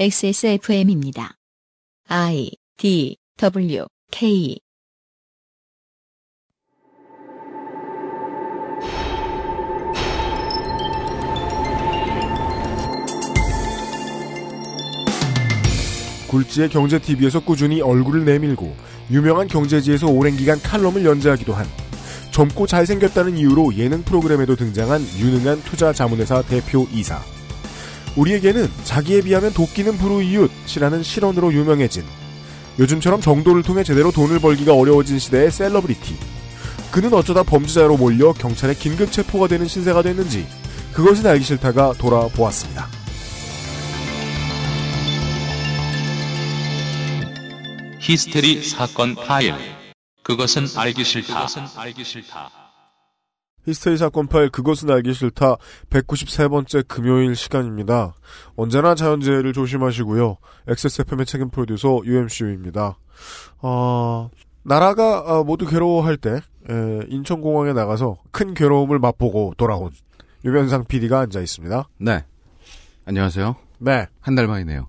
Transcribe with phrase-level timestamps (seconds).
[0.00, 1.34] XSFM입니다.
[2.06, 4.60] I D W K
[16.28, 18.76] 굴지의 경제TV에서 꾸준히 얼굴을 내밀고
[19.10, 21.66] 유명한 경제지에서 오랜 기간 칼럼을 연재하기도 한
[22.30, 27.20] 젊고 잘생겼다는 이유로 예능 프로그램에도 등장한 유능한 투자 자문회사 대표 이사.
[28.18, 32.04] 우리에게는 자기에 비하면 도끼는 불우이웃이라는 실언으로 유명해진
[32.78, 36.16] 요즘처럼 정도를 통해 제대로 돈을 벌기가 어려워진 시대의 셀러브리티.
[36.90, 40.46] 그는 어쩌다 범죄자로 몰려 경찰에 긴급 체포가 되는 신세가 됐는지
[40.92, 42.88] 그것은 알기 싫다가 돌아보았습니다.
[48.00, 49.54] 히스테리 사건 파일.
[50.22, 51.46] 그것은 알기 싫다.
[53.68, 55.56] 히스테리 사건 파일 그것은 알기 싫다
[55.90, 58.14] 193번째 금요일 시간입니다.
[58.56, 60.38] 언제나 자연재해를 조심하시고요.
[60.68, 62.96] XSFM의 책임 프로듀서 UMCU입니다.
[63.60, 64.30] 어,
[64.62, 69.90] 나라가 어, 모두 괴로워할 때 에, 인천공항에 나가서 큰 괴로움을 맛보고 돌아온
[70.44, 71.88] 유면상 PD가 앉아 있습니다.
[72.00, 72.24] 네.
[73.04, 73.54] 안녕하세요.
[73.80, 74.06] 네.
[74.20, 74.86] 한 달 만이네요.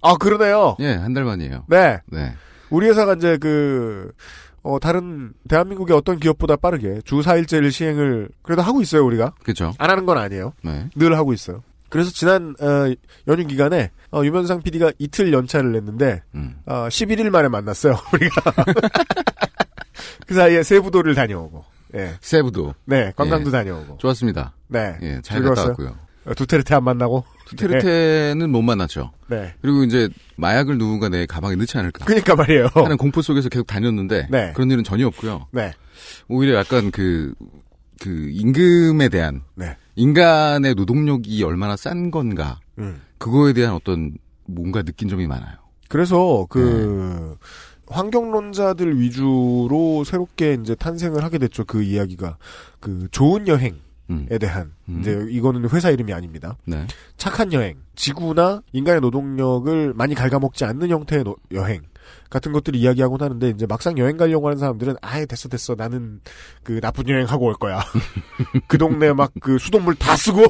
[0.00, 0.76] 아 그러네요.
[0.80, 1.64] 예, 한 달 만이에요.
[1.68, 2.00] 네.
[2.06, 2.32] 네.
[2.70, 4.12] 우리 회사가 이제 그
[4.62, 9.72] 어, 다른 대한민국의 어떤 기업보다 빠르게 주 4일제를 시행을 그래도 하고 있어요 우리가 그죠.
[9.78, 10.52] 안 하는 건 아니에요.
[10.62, 10.88] 네.
[10.94, 11.62] 늘 하고 있어요.
[11.88, 12.94] 그래서 지난 어,
[13.28, 16.56] 연휴 기간에 어, 유면상 PD가 이틀 연차를 냈는데 음.
[16.64, 17.94] 어, 11일 만에 만났어요.
[18.14, 18.54] 우리가
[20.26, 21.64] 그 사이에 세부도를 다녀오고,
[21.96, 22.74] 예, 세부도.
[22.86, 23.52] 네 관광도 예.
[23.52, 24.54] 다녀오고, 좋았습니다.
[24.68, 25.54] 네, 예, 잘 즐거웠어요?
[25.54, 25.96] 갔다 왔고요.
[26.24, 29.12] 어, 두테르테 안 만나고, 두테르테는 못 만났죠.
[29.28, 32.68] 네, 그리고 이제 마약을 누군가 내 가방에 넣지 않을까 그니까 말이에요.
[32.74, 34.52] 하는 공포 속에서 계속 다녔는데 네.
[34.54, 35.48] 그런 일은 전혀 없고요.
[35.50, 35.72] 네,
[36.28, 37.34] 오히려 약간 그,
[38.00, 43.00] 그 임금에 대한 네, 인간의 노동력이 얼마나 싼 건가 음.
[43.18, 44.12] 그거에 대한 어떤
[44.46, 45.56] 뭔가 느낀 점이 많아요.
[45.88, 47.36] 그래서 그
[47.88, 51.64] 환경론자들 위주로 새롭게 이제 탄생을 하게 됐죠.
[51.64, 52.38] 그 이야기가
[52.80, 53.76] 그 좋은 여행
[54.30, 54.38] 에 음.
[54.38, 55.00] 대한 음.
[55.00, 56.56] 이제 이거는 회사 이름이 아닙니다.
[56.64, 56.86] 네.
[57.16, 61.82] 착한 여행, 지구나 인간의 노동력을 많이 갉아먹지 않는 형태의 노- 여행
[62.30, 66.20] 같은 것들을 이야기하곤 하는데 이제 막상 여행 가려고 하는 사람들은 아예 됐어 됐어 나는
[66.64, 67.80] 그 나쁜 여행 하고 올 거야.
[68.68, 70.42] 그 동네 막 그 수돗물 다 쓰고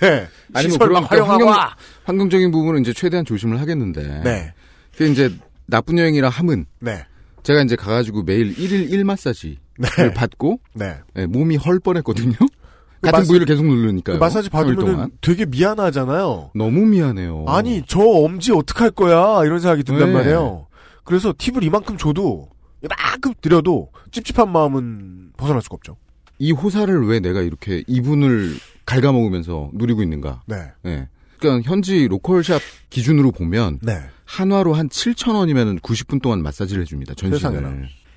[0.00, 0.28] 네.
[0.52, 1.76] 아니, 뭐 시설 막 활용하고 환경- 와.
[2.04, 4.20] 환경적인 부분은 이제 최대한 조심을 하겠는데.
[4.22, 4.52] 네,
[4.96, 5.34] 근데 이제
[5.66, 7.04] 나쁜 여행이라 함은 네,
[7.42, 10.96] 제가 이제 가가지고 매일 1일 1 마사지를 네, 받고 네.
[11.16, 12.34] 예, 몸이 헐 뻔했거든요.
[12.38, 14.18] 그 같은 마사- 부위를 계속 그 누르니까요.
[14.18, 15.10] 마사지 받으면.
[15.20, 16.52] 되게 미안하잖아요.
[16.54, 17.44] 너무 미안해요.
[17.48, 20.12] 아니 저 엄지 어떡할 거야 이런 생각이 든단 네.
[20.14, 20.66] 말이에요.
[21.04, 22.48] 그래서 팁을 이만큼 줘도
[22.82, 25.96] 이만큼 드려도 찝찝한 마음은 벗어날 수가 없죠.
[26.38, 28.54] 이 호사를 왜 내가 이렇게 이분을
[28.86, 30.42] 갉아먹으면서 누리고 있는가?
[30.46, 30.56] 네,
[30.86, 31.08] 예.
[31.38, 32.60] 그러니까 현지 로컬샵
[32.90, 37.14] 기준으로 보면 네, 한화로 한 7천 원이면 90분 동안 마사지를 해줍니다.
[37.18, 37.74] 세상에나.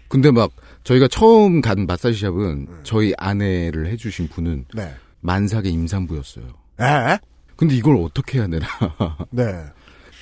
[0.07, 0.51] 근데 막
[0.84, 2.79] 저희가 처음 간 마사지샵은 음.
[2.84, 4.94] 저희 아내를 해주신 분은 네.
[5.22, 6.45] 만삭의 임산부였어요.
[6.79, 7.18] 에?
[7.56, 8.66] 근데 이걸 어떻게 해야 되나?
[9.31, 9.66] 네,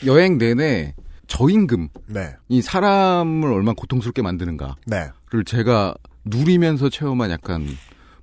[0.05, 0.95] 여행 내내
[1.27, 5.09] 저임금, 네, 이 사람을 얼마나 고통스럽게 만드는가를 네.
[5.45, 7.67] 제가 누리면서 체험한 약간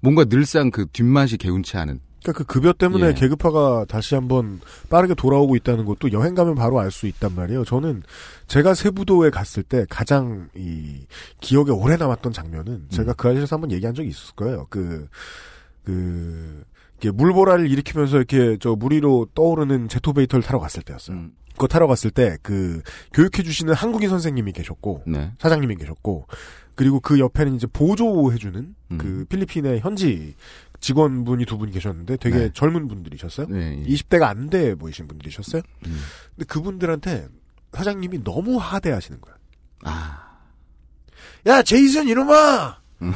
[0.00, 2.00] 뭔가 늘상 그 뒷맛이 개운치 않은.
[2.22, 3.12] 그러니까 그 급여 때문에 예.
[3.14, 7.64] 계급화가 다시 한번 빠르게 돌아오고 있다는 것도 여행 가면 바로 알 수 있단 말이에요.
[7.64, 8.02] 저는
[8.46, 11.06] 제가 세부도에 갔을 때 가장 이
[11.40, 14.66] 기억에 오래 남았던 장면은 제가 그 아저씨에서 한번 얘기한 적이 있을 거예요.
[14.68, 15.08] 그,
[15.84, 16.64] 그,
[17.00, 21.16] 이렇게 물보라를 일으키면서 이렇게 저 물 위로 떠오르는 제토베이터를 타러 갔을 때였어요.
[21.16, 22.82] 음, 그거 타러 갔을 때 그
[23.12, 25.32] 교육해 주시는 한국인 선생님이 계셨고 네.
[25.38, 26.26] 사장님이 계셨고
[26.74, 28.98] 그리고 그 옆에는 이제 보조해주는 음.
[28.98, 30.34] 그 필리핀의 현지
[30.82, 32.50] 직원분이 두 분이 계셨는데 되게 네.
[32.52, 33.46] 젊은 분들이셨어요.
[33.48, 33.82] 네.
[33.86, 35.62] 20대가 안 돼 보이신 분들이셨어요.
[35.86, 36.00] 음.
[36.34, 37.28] 근데 그분들한테
[37.72, 39.34] 사장님이 너무 하대하시는 거야.
[39.84, 40.38] 아,
[41.46, 43.12] 야 제이슨 이놈아, 음.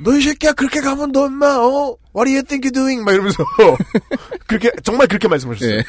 [0.00, 3.04] 너이 새끼야 그렇게 가면 너 엄마 어 What do you think you're doing?
[3.04, 3.44] 막 이러면서
[4.46, 5.78] 그렇게 정말 그렇게 말씀하셨어요.
[5.78, 5.84] 예.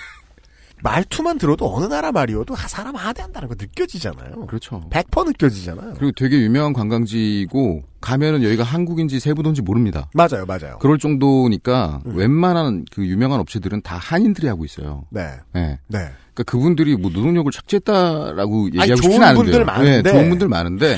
[0.86, 4.46] 말투만 들어도 어느 나라 말이어도 하- 사람 하대한다는 거 느껴지잖아요.
[4.46, 4.88] 그렇죠.
[4.92, 5.96] 100% 느껴지잖아요.
[5.98, 10.08] 그리고 되게 유명한 관광지고 가면은 여기가 한국인지 세부도인지 모릅니다.
[10.14, 10.78] 맞아요, 맞아요.
[10.80, 12.16] 그럴 정도니까 음.
[12.16, 15.06] 웬만한 그 유명한 업체들은 다 한인들이 하고 있어요.
[15.10, 15.22] 네,
[15.56, 15.80] 예.
[15.88, 15.98] 네.
[16.34, 19.44] 그러니까 그분들이 뭐 노동력을 착취했다라고 얘기하고 싶진 않은데요.
[19.44, 20.10] 분들 많은데.
[20.10, 20.98] 예, 좋은 분들 많은데,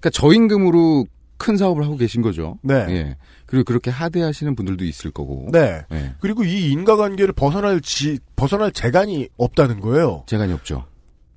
[0.00, 1.06] 그러니까 저임금으로
[1.36, 2.58] 큰 사업을 하고 계신 거죠.
[2.62, 2.74] 네.
[2.88, 3.16] 예.
[3.48, 5.48] 그리고 그렇게 하대하시는 분들도 있을 거고.
[5.50, 5.82] 네.
[5.90, 6.14] 예.
[6.20, 10.24] 그리고 이 인과관계를 벗어날 지, 벗어날 재간이 없다는 거예요.
[10.26, 10.84] 재간이 없죠.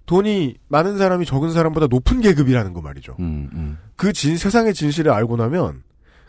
[0.08, 3.16] 돈이 많은 사람이 적은 사람보다 높은 계급이라는 거 말이죠.
[3.20, 3.78] 음, 음.
[3.96, 5.84] 그 진, 세상의 진실을 알고 나면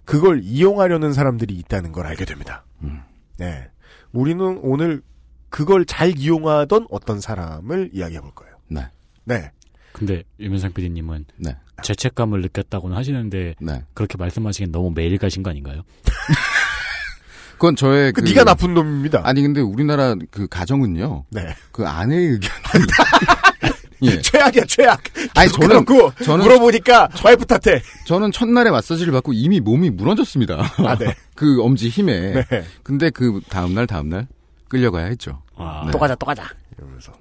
[0.05, 2.65] 그걸 이용하려는 사람들이 있다는 걸 알게 됩니다.
[2.83, 3.01] 음.
[3.39, 3.69] 네.
[4.13, 5.03] 우리는 오늘
[5.49, 8.55] 그걸 잘 이용하던 어떤 사람을 이야기해 볼 거예요.
[8.69, 8.87] 네.
[9.25, 9.51] 네.
[9.93, 11.57] 근데 유면상 PD님은 네.
[11.83, 13.83] 죄책감을 느꼈다고는 하시는데 네.
[13.95, 15.83] 그렇게 말씀하시기엔 너무 매일 가신 거 아닌가요?
[17.55, 19.21] 그건 저의 그, 그 네가 나쁜 놈입니다.
[19.25, 21.25] 아니 근데 우리나라 그 가정은요.
[21.31, 21.55] 네.
[21.71, 22.51] 그 아내의 의견.
[24.03, 24.21] 예.
[24.21, 25.01] 최악이야 최악.
[25.37, 27.81] 아니, 저는- 그러고 저는- 물어보니까 와이프 탓해.
[28.07, 30.73] 저는 첫날에 마사지를 받고 이미 몸이 무너졌습니다.
[30.79, 31.15] 아 네.
[31.37, 32.33] 그 엄지 힘에.
[32.33, 32.65] 네.
[32.83, 34.27] 근데 그 다음 날 다음 날
[34.69, 35.41] 끌려가야 했죠.
[35.57, 35.93] 아, 네.
[35.93, 36.43] 또 가자 또 가자.
[36.77, 37.13] 이러면서.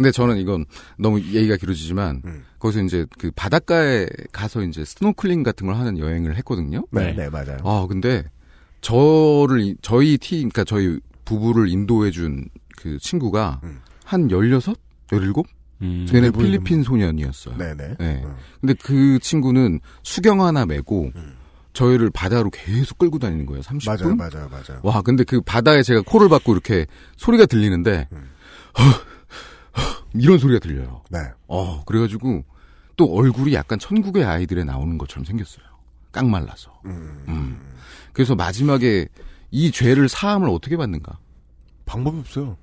[0.00, 0.64] 근데 저는 이건
[0.98, 2.42] 너무 얘기가 길어지지만 음.
[2.58, 6.86] 거기서 이제 그 바닷가에 가서 이제 스노클링 같은 걸 하는 여행을 했거든요.
[6.90, 7.24] 네, 네.
[7.24, 7.58] 네, 맞아요.
[7.64, 8.24] 아 근데
[8.80, 12.48] 저를 이- 저희 팀 그러니까 저희 부부를 인도해 준
[12.78, 13.80] 그 친구가 음.
[14.06, 14.74] 한 16?
[15.12, 15.34] 17?
[15.82, 17.58] 음, 걔네 보이는 필리핀 소년이었어요.
[17.58, 17.96] 네네.
[17.98, 18.22] 네.
[18.24, 18.34] 음.
[18.58, 21.34] 근데 그 친구는 수경 하나 메고 음.
[21.74, 23.60] 저희를 바다로 계속 끌고 다니는 거예요.
[23.60, 24.16] 30분.
[24.16, 24.80] 맞아요, 맞아요, 맞아요.
[24.82, 26.86] 와, 근데 그 바다에 제가 코를 박고 이렇게
[27.18, 28.30] 소리가 들리는데 음.
[30.14, 31.02] 이런 소리가 들려요.
[31.10, 31.18] 네.
[31.48, 32.44] 어, 그래가지고
[32.96, 35.64] 또 얼굴이 약간 천국의 아이들에 나오는 것처럼 생겼어요.
[36.12, 36.80] 깡말라서.
[36.86, 37.24] 음.
[37.28, 37.60] 음.
[38.12, 39.06] 그래서 마지막에
[39.50, 41.18] 이 죄를 사함을 어떻게 받는가?
[41.86, 42.56] 방법이 없어요.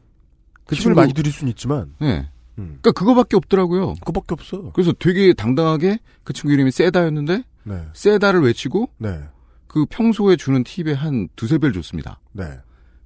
[0.65, 2.29] 그 힘을 친구- 많이 들일 수는 있지만, 네.
[2.59, 2.79] 음.
[2.81, 3.93] 그러니까 그거밖에 없더라고요.
[3.95, 4.71] 그거밖에 없어.
[4.73, 9.19] 그래서 되게 당당하게 그 친구 이름이 세다였는데 네, 세다를 외치고 네,
[9.67, 12.19] 그 평소에 주는 팁에 한 두세 배를 줬습니다.
[12.33, 12.45] 네,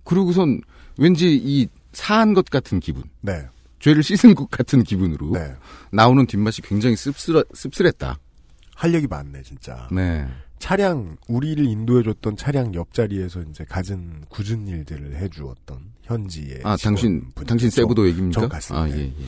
[0.04, 0.62] 그러고선
[0.98, 3.46] 왠지 이 사한 것 같은 기분, 네,
[3.82, 5.56] 죄를 씻은 것 같은 기분으로 네.
[5.92, 8.18] 나오는 뒷맛이 굉장히 씁쓸, 씁쓸했다.
[8.76, 9.88] 할 얘기 많네, 진짜.
[9.92, 10.28] 네.
[10.60, 16.62] 차량, 우리를 인도해줬던 차량 옆자리에서 이제 갖은 굳은 일들을 해주었던 현지의.
[16.64, 17.46] 아, 당신, 직원분들.
[17.46, 18.42] 당신 세부도 얘기입니까?
[18.42, 18.98] 저 갔을 아, 때.
[18.98, 19.26] 예, 예.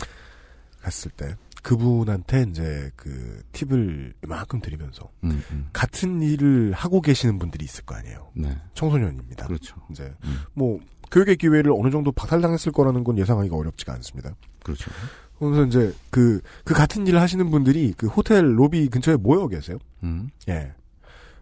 [0.82, 1.36] 갔을 때.
[1.64, 5.70] 그분한테 이제 그 팁을 이만큼 드리면서 음, 음.
[5.72, 8.32] 같은 일을 하고 계시는 분들이 있을 거 아니에요.
[8.36, 8.56] 네.
[8.76, 9.48] 청소년입니다.
[9.48, 9.78] 그렇죠.
[9.90, 10.42] 이제 음.
[10.54, 10.80] 뭐
[11.14, 14.36] 교육의 기회를 어느 정도 박탈당했을 거라는 건 예상하기가 어렵지가 않습니다.
[14.64, 14.90] 그렇죠.
[15.38, 19.78] 그래서 이제 그, 그 같은 일을 하시는 분들이 그 호텔 로비 근처에 모여 계세요.
[20.02, 20.30] 음.
[20.50, 20.74] 예.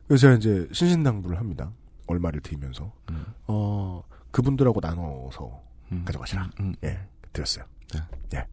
[0.07, 1.71] 그래서 제가 이제 신신당부를 합니다.
[2.07, 2.91] 얼마를 드리면서.
[3.11, 3.25] 음.
[3.47, 5.61] 어, 그분들하고 나눠서
[5.93, 6.03] 음.
[6.05, 6.49] 가져가시라.
[6.59, 6.75] 음.
[6.83, 6.99] 예.
[7.31, 7.63] 드렸어요.
[7.93, 8.01] 네.
[8.35, 8.45] 예.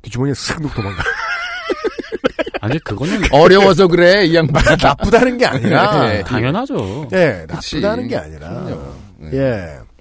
[0.00, 1.02] 뒷주머니에 쓱 놓고 도망가.
[2.62, 4.62] 아니 그거는 어려워서 그래, 이 양반.
[4.80, 6.08] 나쁘다는 게 아니라.
[6.08, 6.22] 네.
[6.22, 7.08] 당연하죠.
[7.12, 7.76] 예, 그치.
[7.76, 8.64] 나쁘다는 게 아니라.
[8.64, 8.94] 그럼요.
[9.18, 9.30] 네.
[9.34, 9.91] 예.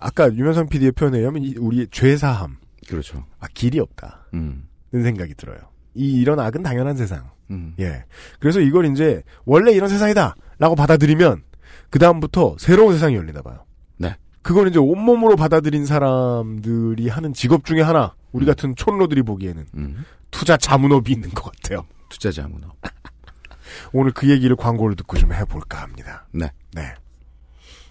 [0.00, 2.56] 아까 유명상 PD의 표현에 의하면 이- 우리의 죄사함.
[2.88, 3.24] 그렇죠.
[3.38, 4.26] 아, 길이 없다.
[4.34, 4.68] 음.
[4.92, 5.58] 는 생각이 들어요.
[5.94, 7.30] 이, 이런 악은 당연한 세상.
[7.50, 7.74] 음.
[7.78, 8.04] 예.
[8.40, 11.42] 그래서 이걸 이제 원래 이런 세상이다 라고 받아들이면
[11.90, 13.64] 그 다음부터 새로운 세상이 열리나 봐요.
[13.98, 14.16] 네.
[14.42, 18.46] 그건 이제 온몸으로 받아들인 사람들이 하는 직업 중에 하나 우리 음.
[18.46, 20.04] 같은 촌로들이 보기에는 음.
[20.30, 21.84] 투자 자문업이 있는 것 같아요.
[22.08, 22.68] 투자 자 문어.
[23.92, 26.26] 오늘 그 얘기를 광고를 듣고 좀 해볼까 합니다.
[26.32, 26.50] 네.
[26.72, 26.82] 네.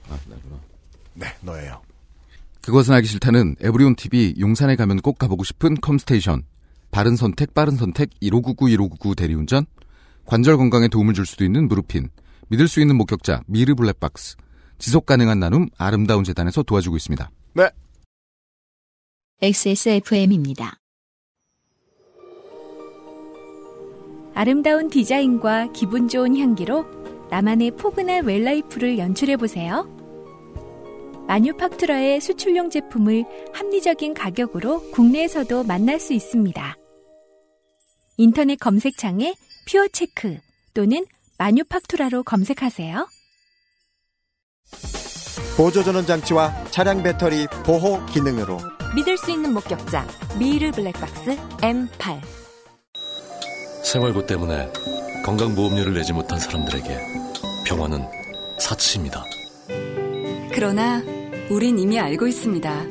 [0.10, 0.56] 아, 나구나.
[1.14, 1.82] 네, 너예요.
[2.68, 6.44] 그것은 알기 싫다는 에브리온 TV 용산에 가면 꼭 가보고 싶은 컴스테이션.
[6.92, 9.66] 바른 선택, 빠른 선택, 1599, 1599 대리운전.
[10.26, 12.10] 관절 건강에 도움을 줄 수도 있는 무르핀.
[12.50, 14.36] 믿을 수 있는 목격자, 미르 블랙박스.
[14.80, 17.32] 지속 가능한 나눔, 아름다운 재단에서 도와주고 있습니다.
[19.42, 20.78] XSFM입니다.
[24.34, 26.86] 아름다운 디자인과 기분 좋은 향기로
[27.30, 29.97] 나만의 포근한 웰라이프를 연출해보세요.
[31.28, 36.76] 마뉴팍투라의 수출용 제품을 합리적인 가격으로 국내에서도 만날 수 있습니다.
[38.18, 39.36] 인터넷 검색창에
[39.70, 40.38] 퓨어체크
[40.74, 41.06] 또는
[41.38, 43.08] 마뉴팍투라로 검색하세요.
[45.58, 48.60] 보조전원 장치와 차량 배터리 보호 기능으로
[48.96, 50.08] 믿을 수 있는 목격자
[50.40, 52.22] 미르 블랙박스 M8
[53.84, 54.72] 생활고 때문에
[55.26, 56.98] 건강보험료를 내지 못한 사람들에게
[57.66, 58.06] 병원은
[58.60, 59.24] 사치입니다.
[60.54, 61.04] 그러나
[61.50, 62.86] 우린 이미 알고 있습니다.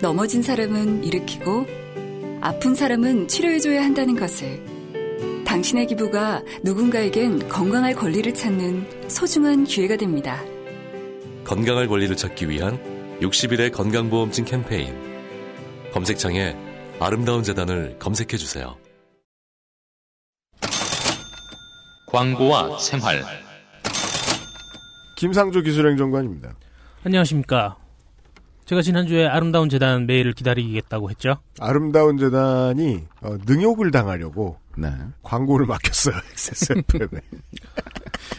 [0.00, 1.66] 넘어진 사람은 일으키고
[2.40, 4.62] 아픈 사람은 치료해줘야 한다는 것을
[5.44, 10.40] 당신의 기부가 누군가에겐 건강할 권리를 찾는 소중한 기회가 됩니다.
[11.44, 12.78] 건강할 권리를 찾기 위한
[13.20, 14.94] 60일의 건강보험증 캠페인.
[15.92, 16.56] 검색창에
[17.00, 18.76] 아름다운 재단을 검색해 주세요.
[22.06, 23.24] 광고와 생활.
[25.16, 26.54] 김상조 기술행정관입니다.
[27.06, 27.76] 안녕하십니까.
[28.64, 31.36] 제가 지난주에 아름다운 재단 메일을 기다리겠다고 했죠.
[31.60, 34.90] 아름다운 재단이 어, 능욕을 당하려고 네.
[35.22, 36.16] 광고를 맡겼어요.
[36.32, 37.20] XSFM에.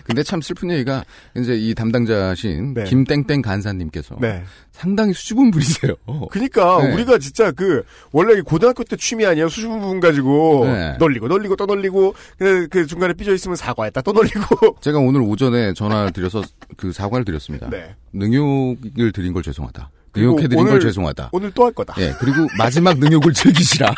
[0.03, 1.03] 근데 참 슬픈 얘기가
[1.35, 2.83] 이제 이 담당자신 네.
[2.85, 4.43] 김땡땡 간사님께서 네.
[4.71, 5.95] 상당히 수줍은 분이세요.
[6.31, 6.93] 그니까 네.
[6.93, 10.97] 우리가 진짜 그 원래 이 고등학교 때 취미 아니에요 수줍은 부분 가지고 네.
[10.97, 15.73] 널리고 널리고 또 널리고 그, 그 중간에 삐져 있으면 사과했다 또 널리고 제가 오늘 오전에
[15.73, 16.41] 전화를 드려서
[16.77, 17.69] 그 사과를 드렸습니다.
[17.69, 19.91] 네 능욕을 드린 걸 죄송하다.
[20.15, 21.29] 능욕해드린 오늘- 걸 죄송하다.
[21.31, 21.95] 오늘 또 할 거다.
[21.99, 23.93] 예, 그리고 마지막 능욕을 즐기시라.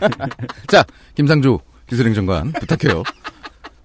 [0.68, 3.02] 자, 김상조 기술행정관 부탁해요.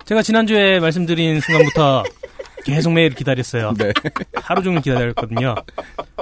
[0.06, 2.04] 제가 지난주에 말씀드린 순간부터
[2.64, 3.74] 계속 메일을 기다렸어요.
[3.78, 3.92] 네.
[4.36, 5.56] 하루 종일 기다렸거든요.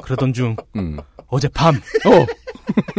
[0.03, 0.97] 그러던 중 음.
[1.27, 2.25] 어젯밤 어,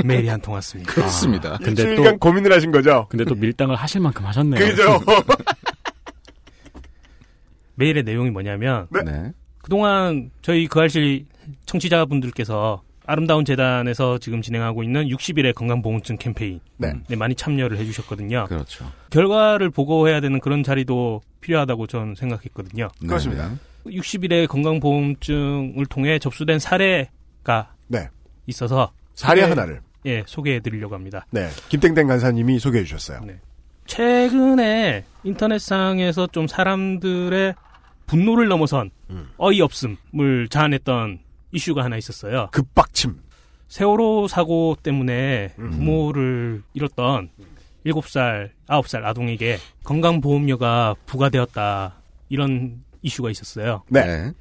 [0.04, 0.92] 메일이 한 통 왔습니다.
[0.92, 1.58] 그렇습니다.
[1.62, 3.06] 근데 일주일간 또 고민을 하신 거죠?
[3.08, 4.64] 근데 또 밀당을 하실 만큼 하셨네요.
[4.64, 5.00] 그죠?
[7.76, 9.00] 메일의 내용이 뭐냐면 네.
[9.04, 9.32] 네.
[9.62, 11.26] 그동안 저희 그 알실
[11.66, 16.92] 청취자분들께서 아름다운 재단에서 지금 진행하고 있는 60일의 건강보험증 캠페인 네.
[17.08, 18.46] 네, 많이 참여를 해주셨거든요.
[18.48, 18.90] 그렇죠.
[19.10, 22.88] 결과를 보고해야 되는 그런 자리도 필요하다고 저는 생각했거든요.
[23.00, 23.06] 네.
[23.06, 23.50] 그렇습니다.
[23.86, 28.08] 60일의 건강보험증을 통해 접수된 사례가 네.
[28.46, 29.80] 있어서 사례 소개- 하나를.
[30.06, 31.26] 예 소개해 드리려고 합니다.
[31.30, 31.48] 네.
[31.68, 33.20] 김땡땡 간사님이 소개해 주셨어요.
[33.24, 33.38] 네.
[33.86, 37.54] 최근에 인터넷상에서 좀 사람들의
[38.06, 39.28] 분노를 넘어선 음.
[39.36, 41.20] 어이없음을 자아냈던
[41.56, 42.48] 이슈가 하나 있었어요.
[42.52, 43.16] 급박침.
[43.68, 45.70] 세월호 사고 때문에 음.
[45.70, 47.30] 부모를 잃었던
[47.84, 51.94] 7살, 9살 아동에게 건강보험료가 부과되었다.
[52.28, 53.82] 이런 이슈가 있었어요.
[53.88, 54.32] 네.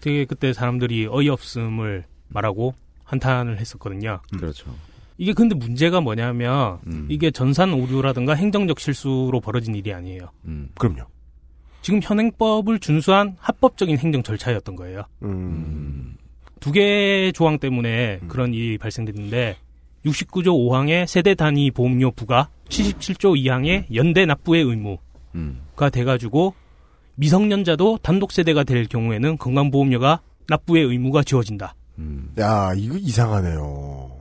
[0.00, 4.20] 되게 그때 사람들이 어이없음을 말하고 한탄을 했었거든요.
[4.36, 4.74] 그렇죠.
[5.16, 7.06] 이게 근데 문제가 뭐냐면 음.
[7.08, 10.30] 이게 전산 오류라든가 행정적 실수로 벌어진 일이 아니에요.
[10.46, 10.70] 음.
[10.76, 11.06] 그럼요.
[11.82, 15.04] 지금 현행법을 준수한 합법적인 행정 절차였던 거예요.
[15.22, 16.13] 음.
[16.64, 18.28] 두 개의 조항 때문에 음.
[18.28, 19.58] 그런 일이 발생됐는데
[20.06, 25.02] 69조 5항의 세대 단위 보험료 부과, 77조 2항의 연대 납부의 의무가
[25.34, 25.60] 음.
[25.92, 26.54] 돼가지고
[27.16, 31.74] 미성년자도 단독 세대가 될 경우에는 건강보험료가 납부의 의무가 지워진다.
[31.98, 32.32] 음.
[32.38, 34.12] 야, 이거 이상하네요.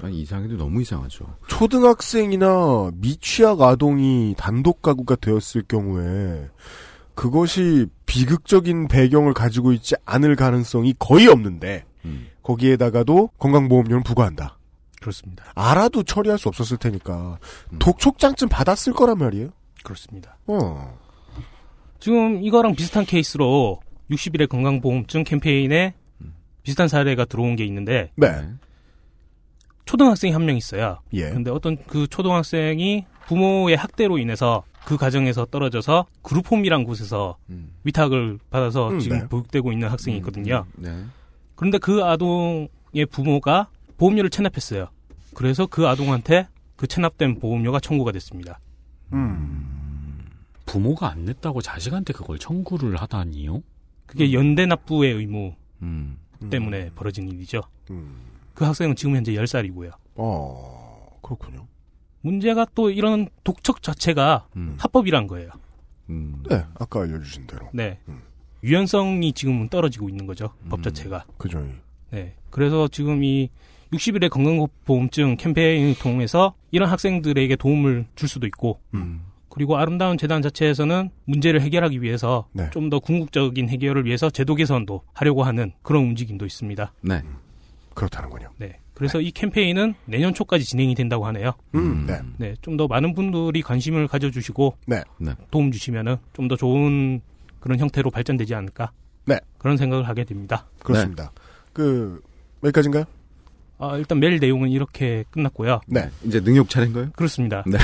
[0.00, 1.26] 아니, 이상해도 너무 이상하죠.
[1.48, 6.46] 초등학생이나 미취학 아동이 단독 가구가 되었을 경우에
[7.16, 12.26] 그것이 비극적인 배경을 가지고 있지 않을 가능성이 거의 없는데 음.
[12.42, 14.58] 거기에다가도 건강보험료를 부과한다.
[15.00, 15.44] 그렇습니다.
[15.54, 17.38] 알아도 처리할 수 없었을 테니까
[17.72, 17.78] 음.
[17.78, 19.50] 독촉장쯤 받았을 거란 말이에요.
[19.84, 20.36] 그렇습니다.
[20.48, 20.98] 어.
[22.00, 25.94] 지금 이거랑 비슷한 케이스로 60일의 건강보험증 캠페인에
[26.64, 28.28] 비슷한 사례가 들어온 게 있는데 네.
[29.84, 30.98] 초등학생이 한 명 있어요.
[31.12, 31.30] 예.
[31.30, 37.72] 근데 어떤 그 초등학생이 부모의 학대로 인해서 그 가정에서 떨어져서 그룹홈이란 곳에서 음.
[37.84, 39.28] 위탁을 받아서 음, 지금 네.
[39.28, 40.66] 보육되고 있는 학생이 있거든요.
[40.76, 41.04] 네.
[41.54, 43.68] 그런데 그 아동의 부모가
[43.98, 44.88] 보험료를 체납했어요.
[45.34, 48.58] 그래서 그 아동한테 그 체납된 보험료가 청구가 됐습니다.
[49.12, 50.26] 음.
[50.66, 53.62] 부모가 안 냈다고 자식한테 그걸 청구를 하다니요?
[54.06, 56.16] 그게 연대 납부의 의무 음.
[56.50, 57.60] 때문에 벌어진 일이죠.
[57.90, 58.14] 음.
[58.54, 59.92] 그 학생은 지금 현재 10살이고요.
[60.16, 61.18] 어.
[61.22, 61.66] 그렇군요.
[62.22, 64.76] 문제가 또 이런 독촉 자체가 음.
[64.78, 65.50] 합법이란 거예요.
[66.10, 66.42] 음.
[66.48, 66.64] 네.
[66.78, 67.68] 아까 알려주신 대로.
[67.72, 67.98] 네.
[68.08, 68.22] 음.
[68.62, 70.50] 유연성이 지금은 떨어지고 있는 거죠.
[70.68, 70.82] 법 음.
[70.82, 71.24] 자체가.
[71.38, 71.66] 그죠.
[72.10, 72.34] 네.
[72.50, 73.48] 그래서 지금 이
[73.92, 79.22] 60일의 건강보험증 캠페인을 통해서 이런 학생들에게 도움을 줄 수도 있고, 음.
[79.48, 82.70] 그리고 아름다운 재단 자체에서는 문제를 해결하기 위해서 네.
[82.70, 86.92] 좀더 궁극적인 해결을 위해서 제도 개선도 하려고 하는 그런 움직임도 있습니다.
[87.02, 87.22] 네.
[87.94, 88.50] 그렇다는군요.
[88.58, 88.78] 네.
[89.00, 91.52] 그래서 이 캠페인은 내년 초까지 진행이 된다고 하네요.
[91.74, 92.04] 음.
[92.06, 92.20] 네.
[92.36, 92.54] 네.
[92.60, 95.02] 좀 더 많은 분들이 관심을 가져주시고, 네.
[95.18, 95.32] 네.
[95.50, 97.22] 도움 주시면은 좀 더 좋은
[97.60, 98.92] 그런 형태로 발전되지 않을까.
[99.24, 99.38] 네.
[99.56, 100.66] 그런 생각을 하게 됩니다.
[100.82, 101.32] 그렇습니다.
[101.72, 102.20] 그
[102.62, 103.04] 여기까지인가요?
[103.78, 105.80] 아, 일단 메일 내용은 이렇게 끝났고요.
[105.86, 106.10] 네.
[106.24, 107.08] 이제 능욕 차례인가요?
[107.16, 107.64] 그렇습니다.
[107.66, 107.78] 네.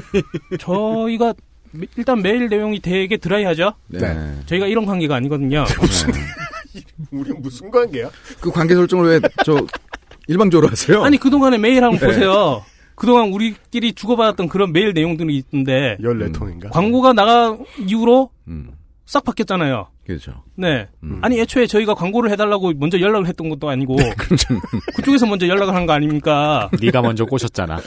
[0.58, 1.34] 저희가
[1.72, 3.74] 미- 일단 메일 내용이 되게 드라이하죠.
[3.88, 3.98] 네.
[3.98, 4.40] 네.
[4.46, 5.64] 저희가 이런 관계가 아니거든요.
[7.12, 8.10] 우리 무슨 관계야?
[8.40, 9.54] 그 관계 설정을 왜 저
[10.28, 11.02] 일방적으로 하세요?
[11.04, 12.06] 아니 그동안에 메일 한번 네.
[12.06, 12.62] 보세요.
[12.94, 16.70] 그동안 우리끼리 주고받았던 그런 메일 내용들이 있는데 14통인가?
[16.70, 18.70] 광고가 나간 이후로 음.
[19.06, 19.88] 싹 바뀌었잖아요.
[20.06, 20.42] 그렇죠.
[20.54, 20.88] 네.
[21.02, 21.18] 음.
[21.22, 24.54] 아니 애초에 저희가 광고를 해달라고 먼저 연락을 했던 것도 아니고 그렇죠.
[24.96, 26.70] 그쪽에서 먼저 연락을 한 거 아닙니까?
[26.80, 27.80] 네가 먼저 꼬셨잖아.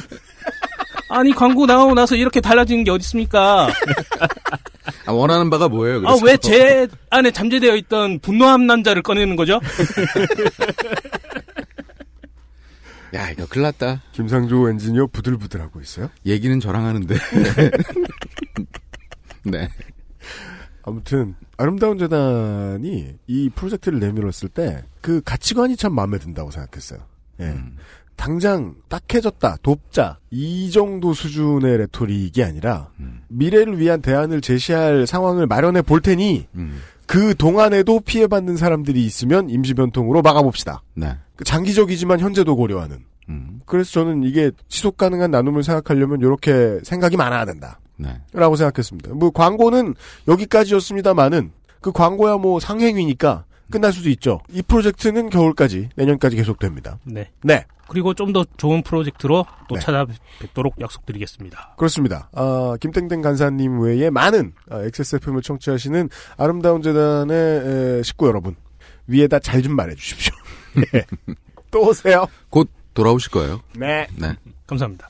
[1.10, 3.70] 아니 광고 나오고 나서 이렇게 달라지는 게 어디 있습니까?
[5.06, 6.00] 아, 원하는 바가 뭐예요?
[6.00, 6.26] 아 그래서?
[6.26, 9.62] 왜제 안에 잠재되어 있던 분노함 난자를 꺼내는 거죠?
[13.14, 14.02] 야, 이거 큰일 났다.
[14.12, 16.10] 김상조 엔지니어 부들부들하고 있어요.
[16.26, 17.16] 얘기는 저랑 하는데.
[19.44, 19.70] 네.
[20.84, 27.00] 아무튼 아름다운 재단이 이 프로젝트를 내밀었을 때 그 가치관이 참 마음에 든다고 생각했어요.
[27.40, 27.46] 예.
[27.46, 27.78] 음.
[28.18, 33.22] 당장 딱해졌다, 돕자 이 정도 수준의 레토릭이 아니라 음.
[33.30, 36.82] 미래를 위한 대안을 제시할 상황을 마련해 볼 테니 음.
[37.08, 40.84] 그 동안에도 피해받는 사람들이 있으면 임시변통으로 막아봅시다.
[40.94, 41.18] 네.
[41.36, 43.00] 그 장기적이지만 현재도 고려하는.
[43.30, 43.62] 음.
[43.66, 47.80] 그래서 저는 이게 지속 가능한 나눔을 생각하려면 이렇게 생각이 많아야 된다.
[47.96, 48.22] 네.
[48.34, 49.14] 라고 생각했습니다.
[49.16, 49.96] 뭐 광고는
[50.28, 54.40] 여기까지였습니다만은 그 광고야 뭐 상행위니까 끝날 수도 있죠.
[54.50, 57.00] 이 프로젝트는 겨울까지 내년까지 계속됩니다.
[57.04, 57.30] 네.
[57.44, 57.66] 네.
[57.90, 59.82] 그리고 좀 더 좋은 프로젝트로 또 네.
[59.82, 61.76] 찾아뵙도록 약속드리겠습니다.
[61.78, 62.30] 그렇습니다.
[62.34, 68.56] 아, 김땡땡 간사님 외에 많은 아, XSFM을 청취하시는 아름다운 재단의 에, 식구 여러분
[69.08, 70.34] 위에다 잘 좀 말해주십시오.
[70.92, 71.06] 네.
[71.72, 72.26] 또 오세요.
[72.50, 73.62] 곧 돌아오실 거예요.
[73.78, 74.08] 네.
[74.16, 74.34] 네.
[74.66, 75.10] 감사합니다.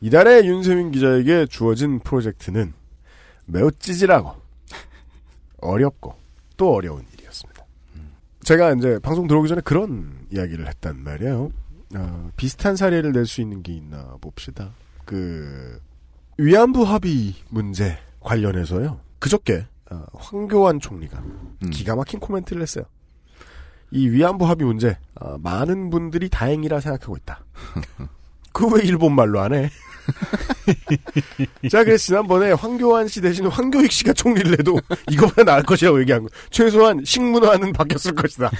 [0.00, 2.72] 이달에 윤세민 기자에게 주어진 프로젝트는
[3.46, 4.34] 매우 찌질하고
[5.62, 6.14] 어렵고
[6.56, 7.62] 또 어려운 일이었습니다.
[8.44, 11.50] 제가 이제 방송 들어오기 전에 그런 이야기를 했단 말이에요.
[11.94, 14.72] 어, 비슷한 사례를 낼 수 있는 게 있나 봅시다.
[15.04, 15.80] 그
[16.38, 18.98] 위안부 합의 문제 관련해서요.
[19.18, 21.70] 그저께 어, 황교안 총리가 음.
[21.70, 22.84] 기가 막힌 코멘트를 했어요.
[23.90, 27.44] 이 위안부 합의 문제 어, 많은 분들이 다행이라 생각하고 있다.
[28.52, 29.70] 그 왜 일본 말로 안 해?
[31.70, 34.78] 자, 그래서 지난번에 황교안 씨 대신 황교익 씨가 총리를 해도
[35.10, 36.28] 이거보다 나을 것이라고 얘기한 거.
[36.50, 38.50] 최소한 식문화는 바뀌었을 것이다.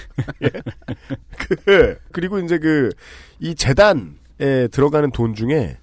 [0.45, 0.51] 예.
[1.65, 2.91] 그, 그리고 이제 그,
[3.41, 5.77] 이 재단에 들어가는 돈 중에,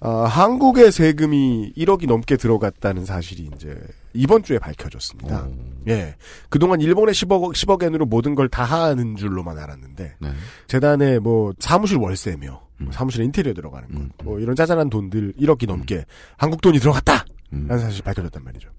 [0.00, 3.76] 아, 한국의 세금이 1억이 넘게 들어갔다는 사실이 이제
[4.14, 5.48] 이번 주에 밝혀졌습니다.
[5.88, 6.16] 예.
[6.48, 10.28] 그동안 일본의 10억, 10억 엔으로 모든 걸 다 하는 줄로만 알았는데, 네.
[10.66, 12.71] 재단에 뭐 사무실 월세며 음.
[12.90, 14.10] 사무실에 인테리어 들어가는 것, 음.
[14.24, 16.04] 뭐 이런 짜잘한 돈들 1억이 넘게
[16.36, 17.24] 한국 돈이 들어갔다!
[17.52, 17.66] 음.
[17.68, 18.70] 라는 사실이 밝혀졌단 말이죠.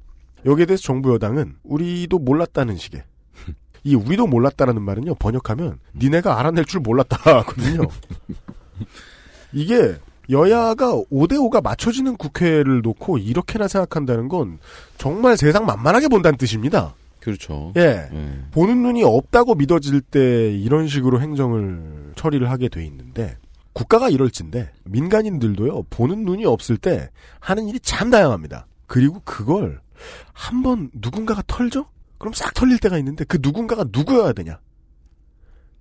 [0.46, 3.04] 여기에 대해서 정부 여당은 우리도 몰랐다는 식의
[3.84, 7.88] 이 우리도 몰랐다라는 말은요 번역하면 니네가 알아낼 줄 몰랐다거든요.
[9.54, 9.96] 이게
[10.30, 14.60] 여야가 5대5가 맞춰지는 국회를 놓고 이렇게나 생각한다는 건
[14.98, 16.96] 정말 세상 만만하게 본다는 뜻입니다.
[17.20, 17.72] 그렇죠.
[17.78, 18.10] 예.
[18.12, 18.40] 예.
[18.52, 23.38] 보는 눈이 없다고 믿어질 때 이런 식으로 행정을 처리를 하게 돼 있는데
[23.74, 28.68] 국가가 이럴진데 민간인들도요 보는 눈이 없을 때 하는 일이 참 다양합니다.
[28.88, 29.82] 그리고 그걸
[30.32, 31.88] 한번 누군가가 털죠?
[32.18, 34.60] 그럼 싹 털릴 때가 있는데 그 누군가가 누구여야 되냐?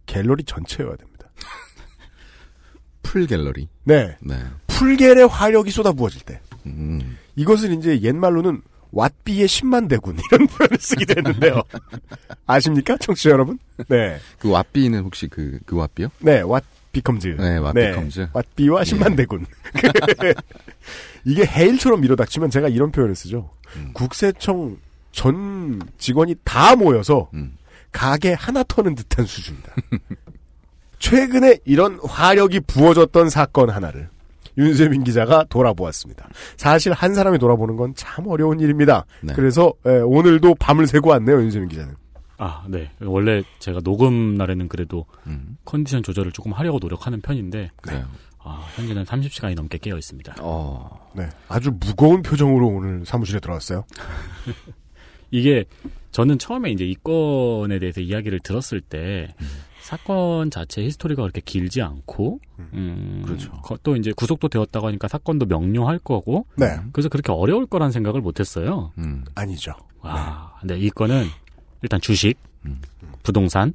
[0.06, 1.30] 갤러리 전체여야 됩니다.
[3.02, 3.68] 풀 갤러리.
[3.84, 4.16] 네.
[4.20, 4.42] 네.
[4.66, 6.40] 풀겔의 화력이 쏟아부어질 때.
[6.66, 7.18] 음.
[7.36, 11.62] 이것을 이제 옛말로는 왓비의 10만 대군 이런 표현을 쓰기도 했는데요.
[12.46, 12.96] 아십니까?
[12.96, 13.58] 청취자 여러분?
[13.88, 14.18] 네.
[14.38, 16.10] 그 왓비는 혹시 그, 그 왓비요?
[16.20, 17.36] 네, 왓 비컴즈.
[17.38, 18.28] 네, 왓 비컴즈.
[18.32, 19.16] 왓비와 10만 예.
[19.16, 19.46] 대군.
[21.24, 23.50] 이게 해일처럼 밀어닥치면 제가 이런 표현을 쓰죠.
[23.76, 23.90] 음.
[23.94, 24.76] 국세청
[25.12, 27.56] 전 직원이 다 모여서 음.
[27.90, 29.72] 가게 하나 터는 듯한 수준이다.
[30.98, 34.08] 최근에 이런 화력이 부어졌던 사건 하나를
[34.56, 36.28] 윤세민 기자가 돌아보았습니다.
[36.56, 39.04] 사실 한 사람이 돌아보는 건 참 어려운 일입니다.
[39.22, 39.32] 네.
[39.34, 41.94] 그래서 에, 오늘도 밤을 새고 왔네요, 윤세민 기자는.
[42.42, 42.90] 아, 네.
[43.00, 45.56] 원래 제가 녹음 날에는 그래도 음.
[45.64, 48.04] 컨디션 조절을 조금 하려고 노력하는 편인데, 그래요.
[48.44, 50.34] 아, 현재는 30시간이 넘게 깨어 있습니다.
[50.40, 51.10] 어.
[51.14, 53.84] 네, 아주 무거운 표정으로 오늘 사무실에 들어왔어요.
[55.30, 55.64] 이게
[56.10, 59.34] 저는 처음에 이제 이 건에 대해서 이야기를 들었을 때
[59.80, 63.50] 사건 자체 히스토리가 그렇게 길지 않고 음, 그렇죠.
[63.62, 68.20] 거- 또 이제 구속도 되었다고 하니까 사건도 명료할 거고 네, 그래서 그렇게 어려울 거란 생각을
[68.20, 68.92] 못 했어요.
[68.98, 69.24] 음.
[69.34, 69.72] 아니죠.
[70.00, 71.26] 와, 근데 이 건은
[71.82, 72.80] 일단 주식, 음.
[73.22, 73.72] 부동산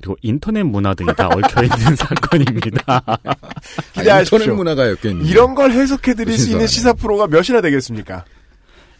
[0.00, 3.02] 그리고 인터넷 문화 등이 다 얽혀 있는 사건입니다.
[3.94, 4.12] 기대하십시오.
[4.12, 5.26] 아, 인터넷 문화가 엮여 있는.
[5.26, 6.66] 이런 걸 해석해 드릴 수 있는.
[6.66, 8.24] 시사 프로가 몇이나 되겠습니까?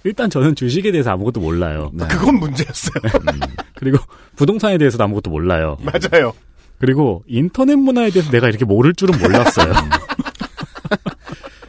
[0.04, 1.90] 일단 저는 주식에 대해서 아무것도 몰라요.
[1.92, 2.06] 네.
[2.08, 3.02] 그건 문제였어요.
[3.74, 3.98] 그리고
[4.36, 5.76] 부동산에 대해서도 아무것도 몰라요.
[5.80, 6.32] 맞아요.
[6.78, 9.72] 그리고 인터넷 문화에 대해서 내가 이렇게 모를 줄은 몰랐어요.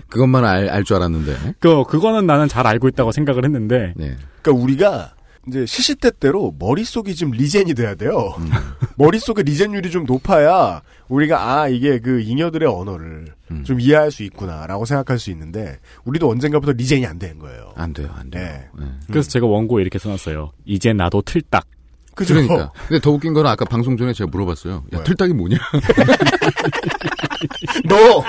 [0.09, 1.55] 그것만 알, 알줄 알았는데.
[1.59, 4.15] 그 그거는 나는 잘 알고 있다고 생각을 했는데 네.
[4.41, 5.11] 그러니까 우리가
[5.47, 8.33] 이제 시시때때로 머릿속이 좀 리젠이 돼야 돼요.
[8.37, 8.51] 음.
[8.97, 13.63] 머릿속의 리젠율이 좀 높아야 우리가 아 이게 그 잉여들의 언어를 음.
[13.63, 17.71] 좀 이해할 수 있구나라고 생각할 수 있는데 우리도 언젠가부터 리젠이 안된 거예요.
[17.75, 18.43] 안 돼요, 안 돼요.
[18.43, 18.67] 네.
[18.77, 18.85] 네.
[19.07, 20.51] 그래서 제가 원고에 이렇게 써놨어요.
[20.65, 21.65] 이제 나도 틀딱.
[22.13, 22.33] 그죠?
[22.33, 22.71] 그러니까.
[22.89, 24.73] 근데 더 웃긴 거는 아까 방송 전에 제가 물어봤어요.
[24.73, 25.03] 야, 뭐요?
[25.03, 25.57] 틀딱이 뭐냐?
[27.87, 28.23] 너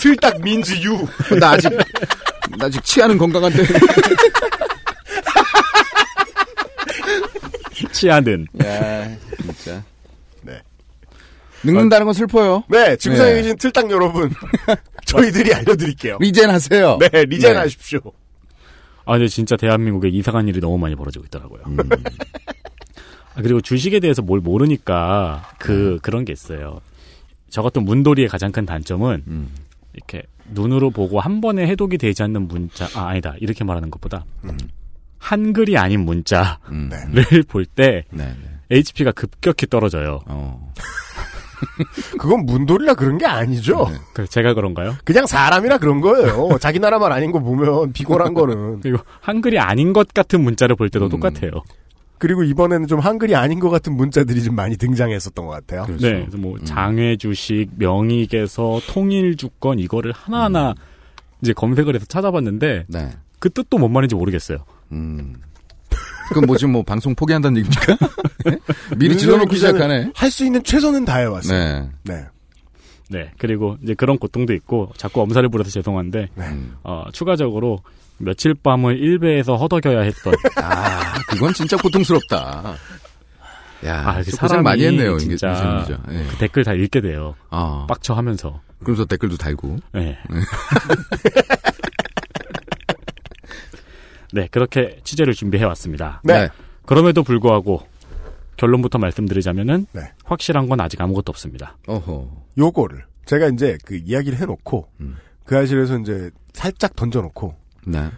[0.00, 0.98] 틀딱 민즈 유.
[1.38, 1.70] 나 아직,
[2.58, 3.62] 나 아직 치아는 건강한데.
[7.88, 8.46] 치아는.
[8.62, 9.82] 야, 진짜.
[10.42, 10.60] 네.
[11.64, 12.64] 늙는다는 건 슬퍼요.
[12.68, 13.42] 네, 증상에 네.
[13.42, 14.30] 계신 틀딱 여러분.
[15.06, 16.18] 저희들이 알려드릴게요.
[16.20, 16.98] 리젠 하세요.
[16.98, 17.58] 네, 리젠 네.
[17.58, 18.00] 하십시오.
[19.04, 21.62] 아, 근데 진짜 대한민국에 이상한 일이 너무 많이 벌어지고 있더라고요.
[21.66, 21.78] 음.
[23.34, 26.80] 아, 그리고 주식에 대해서 뭘 모르니까 그 그런 게 있어요.
[27.50, 29.50] 저 같은 문돌이의 가장 큰 단점은 음.
[29.92, 33.34] 이렇게 눈으로 보고 한 번에 해독이 되지 않는 문자, 아, 아니다.
[33.40, 34.56] 이렇게 말하는 것보다 음.
[35.22, 36.90] 한글이 아닌 문자를 음.
[36.90, 37.42] 네.
[37.42, 38.76] 볼때 네, 네.
[38.76, 40.20] HP가 급격히 떨어져요.
[40.26, 40.72] 어.
[42.18, 43.88] 그건 문돌이라 그런 게 아니죠.
[43.88, 43.98] 네.
[44.14, 44.96] 그 제가 그런가요?
[45.04, 46.48] 그냥 사람이라 그런 거예요.
[46.60, 48.80] 자기 나라만 아닌 거 보면 비곤한 거는.
[48.80, 51.10] 그리고 한글이 아닌 것 같은 문자를 볼 때도 음.
[51.10, 51.50] 똑같아요.
[52.18, 55.84] 그리고 이번에는 좀 한글이 아닌 것 같은 문자들이 좀 많이 등장했었던 것 같아요.
[55.84, 56.08] 그렇죠.
[56.08, 56.64] 네, 뭐 음.
[56.64, 60.74] 장외 주식, 명의개서, 통일 주권 이거를 하나하나
[61.42, 63.10] 이제 검색을 해서 찾아봤는데 네.
[63.38, 64.64] 그 뜻도 뭔 말인지 모르겠어요.
[64.92, 65.34] 음.
[66.30, 67.96] 그럼 뭐 지금 뭐 방송 포기한다는 얘기입니까?
[68.46, 68.58] 네?
[68.96, 70.12] 미리 질러놓고 시작하네.
[70.14, 71.58] 할 수 있는 최선은 다해왔어요.
[71.58, 71.90] 네.
[72.04, 72.24] 네.
[73.10, 76.76] 네, 그리고 이제 그런 고통도 있고 자꾸 엄살을 부려서 죄송한데 음.
[76.82, 77.80] 어, 추가적으로
[78.16, 82.74] 며칠 밤을 일베에서 허덕여야 했던 아, 그건 진짜 고통스럽다.
[83.84, 85.84] 야, 아, 그 사람이 많이 했네요, 이게 진짜.
[86.10, 86.24] 예.
[86.30, 87.34] 그 댓글 다 읽게 돼요.
[87.50, 88.60] 아, 빡쳐 하면서.
[88.78, 89.76] 그러면서 댓글도 달고.
[89.92, 90.16] 네.
[94.32, 96.20] 네, 그렇게 취재를 준비해 왔습니다.
[96.24, 96.48] 네.
[96.86, 97.86] 그럼에도 불구하고
[98.56, 100.12] 결론부터 말씀드리자면은 네.
[100.24, 101.76] 확실한 건 아직 아무것도 없습니다.
[101.86, 102.44] 어허.
[102.58, 105.16] 요거를 제가 이제 그 이야기를 해놓고 음.
[105.44, 107.54] 그 사실에서 이제 살짝 던져놓고
[107.86, 108.10] 네.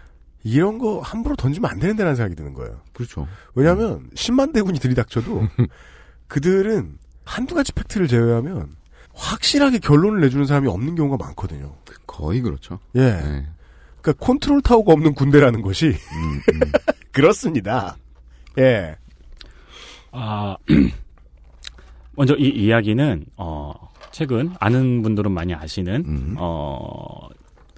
[0.43, 2.81] 이런 거 함부로 던지면 안 되는데라는 생각이 드는 거예요.
[2.93, 3.27] 그렇죠.
[3.55, 5.47] 왜냐하면 10만 대군이 들이닥쳐도
[6.27, 8.75] 그들은 한두 가지 팩트를 제외하면
[9.13, 11.75] 확실하게 결론을 내주는 사람이 없는 경우가 많거든요.
[12.05, 12.79] 거의 그렇죠.
[12.95, 12.99] 예.
[12.99, 13.47] 네.
[14.05, 16.59] 그러니까 컨트롤 타워가 없는 군대라는 것이 음, 음.
[17.11, 17.97] 그렇습니다.
[18.59, 18.95] 예.
[20.11, 20.55] 아,
[22.15, 23.73] 먼저 이 이야기는 어,
[24.11, 26.35] 최근 아는 분들은 많이 아시는 음.
[26.37, 27.29] 어,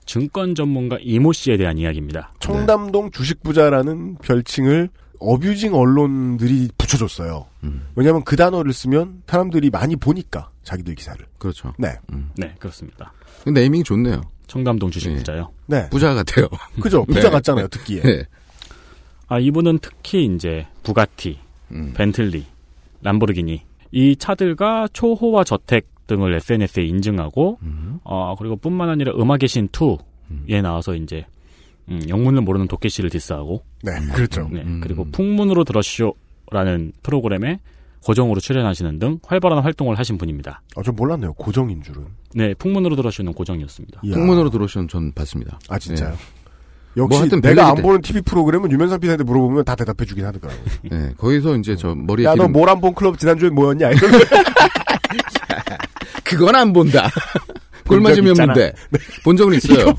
[0.06, 2.34] 증권 전문가 이모 씨에 대한 이야기입니다.
[2.40, 7.48] 청담동 주식 부자라는 별칭을 어뷰징 언론들이 붙여줬어요.
[7.64, 7.88] 음.
[7.96, 11.26] 왜냐하면 그 단어를 쓰면 사람들이 많이 보니까 자기들 기사를.
[11.40, 11.74] 그렇죠.
[11.80, 12.30] 네, 음.
[12.36, 13.14] 네, 그렇습니다.
[13.44, 14.22] 그 네이밍이 좋네요.
[14.48, 15.16] 청담동 주식 예.
[15.16, 15.52] 부자요.
[15.68, 16.48] 네, 부자 같아요.
[16.82, 17.06] 그죠?
[17.06, 17.30] 부자 네.
[17.30, 18.02] 같잖아요 듣기에.
[18.02, 18.24] 네.
[19.28, 21.38] 아, 이분은 특히 이제 부가티,
[21.72, 21.94] 음.
[21.96, 22.46] 벤틀리,
[23.02, 28.00] 람보르기니 이 차들과 초호화 저택 등을 SNS에 인증하고 음.
[28.04, 31.26] 어 그리고 뿐만 아니라 음악의 신 2에 나와서 이제
[31.90, 34.48] 음, 영문을 모르는 도깨 씨를 디스하고 네, 그렇죠.
[34.52, 34.80] 네, 음.
[34.82, 37.60] 그리고 풍문으로 들었쇼라는 프로그램에
[38.04, 40.62] 고정으로 출연하시는 등 활발한 활동을 하신 분입니다.
[40.76, 41.34] 아, 전 몰랐네요.
[41.34, 42.06] 고정인 줄은.
[42.36, 44.02] 네, 풍문으로 들었쇼는 고정이었습니다.
[44.04, 44.14] 이야.
[44.14, 45.60] 풍문으로 들어오시면 전 봤습니다.
[45.70, 46.10] 아 진짜요?
[46.12, 46.16] 네.
[46.98, 50.54] 역시 뭐 하여튼 내가 안 보는 TV 프로그램은 유명상 PD한테 물어보면 다 대답해 주긴 하더라고.
[50.90, 51.12] 네.
[51.18, 53.92] 거기서 이제 저 머리에 야, 너 기름 뭘안 본 클럽 지난주에 뭐였냐?
[56.24, 57.10] 그건 안 본다.
[57.88, 58.54] 꼴적 맞으면 있잖아.
[58.54, 58.74] 문제.
[59.24, 59.94] 본 적은 있어요.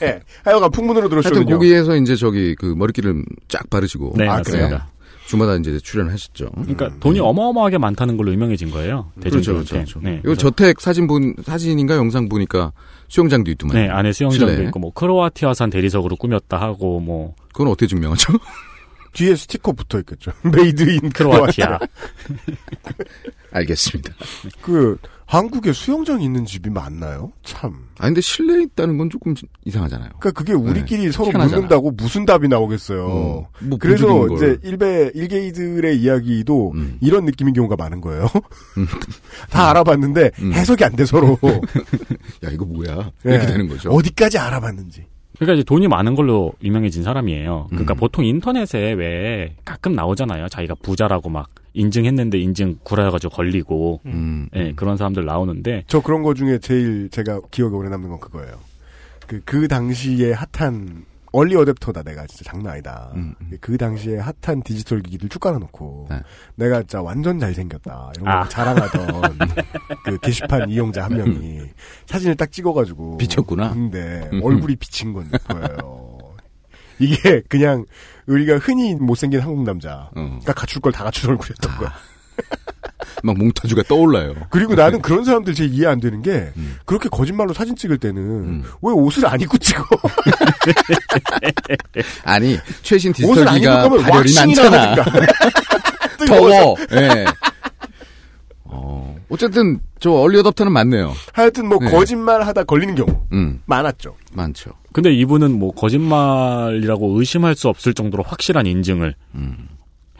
[0.00, 0.20] 네.
[0.44, 1.54] 하여간 풍문으로 하여튼 들었거든요.
[1.56, 4.88] 거기에서 이제 저기 그 머리기름 쫙 바르시고 네, 아, 맞습니다.
[5.28, 6.50] 주마다 이제 출연하셨죠.
[6.52, 9.12] 그러니까 돈이 어마어마하게 많다는 걸로 유명해진 거예요.
[9.16, 9.20] 음.
[9.20, 9.52] 그렇죠.
[9.52, 9.74] 그렇죠.
[9.74, 10.00] 그렇죠.
[10.02, 12.72] 네, 이거 저택 사진 본 사진인가 영상 보니까
[13.08, 13.76] 수영장도 있더만.
[13.76, 14.66] 네, 안에 수영장도 실내.
[14.68, 18.32] 있고 뭐 크로아티아산 대리석으로 꾸몄다 하고 뭐 그건 어떻게 증명하죠?
[19.12, 20.32] 뒤에 스티커 붙어 있겠죠.
[20.42, 21.78] Made in Croatia.
[23.52, 24.12] 알겠습니다.
[24.60, 27.32] 그 한국에 수영장 있는 집이 많나요?
[27.44, 27.86] 참.
[27.98, 30.10] 아 근데 실내에 있다는 건 조금 이상하잖아요.
[30.20, 31.56] 그러니까 그게 우리끼리 서로 희한하잖아.
[31.56, 33.06] 묻는다고 무슨 답이 나오겠어요.
[33.06, 34.60] 어, 뭐 그래서 이제 걸.
[34.62, 36.98] 일베 일게이들의 이야기도 음.
[37.00, 38.26] 이런 느낌인 경우가 많은 거예요.
[38.78, 38.86] 음.
[39.50, 40.52] 다 알아봤는데 음.
[40.52, 41.38] 해석이 안 돼 서로.
[42.44, 43.30] 야 이거 뭐야 예.
[43.30, 43.90] 이렇게 되는 거죠.
[43.90, 45.06] 어디까지 알아봤는지.
[45.38, 47.66] 그러니까 이제 돈이 많은 걸로 유명해진 사람이에요.
[47.70, 47.96] 그러니까 음.
[47.96, 50.48] 보통 인터넷에 왜 가끔 나오잖아요.
[50.48, 56.34] 자기가 부자라고 막 인증했는데 인증 구라여가지고 걸리고 음, 예, 그런 사람들 나오는데 저 그런 거
[56.34, 58.58] 중에 제일 제가 기억에 오래 남는 건 그거예요.
[59.28, 63.10] 그, 그 당시에 핫한, 얼리 어댑터다, 내가 진짜 장난 아니다.
[63.14, 63.58] 음, 음.
[63.60, 66.22] 그 당시에 핫한 디지털 기기들 쭉 깔아놓고, 네.
[66.56, 68.12] 내가 진짜 완전 잘생겼다.
[68.16, 68.48] 이런 거 아.
[68.48, 69.38] 자랑하던
[70.04, 71.60] 그 게시판 이용자 한 명이
[72.06, 73.18] 사진을 딱 찍어가지고.
[73.18, 73.70] 비쳤구나.
[73.74, 74.40] 근데 음.
[74.42, 76.18] 얼굴이 비친 건 거예요.
[76.98, 77.84] 이게 그냥
[78.26, 80.10] 우리가 흔히 못생긴 한국 남자.
[80.16, 80.38] 어.
[80.44, 81.92] 가 갖출 걸 다 갖춘 얼굴이었던 거야.
[83.22, 84.34] 막 몽타주가 떠올라요.
[84.50, 86.76] 그리고 나는 그런 사람들 제 이해 안 되는 게 음.
[86.84, 88.64] 그렇게 거짓말로 사진 찍을 때는 음.
[88.82, 89.84] 왜 옷을 안 입고 찍어?
[92.24, 95.04] 아니 최신 옷을 안 입을 디지털 기가 거면 발열이 많잖아.
[96.26, 96.76] 더워.
[96.92, 97.24] 예.
[98.64, 101.12] 어, 어쨌든 저 얼리 어답터는 많네요.
[101.32, 101.90] 하여튼 뭐 네.
[101.90, 104.16] 거짓말 하다 걸리는 경우 음, 많았죠.
[104.32, 104.72] 많죠.
[104.92, 109.68] 근데 이분은 뭐 거짓말이라고 의심할 수 없을 정도로 확실한 인증을 음.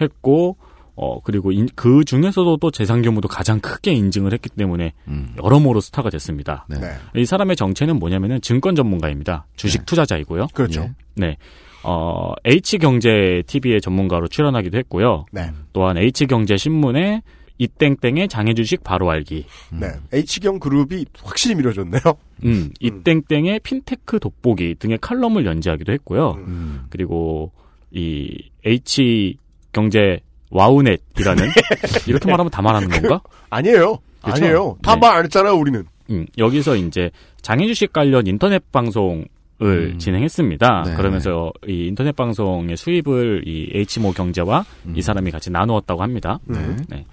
[0.00, 0.56] 했고
[1.00, 5.32] 어 그리고 인- 그 중에서도 또 재산 규모도 가장 크게 인증을 했기 때문에 음.
[5.42, 6.66] 여러모로 스타가 됐습니다.
[6.68, 6.78] 네.
[6.80, 6.88] 네.
[7.14, 9.46] 이 사람의 정체는 뭐냐면은 증권 전문가입니다.
[9.54, 10.48] 주식 투자자이고요.
[10.54, 10.80] 그렇죠.
[10.82, 10.90] 예.
[11.14, 11.36] 네.
[11.84, 15.26] 어, H경제 TV의 전문가로 출연하기도 했고요.
[15.30, 15.52] 네.
[15.72, 17.22] 또한 H경제 신문에
[17.58, 19.44] 이땡땡의 장외주식 바로 알기.
[19.70, 19.88] 네.
[20.12, 22.00] H경 그룹이 확실히 밀어줬네요.
[22.44, 26.32] 음, 이땡땡의 핀테크 돋보기 등의 칼럼을 연재하기도 했고요.
[26.38, 26.86] 음.
[26.90, 27.52] 그리고
[27.92, 31.48] 이 H경제 와우넷이라는
[32.06, 33.20] 이렇게 말하면 다 말하는 건가?
[33.50, 33.98] 아니에요.
[34.22, 34.44] 그렇죠?
[34.44, 34.76] 아니에요.
[34.82, 35.00] 다 네.
[35.00, 35.84] 말 안 했잖아요, 우리는.
[36.10, 37.10] 음, 여기서 이제
[37.42, 39.26] 장외주식 관련 인터넷 방송을
[39.62, 39.98] 음.
[39.98, 40.82] 진행했습니다.
[40.86, 40.94] 네.
[40.94, 44.94] 그러면서 이 인터넷 방송의 수입을 이 H모 경제와 음.
[44.96, 46.38] 이 사람이 같이 나누었다고 합니다.
[46.44, 46.58] 네.
[46.88, 47.04] 네.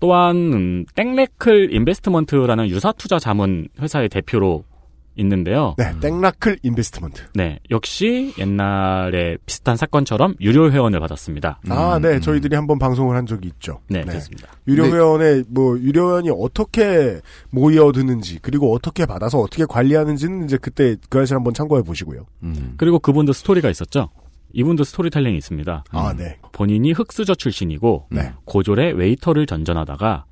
[0.00, 4.64] 또한 음, 땡라클 인베스트먼트라는 유사 투자 자문 회사의 대표로
[5.16, 5.74] 있는데요.
[5.78, 7.22] 네, 땡라클 인베스트먼트.
[7.34, 11.60] 네, 역시 옛날에 비슷한 사건처럼 유료 회원을 받았습니다.
[11.68, 12.20] 아, 네, 음.
[12.20, 13.80] 저희들이 한번 방송을 한 적이 있죠.
[13.88, 14.48] 네, 그렇습니다.
[14.66, 14.92] 유료 네.
[14.92, 17.20] 회원의 뭐 유료 회원이 어떻게
[17.50, 22.26] 모여드는지 그리고 어떻게 받아서 어떻게 관리하는지는 이제 그때 그알싫 한번 참고해 보시고요.
[22.42, 22.74] 음.
[22.76, 24.10] 그리고 그분도 스토리가 있었죠.
[24.54, 25.84] 이분도 스토리텔링이 있습니다.
[25.90, 26.38] 아, 네.
[26.52, 28.32] 본인이 흙수저 출신이고 네.
[28.44, 30.26] 고졸의 웨이터를 전전하다가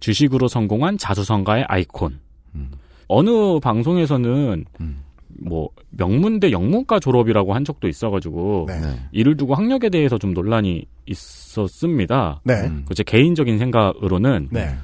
[0.00, 2.20] 주식으로 성공한 자수성가의 아이콘.
[2.54, 2.70] 음.
[3.10, 5.02] 어느 방송에서는 음.
[5.42, 8.80] 뭐 명문대 영문과 졸업이라고 한 적도 있어가지고 네.
[8.80, 9.00] 네.
[9.12, 12.40] 이를 두고 학력에 대해서 좀 논란이 있었습니다.
[12.44, 12.54] 네.
[12.66, 12.84] 음.
[12.88, 14.74] 그 제 개인적인 생각으로는 네.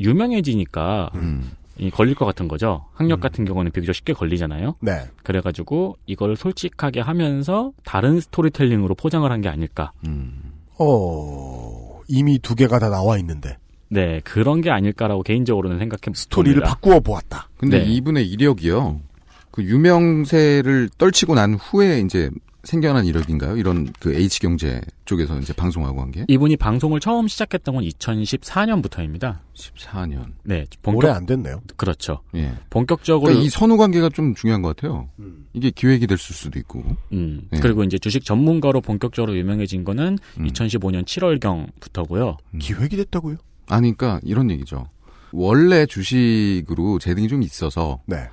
[0.00, 1.50] 유명해지니까 음.
[1.76, 2.86] 이 걸릴 것 같은 거죠.
[2.94, 3.20] 학력 음.
[3.20, 4.74] 같은 경우는 비교적 쉽게 걸리잖아요.
[4.80, 5.02] 네.
[5.22, 9.92] 그래가지고 이걸 솔직하게 하면서 다른 스토리텔링으로 포장을 한 게 아닐까.
[10.06, 10.52] 음.
[10.78, 13.56] 어, 이미 두 개가 다 나와 있는데
[13.88, 16.74] 네, 그런 게 아닐까라고 개인적으로는 생각해 스토리를 봅니다.
[16.74, 17.48] 바꾸어 보았다.
[17.56, 17.84] 근데 네.
[17.84, 19.00] 이분의 이력이요.
[19.50, 22.30] 그 유명세를 떨치고 난 후에 이제
[22.64, 23.56] 생겨난 이력인가요?
[23.56, 26.24] 이런 그 H 경제 쪽에서 이제 방송하고 한 게?
[26.28, 29.38] 이분이 방송을 처음 시작했던 건 2014년부터입니다.
[29.54, 30.32] 14년.
[30.42, 31.62] 네, 오래 본격 안 됐네요.
[31.76, 32.20] 그렇죠.
[32.34, 32.52] 예.
[32.68, 35.08] 본격적으로 그러니까 이 선후 관계가 좀 중요한 것 같아요.
[35.54, 36.84] 이게 기획이 됐을 수도 있고.
[37.12, 37.60] 음, 네.
[37.60, 40.46] 그리고 이제 주식 전문가로 본격적으로 유명해진 거는 음.
[40.46, 42.36] 2015년 7월 경부터고요.
[42.58, 43.36] 기획이 됐다고요?
[43.68, 44.88] 아니, 그러니까 이런 얘기죠.
[45.32, 48.28] 원래 주식으로 재능이 좀 있어서 네.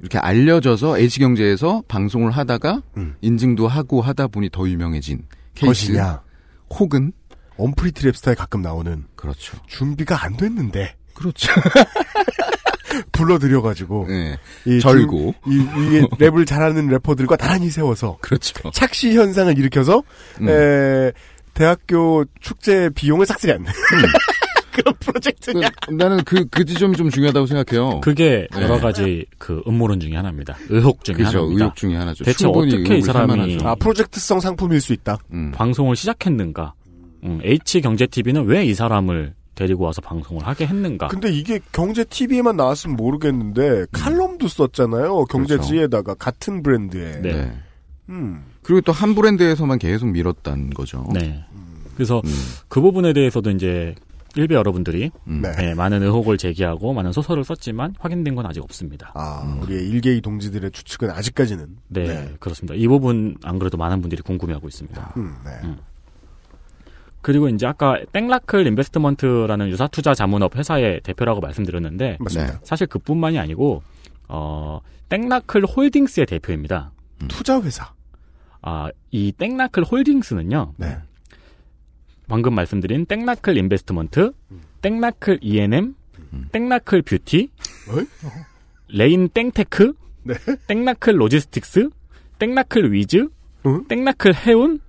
[0.00, 3.14] 이렇게 알려져서 H경제에서 방송을 하다가 음.
[3.20, 5.86] 인증도 하고 하다 보니 더 유명해진 케이스.
[5.88, 6.22] 것이냐?
[6.70, 7.12] 혹은
[7.58, 9.56] 언프리티 랩스타에 가끔 나오는 그렇죠.
[9.66, 11.52] 준비가 안 됐는데 그렇죠.
[13.12, 14.38] 불러들여가지고 네.
[14.66, 15.34] 이 절고.
[15.44, 18.70] 준- 이, 이 랩을 잘하는 래퍼들과 나란히 세워서 그렇죠.
[18.72, 20.02] 착시 현상을 일으켜서
[20.40, 20.48] 음.
[20.48, 21.12] 에,
[21.54, 23.66] 대학교 축제 비용을 삭제하는
[24.72, 25.68] 그런 프로젝트냐?
[25.86, 28.00] 그, 나는 그, 그 지점이 좀 중요하다고 생각해요.
[28.00, 28.62] 그게 네.
[28.62, 30.56] 여러 가지 그 음모론 중에 하나입니다.
[30.70, 31.38] 의혹 중에 그죠.
[31.40, 31.64] 하나입니다.
[31.64, 32.24] 의혹 중에 하나죠.
[32.24, 33.58] 대체 어떻게 이 사람이.
[33.62, 35.18] 아 프로젝트성 상품일 수 있다.
[35.32, 35.52] 음.
[35.54, 36.74] 방송을 시작했는가?
[37.24, 41.08] 음, H 경제 TV는 왜 이 사람을 데리고 와서 방송을 하게 했는가?
[41.08, 45.26] 근데 이게 경제 TV에만 나왔으면 모르겠는데 칼럼도 썼잖아요.
[45.26, 47.20] 경제지에다가 같은 브랜드에.
[47.20, 47.32] 네.
[47.32, 47.52] 네.
[48.08, 48.44] 음.
[48.62, 51.06] 그리고 또 한 브랜드에서만 계속 밀었다는 거죠.
[51.12, 51.44] 네.
[51.94, 52.30] 그래서 음.
[52.68, 53.94] 그 부분에 대해서도 이제
[54.34, 55.42] 일베 여러분들이 음.
[55.42, 55.52] 네.
[55.52, 59.12] 네, 많은 의혹을 제기하고 많은 소설을 썼지만 확인된 건 아직 없습니다.
[59.14, 61.76] 아, 우리의 일개이 동지들의 추측은 아직까지는.
[61.88, 62.74] 네, 그렇습니다.
[62.74, 65.14] 이 부분 안 그래도 많은 분들이 궁금해하고 있습니다.
[65.16, 65.50] 음, 네.
[65.64, 65.78] 음.
[67.20, 72.52] 그리고 이제 아까 땡라클 인베스트먼트라는 유사 투자 자문업 회사의 대표라고 말씀드렸는데 맞습니다.
[72.54, 72.58] 네.
[72.64, 73.82] 사실 그뿐만이 아니고
[74.28, 76.90] 어 땡라클 홀딩스의 대표입니다.
[77.28, 77.92] 투자 회사.
[78.62, 80.74] 아, 이 땡라클 홀딩스는요.
[82.32, 82.36] 네.
[82.36, 84.32] 방금 말씀드린 땡나클 인베스트먼트,
[84.80, 85.94] 땡라클 E&M,
[86.50, 87.50] 땡라클 뷰티?
[88.88, 89.92] 레인 땡테크,
[90.22, 90.34] 네.
[90.66, 91.90] 땡라클 로지스틱스,
[92.38, 93.28] 땡라클 위즈,
[93.66, 93.84] 응?
[93.86, 94.80] 땡라클 해운,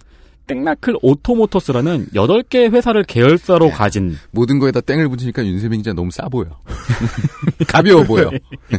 [0.48, 6.62] 땡라클 오토모터스라는 8개 회사를 계열사로 가진 모든 거에다 땡을 붙이니까 윤세민 기자 너무 싸 보여.
[7.68, 8.30] 가벼워 보여.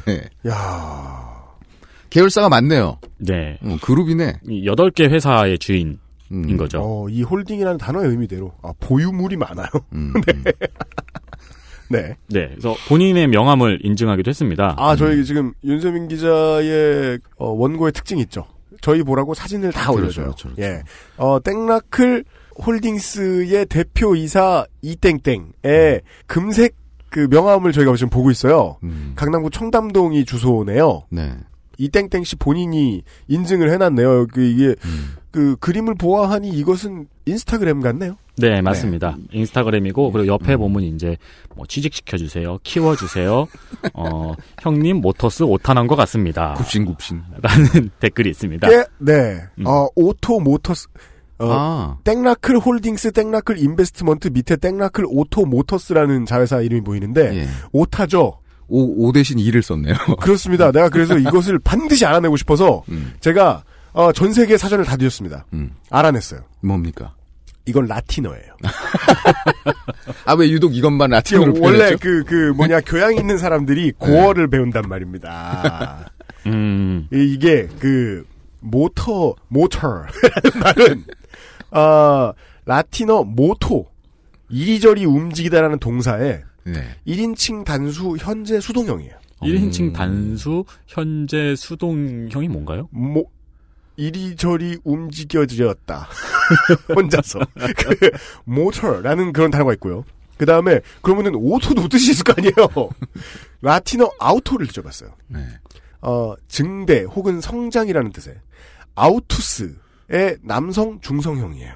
[0.06, 0.22] 네.
[0.48, 1.34] 야
[2.08, 2.98] 계열사가 많네요.
[3.18, 3.58] 네.
[3.62, 4.40] 어, 그룹이네.
[4.48, 5.98] 이 8개 회사의 주인
[6.30, 6.56] 인 음.
[6.56, 6.80] 거죠.
[6.82, 9.68] 어, 이 홀딩이라는 단어의 의미대로 아, 보유물이 많아요.
[9.92, 10.12] 음,
[11.90, 12.16] 네.
[12.28, 12.48] 네.
[12.48, 14.74] 그래서 본인의 명함을 인증하기도 했습니다.
[14.78, 18.46] 아, 저희 지금 윤세민 기자의 어, 원고의 특징이 있죠.
[18.80, 20.24] 저희 보라고 사진을 다 그렇죠, 올려줘요.
[20.26, 20.62] 그렇죠, 그렇죠.
[20.62, 20.82] 예.
[21.16, 22.24] 어, 땡라클
[22.64, 26.00] 홀딩스의 대표이사 이땡땡의 음.
[26.26, 26.76] 금색
[27.08, 28.76] 그 명함을 저희가 지금 보고 있어요.
[28.82, 29.12] 음.
[29.14, 31.04] 강남구 청담동이 주소네요.
[31.10, 31.32] 네.
[31.78, 34.26] 이땡땡 씨 본인이 인증을 해놨네요.
[34.32, 35.14] 그 이게 음.
[35.30, 38.16] 그 그림을 보아하니 이것은 인스타그램 같네요.
[38.36, 39.16] 네, 맞습니다.
[39.32, 40.58] 인스타그램이고 그리고 옆에 음.
[40.58, 41.16] 보면 이제
[41.54, 43.46] 뭐 취직시켜 주세요, 키워 주세요.
[43.94, 46.54] 어, 형님 모터스 오타 난 것 같습니다.
[46.54, 47.22] 굽신굽신.
[47.40, 48.72] 라는 댓글이 있습니다.
[48.72, 49.40] 예, 네.
[49.58, 49.66] 음.
[49.66, 50.88] 어, 오토 모터스
[51.38, 51.98] 어, 아.
[52.04, 57.48] 땡라클 홀딩스 땡라클 인베스트먼트 밑에 땡라클 오토 모터스라는 자회사 이름이 보이는데 예.
[57.72, 58.38] 오타죠.
[58.68, 59.94] 오, 오 대신 이를 썼네요.
[60.20, 60.72] 그렇습니다.
[60.72, 63.14] 내가 그래서 이것을 반드시 알아내고 싶어서 음.
[63.20, 65.46] 제가 어, 전 세계 사전을 다 뒤졌습니다.
[65.52, 65.70] 음.
[65.90, 66.40] 알아냈어요.
[66.60, 67.14] 뭡니까?
[67.66, 68.56] 이건 라틴어예요.
[70.26, 71.98] 아, 왜 유독 이것만 라틴어로 원래 표현했죠?
[72.00, 76.10] 그, 그, 뭐냐, 교양 있는 사람들이 고어를 배운단 말입니다.
[76.46, 78.26] 음, 이- 이게, 그,
[78.60, 80.10] motor, motor라는
[80.62, 81.04] 말은,
[81.70, 82.32] 어,
[82.66, 83.86] 라틴어 moto,
[84.50, 86.96] 이리저리 움직이다라는 동사에 네.
[87.06, 89.14] 1인칭 단수 현재 수동형이에요.
[89.42, 92.88] 1인칭 단수 현재 수동형이 뭔가요?
[92.90, 93.24] 뭐
[93.96, 96.08] 이리저리 움직여졌다.
[96.94, 97.40] 혼자서.
[97.54, 98.10] 그
[98.44, 100.04] 모터라는 그런 단어가 있고요.
[100.36, 102.90] 그 다음에 그러면은 오토도 뜻이 있을 거 아니에요.
[103.62, 105.10] 라틴어 아우토를 잊어봤어요.
[105.28, 105.46] 네.
[106.00, 108.34] 어, 증대 혹은 성장이라는 뜻의
[108.94, 111.74] 아우투스의 남성 중성형이에요.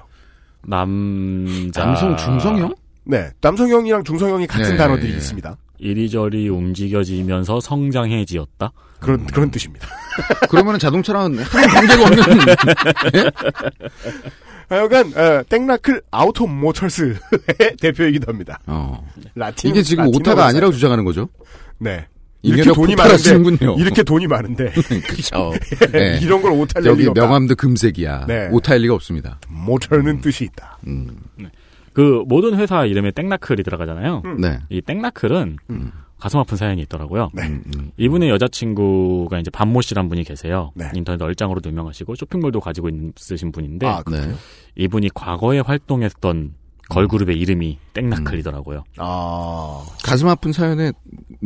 [0.63, 2.75] 남자 남성 중성형?
[3.09, 5.17] 네, 남성형이랑 중성형이 같은 네, 단어들이 예.
[5.17, 5.57] 있습니다.
[5.79, 8.71] 이리저리 움직여지면서 성장해지었다.
[8.99, 9.87] 그런 그런 뜻입니다.
[10.49, 12.23] 그러면은 자동차랑 한 관계가 없는
[14.69, 17.15] 하여간 어, 땡나클 아우토 모터스의
[17.81, 18.59] 대표이기도 합니다.
[18.67, 19.03] 어.
[19.33, 20.71] 라틴 이게 지금 라틴어로 오타가 아니라고.
[20.73, 21.27] 주장하는 거죠?
[21.79, 22.05] 네.
[22.41, 23.75] 이렇게 돈이 많은데 하시는군요.
[23.79, 25.51] 이렇게 돈이 많은데 그렇죠.
[25.91, 26.19] 네.
[26.21, 27.21] 이런 걸 오타낼 여기 리가 없다.
[27.21, 28.25] 명함도 금색이야.
[28.27, 28.47] 네.
[28.51, 29.39] 오타일 리가 없습니다.
[29.49, 30.77] 모터는 뜻이 있다.
[30.87, 31.17] 음.
[31.93, 34.23] 그 모든 회사 이름에 땡나클이 들어가잖아요.
[34.39, 34.59] 네.
[34.69, 35.91] 이 땡나클은 음.
[36.19, 37.29] 가슴 아픈 사연이 있더라고요.
[37.33, 37.47] 네.
[37.47, 37.91] 음, 음.
[37.97, 40.71] 이분의 여자친구가 이제 반모 씨란 분이 계세요.
[40.75, 40.89] 네.
[40.93, 44.33] 인터넷 얼짱으로도 유명하시고 쇼핑몰도 가지고 있으신 분인데 아, 네.
[44.75, 46.55] 이분이 과거에 활동했던
[46.89, 48.83] 걸그룹의 이름이 땡나클이더라고요.
[48.97, 50.91] 아, 가슴 아픈 사연에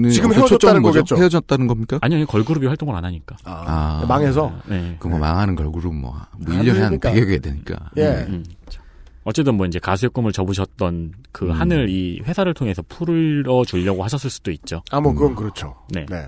[0.09, 0.81] 지금 헤어졌다는?
[0.81, 1.17] 거겠죠?
[1.17, 1.99] 헤어졌다는 겁니까?
[2.01, 3.35] 아니요, 걸그룹이 활동을 안 하니까.
[3.43, 4.05] 아, 아.
[4.07, 4.95] 망해서 네.
[4.99, 7.11] 그거 망하는 걸그룹 뭐, 뭐안 1년에 한 되니까.
[7.11, 7.75] 100여 개 되니까.
[7.97, 8.25] 예.
[8.29, 8.43] 음.
[9.23, 11.51] 어쨌든 뭐 이제 가수의 꿈을 접으셨던 그 음.
[11.51, 14.83] 한을 이 회사를 통해서 풀어 주려고 하셨을 수도 있죠.
[14.91, 15.75] 아, 뭐 그건 그렇죠.
[15.89, 16.05] 네.
[16.09, 16.27] 네.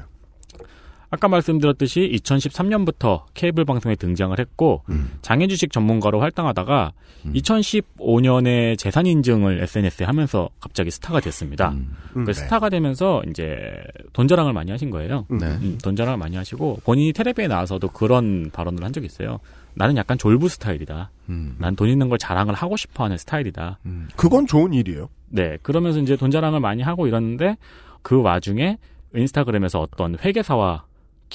[1.09, 5.17] 아까 말씀드렸듯이 2013년부터 케이블 방송에 등장을 했고 음.
[5.21, 6.91] 장애 주식 전문가로 활동하다가
[7.25, 7.33] 음.
[7.33, 11.69] 2015년에 재산 인증을 SNS에 하면서 갑자기 스타가 됐습니다.
[11.69, 11.95] 음.
[12.15, 12.33] 음, 그 네.
[12.33, 13.75] 스타가 되면서 이제
[14.13, 15.25] 돈 자랑을 많이 하신 거예요.
[15.31, 15.37] 음.
[15.37, 15.47] 네.
[15.47, 19.39] 음, 돈 자랑을 많이 하시고 본인이 텔레비에 나와서도 그런 발언을 한 적이 있어요.
[19.75, 21.11] 나는 약간 졸부 스타일이다.
[21.29, 21.55] 음.
[21.59, 23.79] 난돈 있는 걸 자랑을 하고 싶어하는 스타일이다.
[23.85, 24.07] 음.
[24.15, 25.09] 그건 좋은 일이에요.
[25.29, 27.57] 네, 그러면서 이제 돈 자랑을 많이 하고 이러는데
[28.01, 28.77] 그 와중에
[29.13, 30.85] 인스타그램에서 어떤 회계사와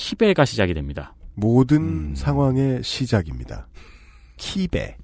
[0.04, 1.14] 키배가 시작이 됩니다.
[1.34, 2.14] 모든 음.
[2.14, 3.68] 상황의 시작입니다.
[4.38, 4.96] 키베.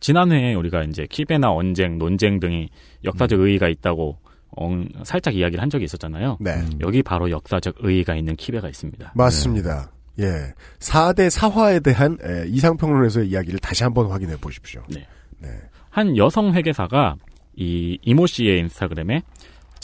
[0.00, 2.68] 지난해에 우리가 이제 키배나 언쟁, 논쟁 등이
[3.04, 4.18] 역사적 의의가 있다고
[4.50, 6.36] 엉- 살짝 이야기를 한 적이 있었잖아요.
[6.40, 6.50] 네.
[6.54, 6.70] 음.
[6.80, 9.12] 여기 바로 역사적 의의가 있는 키배가 있습니다.
[9.14, 9.90] 맞습니다.
[10.18, 10.52] 예.
[10.80, 14.82] 4대 사화에 대한 에, 이상평론에서의 이야기를 다시 한번 확인해 보십시오.
[14.90, 15.06] 네.
[15.38, 15.48] 네.
[15.88, 17.16] 한 여성 회계사가
[17.54, 19.22] 이 이모 씨의 인스타그램에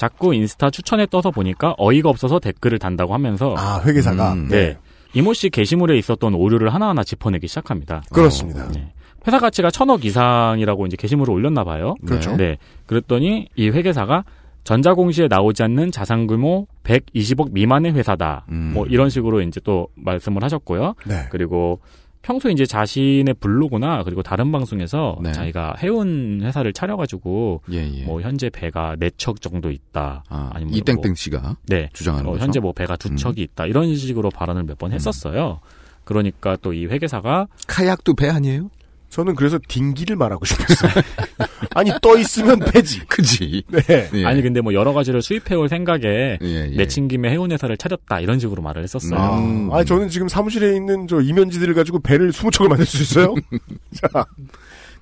[0.02, 4.32] 자꾸 인스타 추천에 떠서 보니까 어이가 없어서 댓글을 단다고 하면서 아, 회계사가.
[4.32, 4.48] 음.
[4.48, 4.76] 네.
[5.14, 8.02] 이모 씨 게시물에 있었던 오류를 하나하나 짚어내기 시작합니다.
[8.12, 8.66] 그렇습니다.
[8.72, 8.92] 네.
[9.28, 11.94] 회사 가치가 천억 이상이라고 이제 게시물을 올렸나 봐요.
[12.04, 12.34] 그렇죠.
[12.36, 12.56] 네.
[12.86, 14.24] 그랬더니 이 회계사가
[14.64, 18.46] 전자공시에 나오지 않는 자산 규모 120억 미만의 회사다.
[18.50, 18.72] 음.
[18.74, 20.94] 뭐 이런 식으로 이제 또 말씀을 하셨고요.
[21.06, 21.26] 네.
[21.30, 21.78] 그리고
[22.22, 25.32] 평소 이제 자신의 블로그나 그리고 다른 방송에서 네.
[25.32, 28.04] 자기가 해운 회사를 차려가지고 예, 예.
[28.04, 30.24] 뭐 현재 배가 4척 정도 있다.
[30.28, 31.88] 아, 아니면 이땡땡 씨가 네.
[31.92, 32.44] 주장하는 어, 거죠.
[32.44, 33.16] 현재 뭐 배가 두 음.
[33.16, 33.66] 척이 있다.
[33.66, 35.60] 이런 식으로 발언을 몇 번 했었어요.
[36.04, 38.70] 그러니까 또 이 회계사가 카약도 배 아니에요?
[39.12, 40.90] 저는 그래서 딩기를 말하고 싶었어요.
[41.76, 43.00] 아니, 떠 있으면 배지.
[43.06, 43.62] 그지.
[43.68, 44.08] 네.
[44.14, 44.24] 예.
[44.24, 46.76] 아니 근데 뭐 여러 가지를 수입해올 생각에 예, 예.
[46.76, 49.18] 내친 김에 해운 회사를 차렸다 이런 식으로 말을 했었어요.
[49.20, 49.70] 아, 음.
[49.70, 53.34] 아니, 저는 지금 사무실에 있는 저 이면지들을 가지고 배를 20척을 만들 수 있어요?
[53.92, 54.24] 자,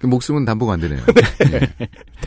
[0.00, 1.00] 그 목숨은 담보가 안 되네요.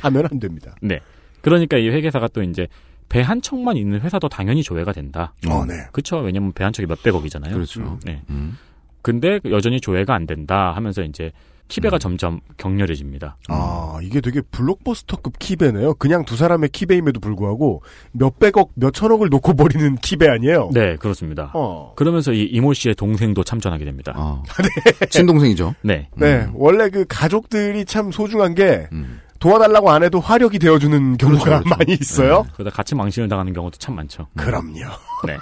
[0.01, 0.75] 하면 안 됩니다.
[0.81, 1.01] 네.
[1.41, 2.67] 그러니까 이 회계사가 또 이제
[3.09, 5.33] 배 한 척만 있는 회사도 당연히 조회가 된다.
[5.47, 5.73] 어, 네.
[5.91, 6.17] 그렇죠.
[6.19, 7.53] 왜냐면 배 한 척이 몇백억이잖아요.
[7.53, 7.99] 그렇죠.
[8.05, 8.21] 네.
[8.29, 8.57] 음.
[9.03, 11.31] 근데 여전히 조회가 안 된다 하면서 이제
[11.67, 11.99] 키배가 음.
[11.99, 13.37] 점점 격렬해집니다.
[13.49, 15.95] 아, 이게 되게 블록버스터급 키배네요.
[15.95, 20.69] 그냥 두 사람의 키배임에도 불구하고 몇백억, 몇천억을 놓고 버리는 키배 아니에요?
[20.73, 21.51] 네, 그렇습니다.
[21.53, 21.93] 어.
[21.95, 24.13] 그러면서 이 이모 씨의 동생도 참전하게 됩니다.
[24.15, 24.43] 아.
[25.09, 25.75] 친동생이죠.
[25.81, 26.09] 네.
[26.15, 26.51] 네, 음.
[26.55, 29.19] 원래 그 가족들이 참 소중한 게 음.
[29.39, 31.75] 도와달라고 안 해도 화력이 되어주는 경우가 그렇죠, 그렇죠.
[31.77, 32.45] 많이 있어요.
[32.53, 34.27] 그러다 같이 망신을 당하는 경우도 참 많죠.
[34.37, 34.79] 그럼요.
[35.27, 35.37] 네.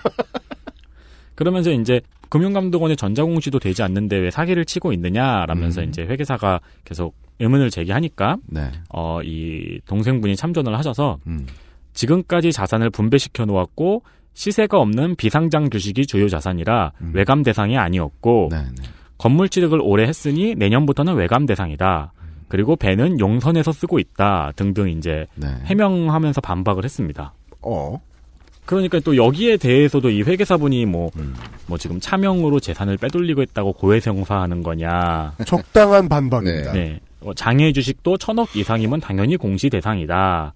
[1.36, 5.90] 그러면서 이제 금융감독원의 전자공시도 되지 않는데 왜 사기를 치고 있느냐라면서 음.
[5.90, 8.72] 이제 회계사가 계속 의문을 제기하니까 네.
[8.90, 11.46] 어 이 동생분이 참전을 하셔서 음.
[11.94, 17.12] 지금까지 자산을 분배시켜 놓았고 시세가 없는 비상장 주식이 주요 자산이라 음.
[17.14, 18.88] 외감 대상이 아니었고 네, 네.
[19.18, 22.14] 건물 취득을 오래 했으니 내년부터는 외감 대상이다.
[22.48, 25.48] 그리고 배는 용선에서 쓰고 있다 등등 이제 네.
[25.66, 27.34] 해명하면서 반박을 했습니다.
[27.62, 28.00] 어.
[28.72, 31.36] 그러니까 또 여기에 대해서도 이 회계사분이 뭐, 음.
[31.68, 35.34] 뭐 지금 차명으로 재산을 빼돌리고 있다고 고해성사하는 거냐.
[35.46, 36.72] 적당한 반박입니다.
[36.72, 37.02] 네.
[37.20, 40.54] 어, 장애 주식도 천억 이상이면 당연히 공시 대상이다.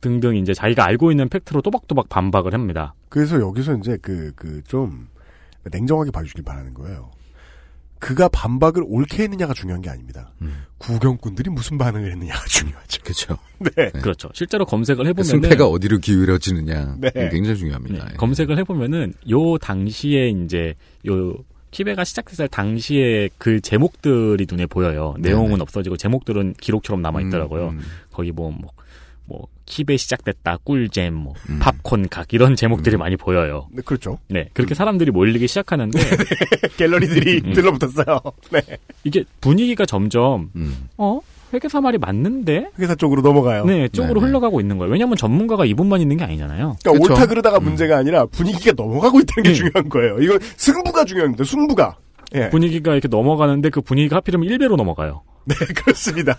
[0.00, 2.94] 등등 이제 자기가 알고 있는 팩트로 또박또박 반박을 합니다.
[3.10, 5.08] 그래서 여기서 이제 그, 그, 좀,
[5.70, 7.10] 냉정하게 봐주길 바라는 거예요.
[8.02, 10.32] 그가 반박을 옳게 했느냐가 중요한 게 아닙니다.
[10.42, 10.64] 음.
[10.78, 13.00] 구경꾼들이 무슨 반응을 했느냐가 중요하죠.
[13.04, 13.38] 그렇죠.
[13.76, 13.90] 네.
[13.92, 14.28] 그렇죠.
[14.34, 17.12] 실제로 검색을 그 해보면 승패가 어디로 기울어지느냐 네.
[17.30, 18.08] 굉장히 중요합니다.
[18.10, 18.16] 예.
[18.16, 20.74] 검색을 해보면은 요 당시에 이제
[21.06, 21.36] 요
[21.70, 25.14] 키베가 시작했을 당시에 그 제목들이 눈에 보여요.
[25.20, 25.62] 내용은 네네.
[25.62, 27.68] 없어지고 제목들은 기록처럼 남아 있더라고요.
[27.68, 27.84] 음, 음.
[28.10, 28.72] 거기 뭐, 뭐,
[29.32, 31.58] 뭐, 키베 시작됐다, 꿀잼, 뭐, 음.
[31.58, 33.66] 팝콘 각, 이런 제목들이 많이 보여요.
[33.72, 34.18] 네, 그렇죠.
[34.28, 34.50] 네.
[34.52, 35.98] 그렇게 사람들이 몰리기 시작하는데,
[36.76, 37.52] 갤러리들이 음.
[37.54, 38.20] 들러붙었어요.
[38.50, 38.60] 네.
[39.04, 40.88] 이게 분위기가 점점, 음.
[40.98, 41.20] 어?
[41.54, 42.72] 회계사 말이 맞는데?
[42.78, 43.64] 회사 쪽으로 넘어가요.
[43.64, 44.26] 네, 쪽으로 네네.
[44.26, 44.92] 흘러가고 있는 거예요.
[44.92, 46.76] 왜냐면 전문가가 이분만 있는 게 아니잖아요.
[46.82, 47.12] 그러니까 그쵸.
[47.14, 47.64] 옳다 그르다가 음.
[47.64, 49.54] 문제가 아니라 분위기가 넘어가고 있다는 게 네.
[49.54, 50.18] 중요한 거예요.
[50.20, 51.44] 이건 승부가 중요합니다.
[51.44, 51.96] 승부가.
[52.34, 52.48] 예.
[52.48, 55.22] 분위기가 이렇게 넘어가는데 그 분위기가 하필이면 1배로 넘어가요.
[55.46, 56.38] 네, 그렇습니다.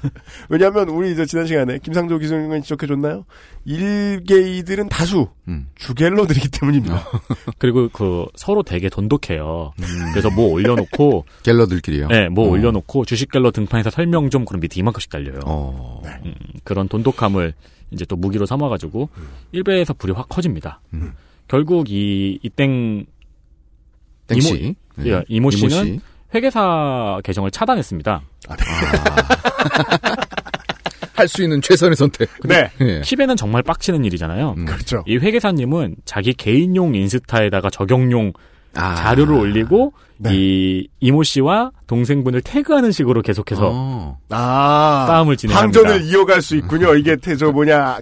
[0.50, 3.26] 왜냐하면 우리 이제 지난 시간에 김상조 기자님이 지적해줬나요?
[3.66, 5.68] 일개이들은 다수 음.
[5.76, 7.06] 주갤러들이기 때문입니다.
[7.60, 9.74] 그리고 그 서로 되게 돈독해요.
[9.78, 9.84] 음.
[10.14, 12.08] 그래서 뭐 올려놓고, 갤러들끼리요.
[12.08, 12.52] 네, 뭐 어.
[12.52, 15.40] 올려놓고 주식 갤러 등판에서 설명 좀 그럼 밑에 이만큼씩 달려요.
[15.46, 16.02] 어.
[16.26, 16.34] 음,
[16.64, 17.54] 그런 돈독함을
[17.92, 19.10] 이제 또 무기로 삼아가지고
[19.52, 20.80] 일배에서 불이 확 커집니다.
[20.94, 21.14] 음.
[21.48, 23.06] 결국 이 이땡
[24.28, 24.76] 땡씨.
[25.06, 26.00] 예, 이모 씨는
[26.34, 28.22] 회계사 계정을 차단했습니다.
[31.14, 32.28] 할수 있는 최선의 선택.
[32.44, 32.72] 네.
[32.82, 33.02] 예.
[33.02, 34.56] 킵에는 정말 빡치는 일이잖아요.
[34.58, 34.66] 음.
[34.66, 35.04] 그렇죠.
[35.06, 38.34] 이 회계사님은 자기 개인용 인스타에다가 적용용
[38.76, 38.96] 아.
[38.96, 40.32] 자료를 올리고 네.
[40.34, 44.18] 이 이모 씨와 동생분을 태그하는 식으로 계속해서 어.
[44.30, 45.06] 아.
[45.08, 45.80] 싸움을 진행합니다.
[45.82, 46.96] 항전을 이어갈 수 있군요.
[46.96, 48.00] 이게 태, 저 뭐냐.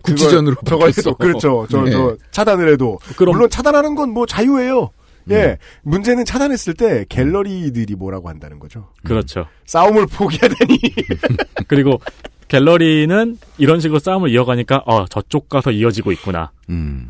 [0.65, 1.09] 저거 바뀌었어.
[1.09, 1.67] 해도, 그렇죠.
[1.69, 1.91] 저, 네.
[1.91, 2.97] 저, 차단을 해도.
[3.17, 4.89] 그럼 물론 차단하는 건 뭐 자유예요.
[5.29, 5.35] 예.
[5.43, 5.55] 음.
[5.83, 8.89] 문제는 차단했을 때 갤러리들이 뭐라고 한다는 거죠.
[9.03, 9.45] 그렇죠.
[9.65, 10.79] 싸움을 포기하다니.
[11.67, 11.99] 그리고
[12.47, 16.51] 갤러리는 이런 식으로 싸움을 이어가니까 어 저쪽 가서 이어지고 있구나.
[16.69, 17.07] 음.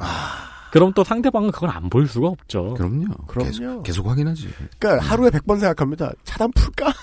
[0.72, 2.76] 그럼 또 상대방은 그걸 안 볼 수가 없죠.
[2.76, 3.06] 그럼요.
[3.28, 3.50] 그럼요.
[3.52, 4.48] 계속, 계속 확인하지.
[4.80, 6.14] 그러니까 하루에 100번 생각합니다.
[6.24, 6.94] 차단 풀까?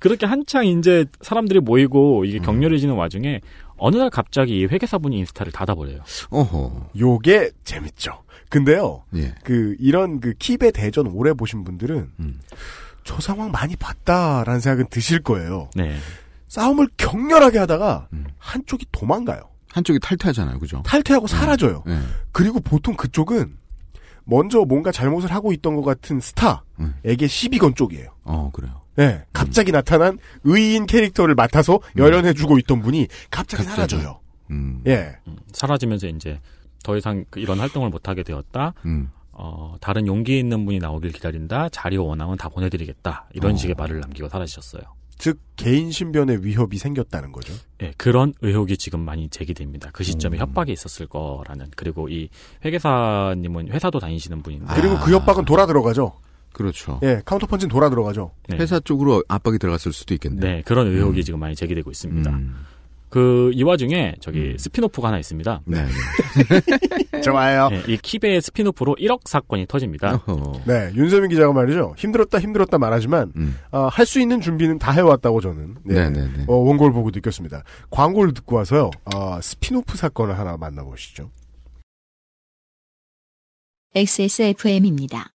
[0.00, 3.40] 그렇게 한창 이제 사람들이 모이고 이게 격렬해지는 와중에
[3.82, 6.02] 어느 날 갑자기 이 회계사분이 인스타를 닫아버려요.
[6.30, 6.90] 어허.
[6.96, 8.22] 요게 재밌죠.
[8.48, 9.02] 근데요.
[9.16, 9.34] 예.
[9.42, 12.40] 그 이런 그 킵의 대전 오래 보신 분들은 음.
[13.02, 15.68] 저 상황 많이 봤다라는 생각은 드실 거예요.
[15.74, 15.96] 네.
[16.46, 18.26] 싸움을 격렬하게 하다가 음.
[18.38, 19.50] 한쪽이 도망가요.
[19.72, 20.60] 한쪽이 탈퇴하잖아요.
[20.60, 20.82] 그죠?
[20.84, 21.82] 탈퇴하고 사라져요.
[21.88, 21.98] 예.
[22.30, 23.56] 그리고 보통 그쪽은
[24.24, 28.10] 먼저 뭔가 잘못을 하고 있던 것 같은 스타에게 시비 건 쪽이에요.
[28.22, 28.81] 어, 그래요.
[28.96, 33.90] 네, 갑자기 나타난 의인 캐릭터를 맡아서 열연해주고 있던 분이 갑자기, 갑자기.
[33.90, 34.20] 사라져요.
[34.50, 34.82] 음.
[34.86, 35.16] 예.
[35.26, 36.38] 음, 사라지면서 이제
[36.84, 38.74] 더 이상 그 이런 활동을 못하게 되었다.
[38.84, 39.10] 음.
[39.32, 41.70] 어, 다른 용기 있는 분이 나오길 기다린다.
[41.70, 43.28] 자리 원앙은 다 보내드리겠다.
[43.32, 43.56] 이런 어.
[43.56, 44.82] 식의 말을 남기고 사라지셨어요.
[45.16, 47.54] 즉 개인 신변의 위협이 생겼다는 거죠.
[47.80, 49.90] 예, 그런 의혹이 지금 많이 제기됩니다.
[49.92, 50.40] 그 시점에 음.
[50.40, 51.68] 협박이 있었을 거라는.
[51.76, 52.28] 그리고 이
[52.64, 54.66] 회계사님은 회사도 다니시는 분인데.
[54.68, 54.74] 아.
[54.74, 56.12] 그리고 그 협박은 돌아 들어가죠.
[56.52, 57.00] 그렇죠.
[57.02, 58.32] 예, 카운터 펀치는 돌아 들어가죠.
[58.48, 58.56] 네.
[58.58, 60.40] 회사 쪽으로 압박이 들어갔을 수도 있겠네요.
[60.40, 61.22] 네, 그런 의혹이 음.
[61.22, 62.30] 지금 많이 제기되고 있습니다.
[62.30, 62.66] 음.
[63.08, 64.56] 그, 이 와중에 저기 음.
[64.58, 65.60] 스핀오프가 하나 있습니다.
[65.66, 65.86] 네.
[67.22, 67.68] 좋아요.
[67.72, 70.22] 예, 이 키베의 스핀오프로 1억 사건이 터집니다.
[70.26, 70.62] 어허.
[70.66, 71.94] 네, 윤세민 기자가 말이죠.
[71.98, 73.56] 힘들었다 힘들었다 말하지만 음.
[73.70, 76.44] 할수 있는 준비는 다 해왔다고 저는 네, 네네네.
[76.48, 77.64] 어, 원고를 보고 느꼈습니다.
[77.90, 78.90] 광고를 듣고 와서요.
[79.14, 81.30] 어, 스핀오프 사건을 하나 만나보시죠.
[83.94, 85.31] XSFM입니다.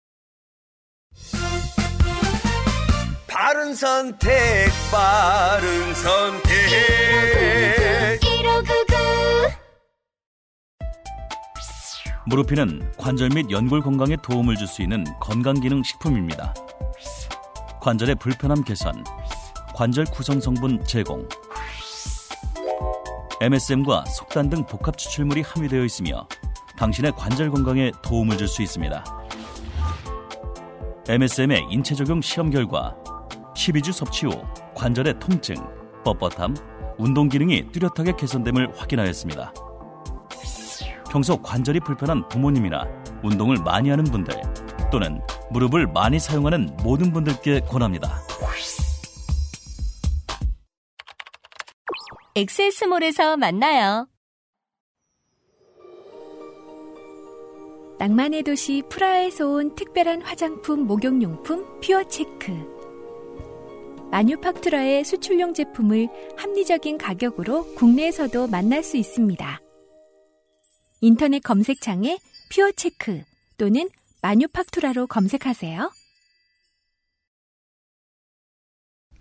[3.27, 6.53] 바른 선택, 바른 선택.
[12.25, 16.53] 무르피는 관절 및 연골 건강에 도움을 줄 수 있는 건강기능 식품입니다.
[17.81, 19.03] 관절의 불편함 개선,
[19.75, 21.27] 관절 구성 성분 제공,
[23.41, 26.25] MSM과 속단 등 복합 추출물이 함유되어 있으며
[26.77, 29.22] 당신의 관절 건강에 도움을 줄 수 있습니다.
[31.07, 32.95] MSM의 인체 적용 시험 결과
[33.55, 34.41] 12주 섭취 후
[34.73, 35.55] 관절의 통증,
[36.05, 36.55] 뻣뻣함,
[36.97, 39.53] 운동 기능이 뚜렷하게 개선됨을 확인하였습니다.
[41.11, 42.87] 평소 관절이 불편한 부모님이나
[43.21, 44.33] 운동을 많이 하는 분들
[44.91, 45.19] 또는
[45.51, 48.21] 무릎을 많이 사용하는 모든 분들께 권합니다.
[52.35, 54.07] 엑세스몰에서 만나요.
[58.03, 62.51] 낭만의 도시 프라하에서 온 특별한 화장품 목욕용품 퓨어체크.
[64.11, 69.61] 마뉴팍투라의 수출용 제품을 합리적인 가격으로 국내에서도 만날 수 있습니다.
[70.99, 72.19] 인터넷 검색창에
[72.51, 73.23] 퓨어체크
[73.57, 73.89] 또는
[74.21, 75.89] 마뉴팍투라로 검색하세요.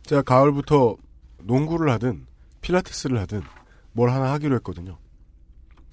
[0.07, 0.97] 제가 가을부터
[1.39, 2.26] 농구를 하든
[2.62, 3.43] 필라테스를 하든
[3.93, 4.99] 뭘 하나 하기로 했거든요.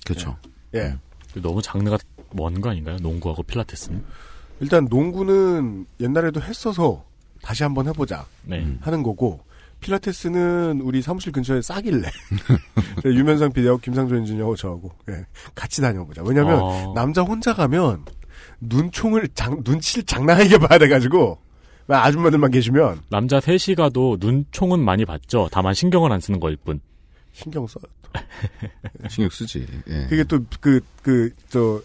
[0.08, 0.40] 그렇죠.
[0.74, 0.98] 예.
[1.40, 2.00] 너무 장르가
[2.34, 2.98] 먼 거 아닌가요?
[3.02, 4.04] 농구하고 필라테스는?
[4.62, 7.04] 일단 농구는 옛날에도 했어서
[7.42, 8.66] 다시 한번 해보자 네.
[8.82, 9.40] 하는 거고
[9.80, 12.10] 필라테스는 우리 사무실 근처에 싸길래
[13.06, 15.26] 유면상 PD하고 김상조 엔지니어하고 저하고 예,
[15.56, 16.22] 같이 다녀보자.
[16.24, 16.94] 왜냐하면 어.
[16.94, 18.04] 남자 혼자 가면
[18.60, 21.40] 눈총을 장, 눈치를 장난하게 봐야 돼가지고
[21.88, 25.48] 아줌마들만 계시면 남자 셋이 가도 눈총은 많이 봤죠.
[25.52, 26.82] 다만 신경을 안 쓰는 거일 뿐.
[27.32, 27.84] 신경 써요.
[29.10, 29.66] 신경 쓰지.
[29.88, 30.08] 예.
[30.10, 31.82] 그게 또 그 그 저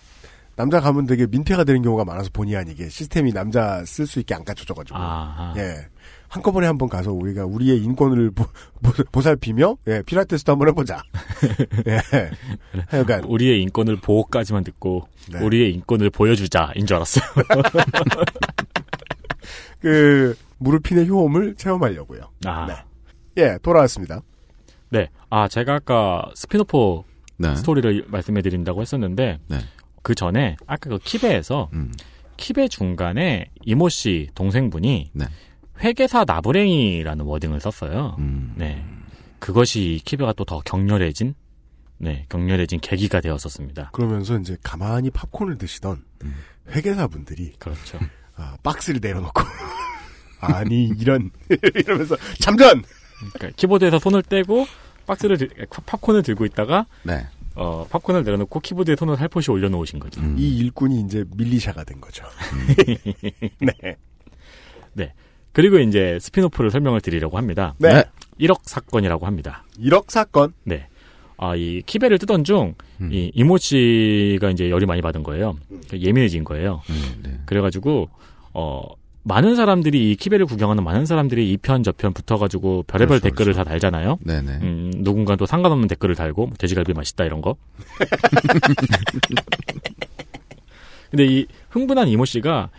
[0.57, 4.45] 남자 가면 되게 민폐가 되는 경우가 많아서 본의 아니게 시스템이 남자 쓸 수 있게 안
[4.45, 5.55] 갖춰져가지고 아하.
[5.57, 5.89] 예
[6.29, 8.45] 한꺼번에 한번 가서 우리가 우리의 인권을 보,
[9.13, 11.03] 보, 살피며예 필라테스도 한번 해보자
[11.87, 12.01] 예
[12.89, 15.41] 하여간 우리의 인권을 보호까지만 듣고 네.
[15.41, 17.25] 우리의 인권을 보여주자인 줄 알았어요.
[19.81, 22.31] 그 모르핀의 효험을 체험하려고요.
[22.47, 22.67] 아.
[22.67, 22.75] 네.
[23.43, 24.21] 예 돌아왔습니다.
[24.91, 25.09] 네.
[25.29, 27.05] 아, 제가 아까 스핀오프
[27.37, 27.57] 네.
[27.57, 29.59] 스토리를 말씀해 드린다고 했었는데 네.
[30.05, 31.93] 그 전에 아까 그 키베에서 음.
[32.37, 35.25] 키베 중간에 이모 씨 동생분이 네.
[35.83, 38.15] 회계사 나부랭이라는 워딩을 썼어요.
[38.19, 38.53] 음.
[38.57, 38.85] 네.
[39.41, 41.35] 그것이 키베가 또 더 격렬해진
[41.99, 43.91] 네, 격렬해진 계기가 되었었습니다.
[43.93, 46.35] 그러면서 이제 가만히 팝콘을 드시던 음.
[46.71, 47.99] 회계사분들이 그렇죠.
[48.37, 49.43] 아, 박스를 내려놓고
[50.41, 51.31] 아니 이런
[51.75, 52.83] 이러면서 잠전
[53.35, 54.67] 그러니까 키보드에서 손을 떼고
[55.07, 55.49] 박스를 들-
[55.87, 57.27] 팝콘을 들고 있다가 네.
[57.55, 60.21] 어, 팝콘을 내려놓고 키보드에 손을 살포시 올려놓으신 거죠.
[60.21, 60.37] 음.
[60.39, 62.25] 이 일꾼이 이제 militia가 된 거죠.
[63.61, 63.97] 네.
[64.93, 65.13] 네.
[65.53, 67.75] 그리고 이제 스핀오프를 설명을 드리려고 합니다.
[67.79, 68.05] 네.
[68.41, 69.65] 1억 사건이라고 합니다.
[69.79, 70.53] 1억 사건.
[70.65, 70.89] 네.
[71.37, 73.13] 아, 이 키베를 뜨던 중, 음.
[73.13, 75.57] 이 이모 씨가 이제 열이 많이 받은 거예요.
[75.69, 76.81] 그러니까 예민해진 거예요.
[76.91, 77.41] 음, 네.
[77.45, 78.09] 그래가지고,
[78.53, 78.83] 어,
[79.25, 83.65] 많은 사람들이 이 키베를 구경하는 많은 사람들이 이 편 저편 붙어가지고 별의별 그렇죠, 댓글을 그렇죠.
[83.65, 84.19] 다 달잖아요.
[84.23, 84.53] 네네.
[84.63, 87.57] 음, 누군가 또 상관없는 댓글을 달고 뭐 돼지갈비 맛있다 이런 거.
[91.11, 92.71] 근데 이 흥분한 이모 씨가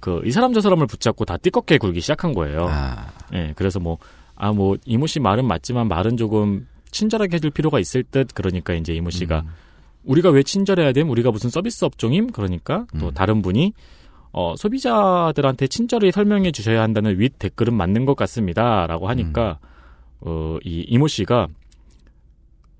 [0.00, 2.66] 그 이 사람 저 사람을 붙잡고 다 띠껍게 굴기 시작한 거예요.
[2.68, 3.96] 아, 예, 그래서 뭐,
[4.36, 8.92] 아, 뭐, 이모 씨 말은 맞지만 말은 조금 친절하게 해줄 필요가 있을 듯, 그러니까 이제
[8.92, 9.48] 이모 씨가, 음.
[10.04, 11.08] 우리가 왜 친절해야 됨?
[11.08, 12.30] 우리가 무슨 서비스 업종임?
[12.32, 13.14] 그러니까 또 음.
[13.14, 13.72] 다른 분이,
[14.36, 18.86] 어, 소비자들한테 친절히 설명해 주셔야 한다는 윗 댓글은 맞는 것 같습니다.
[18.88, 19.58] 라고 하니까,
[20.20, 21.46] 어, 이 이모 씨가,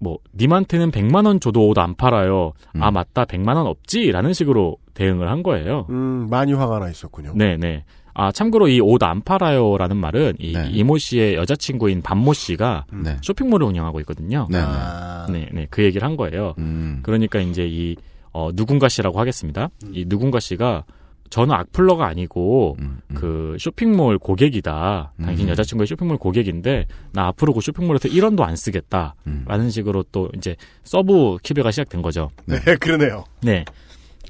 [0.00, 2.52] 뭐, 님한테는 100만원 줘도 옷 안 팔아요.
[2.80, 2.94] 아, 음.
[2.94, 3.24] 맞다.
[3.24, 4.10] 100만원 없지?
[4.10, 5.86] 라는 식으로 대응을 한 거예요.
[5.90, 7.34] 음, 많이 화가 나 있었군요.
[7.36, 7.84] 네네.
[8.16, 10.68] 아, 참고로 이 옷 안 팔아요 라는 말은 이 네.
[10.72, 13.16] 이모 씨의 여자친구인 반모 씨가 네.
[13.22, 14.46] 쇼핑몰을 운영하고 있거든요.
[14.50, 14.64] 네네.
[14.66, 15.66] 아, 네, 네.
[15.70, 16.54] 그 얘기를 한 거예요.
[16.58, 17.00] 음.
[17.02, 17.96] 그러니까 이제 이,
[18.32, 19.68] 어, 누군가 씨라고 하겠습니다.
[19.92, 20.84] 이 누군가 씨가
[21.30, 23.14] 저는 악플러가 아니고 음, 음.
[23.14, 25.12] 그 쇼핑몰 고객이다.
[25.22, 25.50] 당신 음.
[25.50, 29.14] 여자친구의 쇼핑몰 고객인데 나 앞으로 그 쇼핑몰에서 1원도 안 쓰겠다.
[29.26, 29.44] 음.
[29.46, 32.30] 라는 식으로 또 이제 서브 키베가 시작된 거죠.
[32.46, 33.24] 네, 그러네요.
[33.42, 33.64] 네.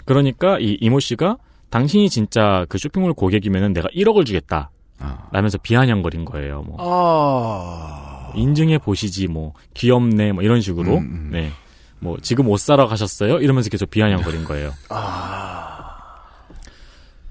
[0.05, 1.36] 그러니까 이 이모 씨가
[1.70, 4.70] 당신이 진짜 그 쇼핑몰 고객이면은 내가 1억을 주겠다.
[5.01, 6.62] 아, 라면서 비아냥거린 거예요.
[6.62, 10.99] 뭐 아, 인증해 보시지 뭐 귀엽네 뭐 이런 식으로.
[10.99, 11.28] 음, 음.
[11.32, 11.51] 네.
[11.99, 13.38] 뭐 지금 옷 사러 가셨어요?
[13.38, 14.72] 이러면서 계속 비아냥거린 거예요.
[14.90, 15.64] 아,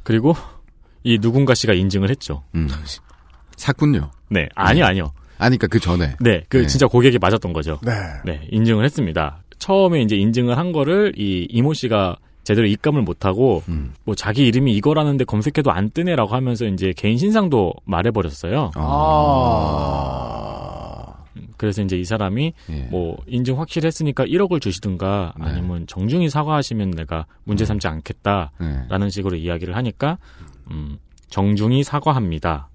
[0.03, 0.35] 그리고
[1.03, 2.43] 이 누군가 씨가 인증을 했죠.
[2.55, 2.69] 음.
[3.57, 4.11] 샀군요.
[4.29, 4.49] 네.
[4.55, 5.11] 아니 아니요.
[5.37, 6.15] 아니까 그 전에.
[6.19, 6.43] 네.
[6.47, 6.67] 그 네.
[6.67, 7.79] 진짜 고객이 맞았던 거죠.
[7.83, 7.91] 네.
[8.25, 8.47] 네.
[8.51, 9.43] 인증을 했습니다.
[9.59, 13.93] 처음에 이제 인증을 한 거를 이 이모 씨가 제대로 입감을 못하고 음.
[14.03, 18.71] 뭐 자기 이름이 이거라는데 검색해도 안 뜨네라고 하면서 이제 개인 신상도 말해버렸어요.
[18.75, 20.11] 아,
[21.63, 22.81] 그래서 이제 이 사람이 예.
[22.91, 25.45] 뭐 인증 확실했으니까 1억을 주시든가 네.
[25.45, 29.09] 아니면 정중히 사과하시면 내가 문제 삼지 않겠다라는 네.
[29.09, 30.17] 식으로 이야기를 하니까
[30.69, 30.97] 음,
[31.29, 32.67] 정중히 사과합니다.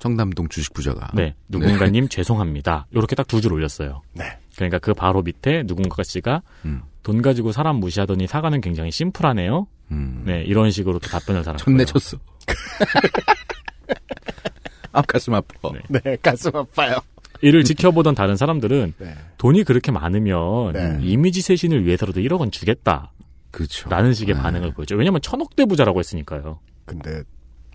[0.00, 1.08] 청담동 주식 부자가.
[1.14, 2.88] 네, 누군가님 죄송합니다.
[2.90, 4.02] 이렇게 딱 두 줄 올렸어요.
[4.12, 4.24] 네.
[4.56, 6.82] 그러니까 그 바로 밑에 누군가 씨가 음.
[7.04, 9.68] 돈 가지고 사람 무시하더니 사과는 굉장히 심플하네요.
[9.92, 10.24] 음.
[10.26, 11.64] 네, 이런 식으로 또 답변을 달았고요.
[11.64, 12.18] 쳤네 쳤어.
[14.90, 15.70] 앞 가슴 아파.
[15.72, 16.00] 네.
[16.02, 16.96] 네, 가슴 아파요.
[17.42, 19.14] 이를 지켜보던 다른 사람들은 네.
[19.38, 20.98] 돈이 그렇게 많으면 네.
[21.02, 23.12] 이미지 쇄신을 위해서라도 1억은 주겠다.
[23.50, 23.88] 그렇죠.
[23.88, 24.40] 라는 식의 네.
[24.42, 24.96] 반응을 보였죠.
[24.96, 26.60] 왜냐면 천억대 부자라고 했으니까요.
[26.84, 27.22] 근데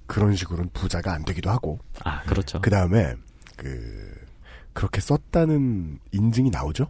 [0.05, 2.61] 그런 식으로는 부자가 안 되기도 하고 아, 그렇죠.
[2.61, 3.15] 그 다음에
[3.55, 4.13] 그
[4.73, 6.87] 그렇게 썼다는 인증이 나오죠.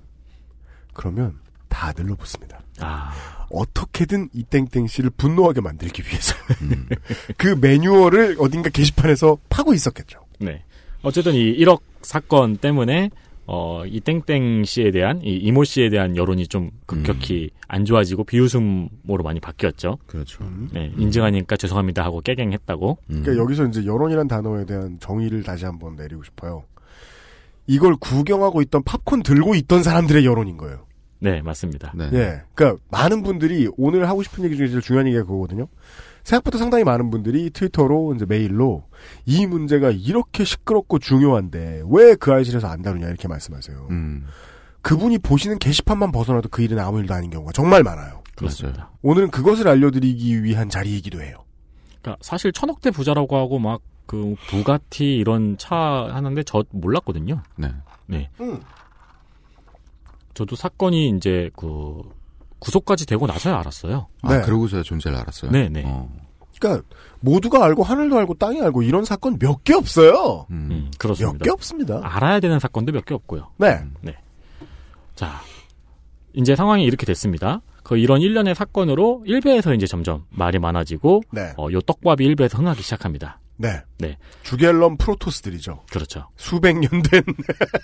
[0.94, 2.62] 그러면 다 늘러붙습니다.
[2.80, 3.14] 아,
[3.50, 6.88] 어떻게든 이 땡땡 씨를 분노하게 만들기 위해서 음.
[7.38, 10.20] 그 매뉴얼을 어딘가 게시판에서 파고 있었겠죠.
[10.40, 10.64] 네.
[11.02, 13.10] 어쨌든 이 1억 사건 때문에
[13.48, 19.24] 어, 이 땡땡 씨에 대한 이 이모 씨에 대한 여론이 좀 급격히 안 좋아지고 비웃음으로
[19.24, 19.98] 많이 바뀌었죠.
[20.08, 20.50] 그렇죠.
[20.72, 22.98] 네, 인증하니까 죄송합니다 하고 깨갱했다고.
[23.10, 23.22] 음.
[23.22, 26.64] 그러니까 여기서 이제 여론이란 단어에 대한 정의를 다시 한번 내리고 싶어요.
[27.68, 30.86] 이걸 구경하고 있던 팝콘 들고 있던 사람들의 여론인 거예요.
[31.20, 31.94] 네, 맞습니다.
[31.96, 32.10] 네.
[32.14, 32.42] 예.
[32.56, 35.68] 그러니까 많은 분들이 오늘 하고 싶은 얘기 중에 제일 중요한 얘기가 그거거든요.
[36.24, 38.84] 생각보다 상당히 많은 분들이 트위터로 이제 메일로
[39.26, 43.88] 이 문제가 이렇게 시끄럽고 중요한데 왜 그 아이실에서 안 다루냐 이렇게 말씀하세요.
[43.90, 44.26] 음.
[44.82, 48.22] 그분이 보시는 게시판만 벗어나도 그 일은 아무 일도 아닌 경우가 정말 많아요.
[48.36, 48.92] 그렇습니다.
[49.02, 51.44] 오늘은 그것을 알려드리기 위한 자리이기도 해요.
[52.02, 55.74] 그러니까 사실 천억대 부자라고 하고 막 그 부가티 이런 차
[56.12, 57.42] 하는데 저 몰랐거든요.
[57.56, 57.72] 네.
[58.08, 58.30] 네.
[58.42, 58.60] 음.
[60.34, 62.02] 저도 사건이 이제 그
[62.62, 64.08] 구속까지 되고 나서야 알았어요.
[64.22, 64.42] 아, 네.
[64.44, 65.52] 그러고서야 존재를 알았어요.
[65.52, 65.84] 네, 네.
[65.86, 66.10] 어.
[66.60, 66.88] 그러니까
[67.20, 70.46] 모두가 알고 하늘도 알고 땅이 알고 이런 사건 몇 개 없어요.
[70.52, 71.34] 음, 그렇습니다.
[71.40, 72.00] 몇 개 없습니다.
[72.04, 73.50] 알아야 되는 사건도 몇 개 없고요.
[73.58, 73.80] 네.
[74.02, 74.16] 네.
[75.16, 75.42] 자,
[76.34, 77.62] 이제 상황이 이렇게 됐습니다.
[77.84, 81.54] 그 이런 일련의 사건으로 일베에서 이제 점점 말이 많아지고 네.
[81.58, 83.40] 어, 요 떡밥이 일베에서 흥하기 시작합니다.
[83.58, 83.82] 네.
[83.98, 84.18] 네.
[84.44, 85.84] 주갤럼 프로토스들이죠.
[85.92, 86.30] 그렇죠.
[86.38, 87.24] 수백 년 된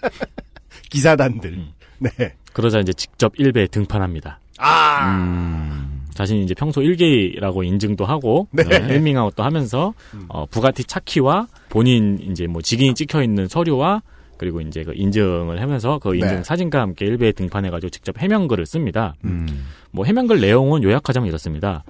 [0.90, 1.54] 기사단들.
[1.54, 1.74] 음.
[2.00, 2.12] 네.
[2.54, 4.40] 그러자 이제 직접 일베에 등판합니다.
[4.60, 5.12] 아.
[5.18, 6.04] 음.
[6.14, 8.64] 자신이 이제 평소 일개라고 인증도 하고 네.
[8.64, 9.94] 어, 헬밍아웃도 하면서
[10.30, 14.02] 어, 부가티 차키와 본인 이제 뭐 직인이 찍혀 있는 서류와
[14.38, 16.44] 그리고 이제 그 인증을 하면서 그 인증 네.
[16.44, 19.14] 사진과 함께 일베에 등판해가지고 직접 해명글을 씁니다.
[19.26, 19.68] 음.
[19.92, 21.84] 뭐 해명글 내용은 요약하자면 이렇습니다.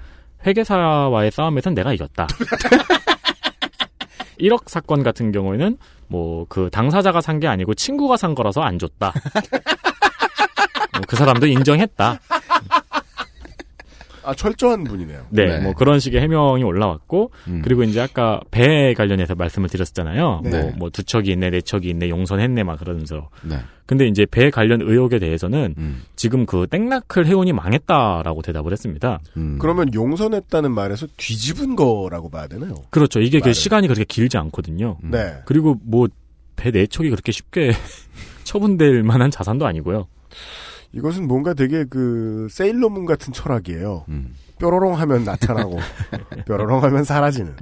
[0.45, 2.27] 회계사와의 싸움에선 내가 이겼다.
[4.39, 5.77] 1억 사건 같은 경우에는
[6.09, 9.13] 뭐 그 당사자가 산 게 아니고 친구가 산 거라서 안 줬다.
[10.93, 12.19] 뭐그 사람도 인정했다.
[14.27, 15.27] 아, 철저한 분이네요.
[15.29, 15.59] 네, 네.
[15.59, 17.61] 뭐 그런 식의 해명이 올라왔고 음.
[17.63, 20.41] 그리고 이제 아까 배 관련해서 말씀을 드렸잖아요.
[20.43, 20.49] 네.
[20.49, 23.29] 뭐, 뭐 두 척이 있네, 네 척이 있네, 용선했네 막 그러면서.
[23.43, 23.57] 네.
[23.85, 26.03] 근데 이제 배 관련 의혹에 대해서는 음.
[26.17, 29.19] 지금 그 땡나클 해운이 망했다라고 대답을 했습니다.
[29.37, 29.57] 음.
[29.61, 32.75] 그러면 용선했다는 말에서 뒤집은 거라고 봐야 되나요?
[32.89, 33.21] 그렇죠.
[33.21, 33.53] 이게 그.
[33.53, 34.97] 시간이 그렇게 길지 않거든요.
[35.03, 35.11] 음.
[35.11, 35.35] 네.
[35.45, 36.07] 그리고 뭐
[36.57, 37.71] 배 네 척이 그렇게 쉽게
[38.43, 40.07] 처분될 만한 자산도 아니고요.
[40.93, 44.05] 이것은 뭔가 되게 그 세일러문 같은 철학이에요.
[44.09, 44.33] 음.
[44.59, 45.77] 뾰로롱 하면 나타나고
[46.47, 47.55] 뾰로롱 하면 사라지는.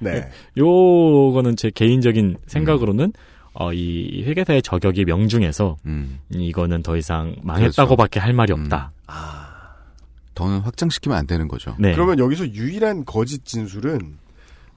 [0.00, 0.28] 네.
[0.56, 3.12] 요거는 제 개인적인 생각으로는
[3.54, 6.18] 어, 이 회계사의 저격이 명중해서 음.
[6.30, 8.62] 이거는 더 이상 망했다고밖에 할 말이 음.
[8.62, 8.92] 없다.
[10.34, 11.76] 더는 확장시키면 안 되는 거죠.
[11.78, 11.92] 네.
[11.92, 14.16] 그러면 여기서 유일한 거짓 진술은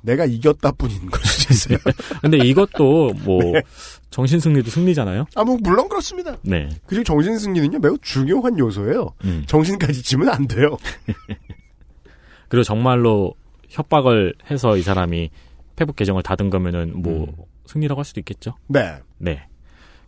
[0.02, 1.78] 내가 이겼다 뿐인 걸 수도 있어요.
[2.22, 3.62] 근데 이것도 뭐 네.
[4.10, 5.26] 정신 승리도 승리잖아요.
[5.36, 6.38] 아, 뭐, 물론 그렇습니다.
[6.42, 6.70] 네.
[6.86, 9.14] 그리고 정신 승리는요, 매우 중요한 요소예요.
[9.26, 9.44] 음.
[9.46, 10.78] 정신까지 지면 안 돼요.
[12.48, 13.34] 그리고 정말로
[13.70, 15.30] 협박을 해서 이 사람이
[15.76, 17.36] 페북 계정을 닫은 거면은 뭐 음.
[17.66, 18.56] 승리라고 할 수도 있겠죠.
[18.68, 18.98] 네.
[19.18, 19.48] 네.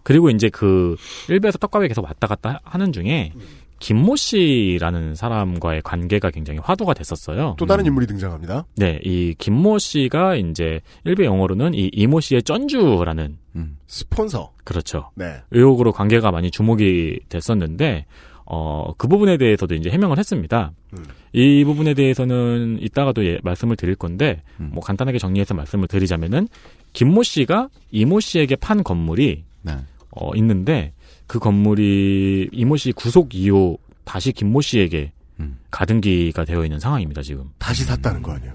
[0.03, 0.95] 그리고 이제 그
[1.27, 3.33] 일베에서 떡밥이 계속 왔다 갔다 하는 중에
[3.79, 7.55] 김모 씨라는 사람과의 관계가 굉장히 화두가 됐었어요.
[7.57, 8.65] 또 다른 인물이 등장합니다.
[8.75, 13.77] 네, 이 김모 씨가 이제 일베 영어로는 이 이모 씨의 쩐주라는 음.
[13.87, 14.53] 스폰서.
[14.63, 15.11] 그렇죠.
[15.15, 15.41] 네.
[15.51, 18.05] 의혹으로 관계가 많이 주목이 됐었는데
[18.45, 20.71] 어, 그 부분에 대해서도 이제 해명을 했습니다.
[20.93, 21.05] 음.
[21.33, 24.71] 이 부분에 대해서는 이따가도 예, 말씀을 드릴 건데 음.
[24.73, 26.47] 뭐 간단하게 정리해서 말씀을 드리자면은
[26.93, 29.73] 김모 씨가 이모 씨에게 판 건물이 네.
[30.11, 30.93] 어, 있는데
[31.27, 35.59] 그 건물이 이모 씨 구속 이후 다시 김모 씨에게 음.
[35.69, 37.49] 가등기가 되어 있는 상황입니다, 지금.
[37.59, 38.53] 다시 샀다는 거 아니에요?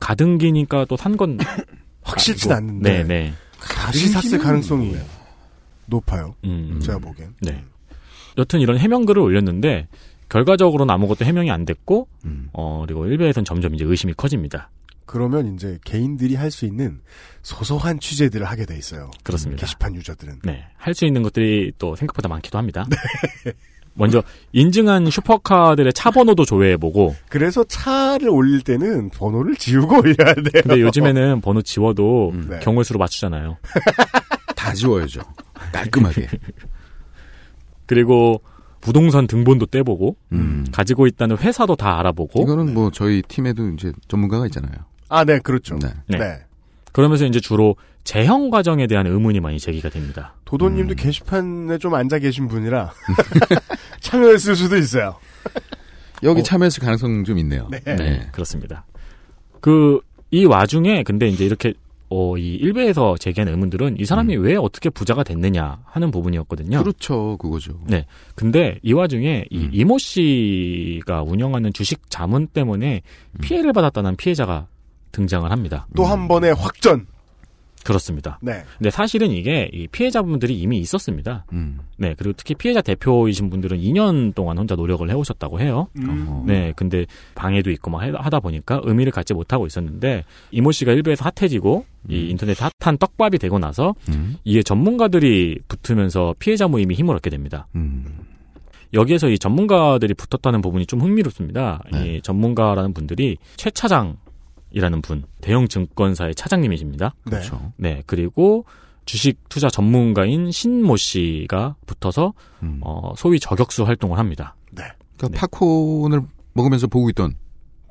[0.00, 1.38] 가등기니까 또 산 건
[2.02, 2.52] 확실치.
[2.52, 3.02] 않는데.
[3.02, 3.32] 네, 네.
[3.60, 4.94] 다시 샀을 가능성이
[5.86, 6.34] 높아요.
[6.44, 7.34] 음, 제가 보기엔.
[7.40, 7.62] 네.
[8.36, 9.88] 여튼 이런 해명글을 올렸는데
[10.28, 12.48] 결과적으로는 아무것도 해명이 안 됐고 음.
[12.52, 14.70] 어 그리고 일베에선 점점 이제 의심이 커집니다.
[15.06, 17.00] 그러면 이제 개인들이 할 수 있는
[17.42, 19.10] 소소한 취재들을 하게 돼 있어요.
[19.22, 19.60] 그렇습니다.
[19.60, 20.40] 게시판 유저들은.
[20.44, 20.64] 네.
[20.76, 22.86] 할 수 있는 것들이 또 생각보다 많기도 합니다.
[23.96, 30.62] 먼저 인증한 슈퍼카들의 차 번호도 조회해보고 그래서 차를 올릴 때는 번호를 지우고 올려야 돼요.
[30.64, 32.46] 근데 요즘에는 번호 지워도 음.
[32.50, 32.58] 네.
[32.60, 33.56] 경월수로 맞추잖아요.
[34.56, 35.20] 다 지워야죠.
[35.72, 36.26] 깔끔하게.
[37.86, 38.40] 그리고
[38.80, 40.66] 부동산 등본도 떼보고 음.
[40.72, 44.72] 가지고 있다는 회사도 다 알아보고 이거는 뭐 저희 팀에도 이제 전문가가 있잖아요.
[45.14, 45.78] 아, 네, 그렇죠.
[45.78, 45.88] 네.
[46.08, 46.18] 네.
[46.18, 46.38] 네.
[46.92, 50.34] 그러면서 이제 주로 재형 과정에 대한 의문이 많이 제기가 됩니다.
[50.44, 50.96] 도도님도 음.
[50.96, 52.92] 게시판에 좀 앉아 계신 분이라
[54.00, 55.16] 참여했을 수도 있어요.
[56.22, 56.42] 여기 어.
[56.42, 57.68] 참여했을 가능성 좀 있네요.
[57.70, 57.80] 네.
[57.84, 58.84] 네, 그렇습니다.
[59.60, 60.00] 그,
[60.30, 61.74] 이 와중에, 근데 이제 이렇게,
[62.10, 66.78] 어, 이 일베에서 제기한 의문들은 이 사람이 왜 어떻게 부자가 됐느냐 하는 부분이었거든요.
[66.82, 67.36] 그렇죠.
[67.38, 67.80] 그거죠.
[67.86, 68.06] 네.
[68.34, 69.70] 근데 이 와중에 이 음.
[69.72, 73.02] 이모 씨가 운영하는 주식 자문 때문에
[73.40, 74.68] 피해를 받았다는 피해자가
[75.14, 75.86] 등장을 합니다.
[75.96, 77.06] 또한 번의 확전.
[77.84, 78.38] 그렇습니다.
[78.40, 78.62] 네.
[78.78, 81.44] 근데 사실은 이게 이 피해자분들이 이미 있었습니다.
[81.52, 81.80] 음.
[81.98, 82.14] 네.
[82.16, 85.88] 그리고 특히 피해자 대표이신 분들은 2년 동안 혼자 노력을 해오셨다고 해요.
[85.98, 86.44] 어허.
[86.46, 87.04] 네, 근데
[87.34, 92.30] 방해도 있고 막 해- 하다 보니까 의미를 갖지 못하고 있었는데 이모 씨가 일부에서 핫해지고 이
[92.30, 94.36] 인터넷 핫한 떡밥이 되고 나서 음.
[94.44, 97.66] 이에 전문가들이 붙으면서 피해자 모임이 힘을 얻게 됩니다.
[97.74, 98.06] 음.
[98.94, 101.82] 여기에서 이 전문가들이 붙었다는 부분이 좀 흥미롭습니다.
[101.92, 102.14] 네.
[102.16, 104.16] 이 전문가라는 분들이 최 차장
[104.74, 107.14] 이라는 분, 대형 증권사의 차장님이십니다.
[107.24, 107.72] 그렇죠.
[107.76, 108.66] 네, 그리고
[109.06, 112.80] 주식 투자 전문가인 신모 씨가 붙어서 음.
[112.82, 114.56] 어, 소위 저격수 활동을 합니다.
[115.16, 116.22] 그러니까 팝콘을
[116.54, 117.34] 먹으면서 보고 있던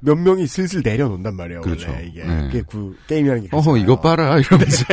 [0.01, 1.61] 몇 명이 슬슬 내려놓는단 말이에요.
[1.61, 1.89] 그렇죠.
[1.89, 2.47] 원래 이게, 네.
[2.49, 3.77] 이게 그 게임이라는 게 어허.
[3.77, 4.83] 이거 봐라 이러면서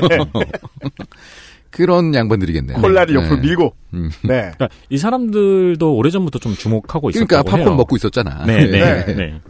[1.70, 2.78] 그런 양반들이겠네요.
[2.80, 3.40] 콜라를 옆으로 네.
[3.42, 3.74] 밀고.
[3.94, 4.10] 음.
[4.22, 4.52] 네.
[4.54, 7.74] 그러니까 이 사람들도 오래전부터 좀 주목하고 있었다고 그러니까 팝콘 해요.
[7.74, 8.44] 먹고 있었잖아.
[8.46, 9.14] 네, 네, 네.
[9.14, 9.40] 네.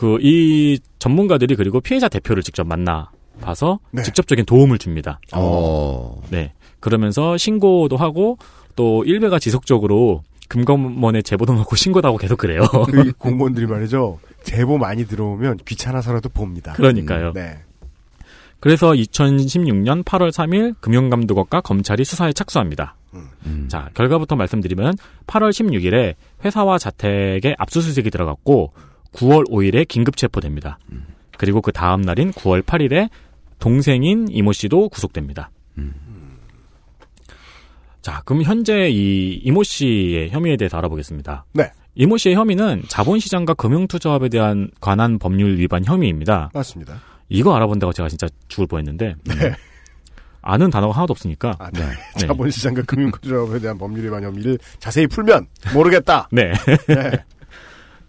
[0.00, 3.10] 그 이 전문가들이 그리고 피해자 대표를 직접 만나
[3.42, 4.02] 봐서 네.
[4.02, 5.20] 직접적인 도움을 줍니다.
[5.34, 6.22] 어.
[6.30, 6.54] 네.
[6.80, 8.38] 그러면서 신고도 하고
[8.76, 12.62] 또 일베가 지속적으로 금감원에 제보도 넣고 신고도 하고 계속 그래요.
[12.90, 14.18] 그 공무원들이 말이죠.
[14.42, 16.72] 제보 많이 들어오면 귀찮아서라도 봅니다.
[16.72, 17.32] 그러니까요.
[17.34, 17.58] 네.
[18.58, 22.96] 그래서 2016년 8월 3일 금융감독원과 검찰이 수사에 착수합니다.
[23.46, 23.68] 음.
[23.68, 24.94] 자, 결과부터 말씀드리면
[25.26, 28.72] 8월 16일에 회사와 자택에 압수수색이 들어갔고
[29.12, 30.78] 9월 5일에 긴급 체포됩니다.
[31.36, 33.08] 그리고 그 다음 날인 9월 8일에
[33.58, 35.50] 동생인 이모 씨도 구속됩니다.
[38.02, 41.44] 자, 그럼 현재 이 이모 씨의 혐의에 대해서 알아보겠습니다.
[41.52, 41.70] 네.
[41.94, 46.50] 이모 씨의 혐의는 자본시장과 금융투자업에 대한 관한 법률 위반 혐의입니다.
[46.54, 47.00] 맞습니다.
[47.28, 49.52] 이거 알아본다고 제가 진짜 죽을 뻔했는데 네.
[50.42, 51.80] 아는 단어가 하나도 없으니까 아, 네.
[51.80, 51.92] 네.
[52.26, 56.28] 자본시장과 금융투자업에 대한 법률 위반 혐의를 자세히 풀면 모르겠다.
[56.32, 56.52] 네.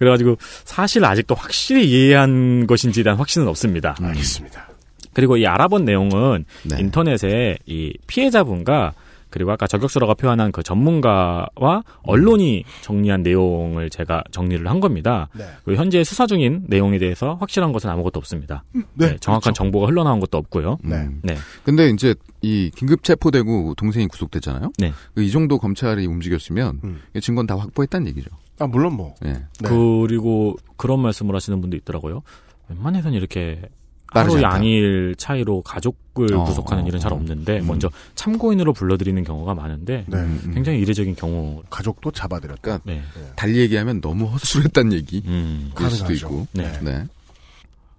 [0.01, 0.05] 네.
[0.05, 3.95] 그래가지고 사실 아직도 확실히 이해한 것인지에 대한 확신은 없습니다.
[4.01, 4.67] 알겠습니다.
[5.13, 6.77] 그리고 이 알아본 내용은 네.
[6.79, 8.93] 인터넷에 이 피해자분과
[9.29, 15.29] 그리고 아까 저격수라고 표현한 그 전문가와 언론이 정리한 내용을 제가 정리를 한 겁니다.
[15.33, 15.45] 네.
[15.63, 18.63] 그리고 현재 수사 중인 내용에 대해서 확실한 것은 아무것도 없습니다.
[18.93, 20.79] 네, 정확한 정보가 흘러나온 것도 없고요.
[20.83, 21.07] 네.
[21.21, 21.37] 네.
[21.63, 24.73] 근데 이제 이 긴급 체포되고 동생이 구속됐잖아요.
[24.77, 24.93] 네.
[25.17, 27.01] 이 정도 검찰이 움직였으면 음.
[27.15, 28.29] 이 증거는 다 확보했다는 얘기죠.
[28.61, 29.15] 아, 물론 뭐.
[29.25, 29.33] 예.
[29.33, 29.43] 네.
[29.63, 32.21] 그리고 그런 말씀을 하시는 분도 있더라고요.
[32.69, 33.61] 웬만해서는 이렇게
[34.07, 34.41] 하루.
[34.41, 37.15] 양일 차이로 가족을 어, 구속하는 일은 잘 어.
[37.15, 37.67] 없는데 음.
[37.67, 40.17] 먼저 참고인으로 불러들이는 경우가 많은데 네.
[40.17, 40.51] 음.
[40.53, 41.63] 굉장히 이례적인 경우.
[41.69, 42.61] 가족도 잡아들였다.
[42.61, 43.01] 그러니까 네.
[43.35, 45.23] 달리 얘기하면 너무 허술했다는 얘기.
[45.25, 45.71] 음.
[45.73, 46.13] 그럴 수도.
[46.13, 46.45] 있고.
[46.53, 46.71] 네.
[46.81, 47.05] 네.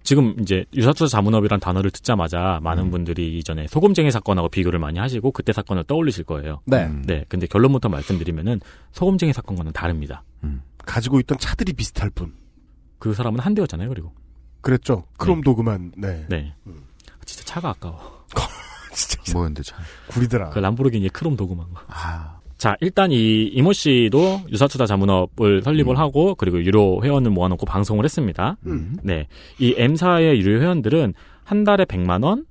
[0.03, 5.53] 지금 이제 유사투자 자문업이란 단어를 듣자마자 많은 분들이 이전에 소금쟁이 사건하고 비교를 많이 하시고 그때
[5.53, 6.61] 사건을 떠올리실 거예요.
[6.65, 6.85] 네.
[6.85, 7.03] 음.
[7.05, 7.25] 네.
[7.29, 8.59] 근데 결론부터 말씀드리면은
[8.91, 10.23] 소금쟁이 사건과는 다릅니다.
[10.85, 12.33] 가지고 있던 차들이 비슷할 뿐.
[12.99, 13.89] 그 사람은 한 대였잖아요.
[13.89, 14.13] 그리고
[14.61, 15.05] 그랬죠.
[15.17, 15.93] 크롬 도그만.
[15.97, 16.25] 네.
[16.29, 16.53] 네.
[16.67, 16.83] 음.
[17.25, 18.25] 진짜 차가 아까워.
[18.93, 19.79] 진짜 뭐였는데 참.
[20.07, 20.49] 구리더라.
[20.51, 21.81] 그 람보르기니의 크롬 도구만 거.
[21.87, 22.39] 아.
[22.63, 28.55] 자, 일단 이 이모 씨도 유사투자 자문업을 설립을 하고 그리고 유료 회원을 모아놓고 방송을 했습니다.
[28.67, 28.95] 음.
[29.03, 29.27] 네.
[29.59, 32.45] 이 M사의 유료 회원들은 한 달에 100만 원,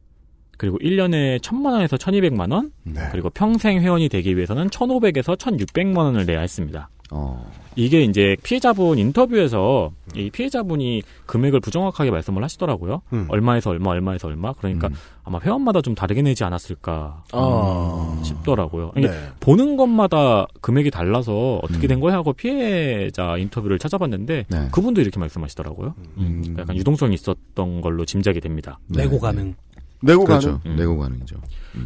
[0.59, 3.09] 그리고 1년에 1000만 원에서 1200만 원, 네.
[3.11, 6.91] 그리고 평생 회원이 되기 위해서는 1500에서 1600만 원을 내야 했습니다.
[7.13, 7.53] 어.
[7.77, 13.03] 이게 이제 피해자분 인터뷰에서 이 피해자분이 금액을 부정확하게 말씀을 하시더라고요.
[13.13, 13.27] 음.
[13.29, 14.53] 얼마에서 얼마, 얼마에서 얼마.
[14.53, 14.95] 그러니까 음.
[15.25, 18.21] 아마 회원마다 좀 다르게 내지 않았을까 아.
[18.25, 18.93] 싶더라고요.
[18.97, 19.09] 네.
[19.41, 21.89] 보는 것마다 금액이 달라서 어떻게 음.
[21.89, 24.69] 된 거야 하고 피해자 인터뷰를 찾아봤는데 네.
[24.71, 25.95] 그분도 이렇게 말씀하시더라고요.
[26.19, 26.41] 음.
[26.43, 28.79] 그러니까 약간 유동성이 있었던 걸로 짐작이 됩니다.
[28.89, 29.05] 네.
[29.05, 29.55] 내고 가능.
[30.03, 30.61] 내고 그렇죠.
[30.67, 30.77] 음.
[30.77, 31.37] 내고 가능이죠.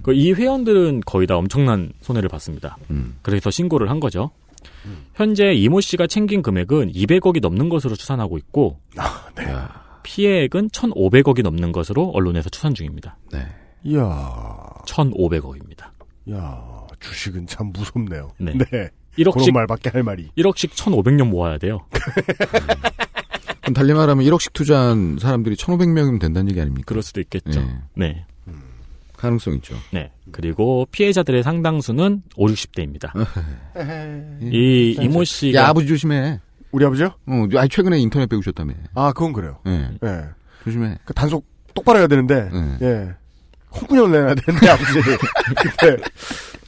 [0.03, 2.77] 그이 회원들은 거의 다 엄청난 손해를 봤습니다.
[2.91, 3.17] 음.
[3.23, 4.31] 그래서 신고를 한 거죠.
[5.15, 9.45] 현재 이모 씨가 챙긴 금액은 200억이 넘는 것으로 추산하고 있고 아, 네.
[10.03, 13.19] 피해액은 1,500억이 넘는 것으로 언론에서 추산 중입니다.
[13.33, 13.47] 네.
[13.85, 14.73] 이야.
[14.87, 15.91] 1,500억입니다.
[16.33, 18.33] 야, 주식은 참 무섭네요.
[18.39, 18.53] 네.
[18.53, 20.31] 그런 1억씩 말밖에 할 말이.
[20.37, 21.87] 1억씩 1,500년 모아야 돼요.
[23.63, 26.85] 그럼 달리 말하면 1억씩 투자한 사람들이 1,500명이면 된다는 얘기 아닙니까?
[26.87, 27.61] 그럴 수도 있겠죠.
[27.61, 27.79] 네.
[27.95, 28.27] 네.
[29.17, 29.77] 가능성 있죠.
[29.93, 30.11] 네.
[30.33, 33.11] 그리고 피해자들의 상당수는 5, 60대입니다.
[34.53, 36.41] 이 이모 씨가 야, 아버지 조심해.
[36.73, 37.07] 우리 아버지요?
[37.27, 38.75] 어, 아니, 최근에 인터넷 배우셨다며.
[38.95, 39.59] 아, 그건 그래요.
[39.67, 39.91] 예.
[40.05, 40.25] 예.
[40.65, 40.99] 조심해.
[41.05, 42.79] 그 단속 똑바로 해야 되는데, 네.
[42.83, 43.15] 예.
[43.75, 44.93] 홍군형을 내야 되는데, 아버지.
[45.57, 45.97] 그때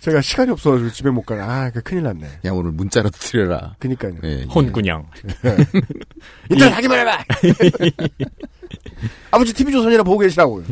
[0.01, 1.43] 제가 시간이 없어가지고 집에 못 가요.
[1.43, 2.27] 아, 그 큰일 났네.
[2.45, 3.75] 야, 오늘 문자라도 드려라.
[3.79, 4.15] 그니까요.
[4.25, 4.45] 예, 예.
[4.45, 5.07] 혼군형.
[6.49, 7.25] 일단 하기만 해봐!
[9.31, 10.63] 아버지 TV조선이나 보고 계시라고.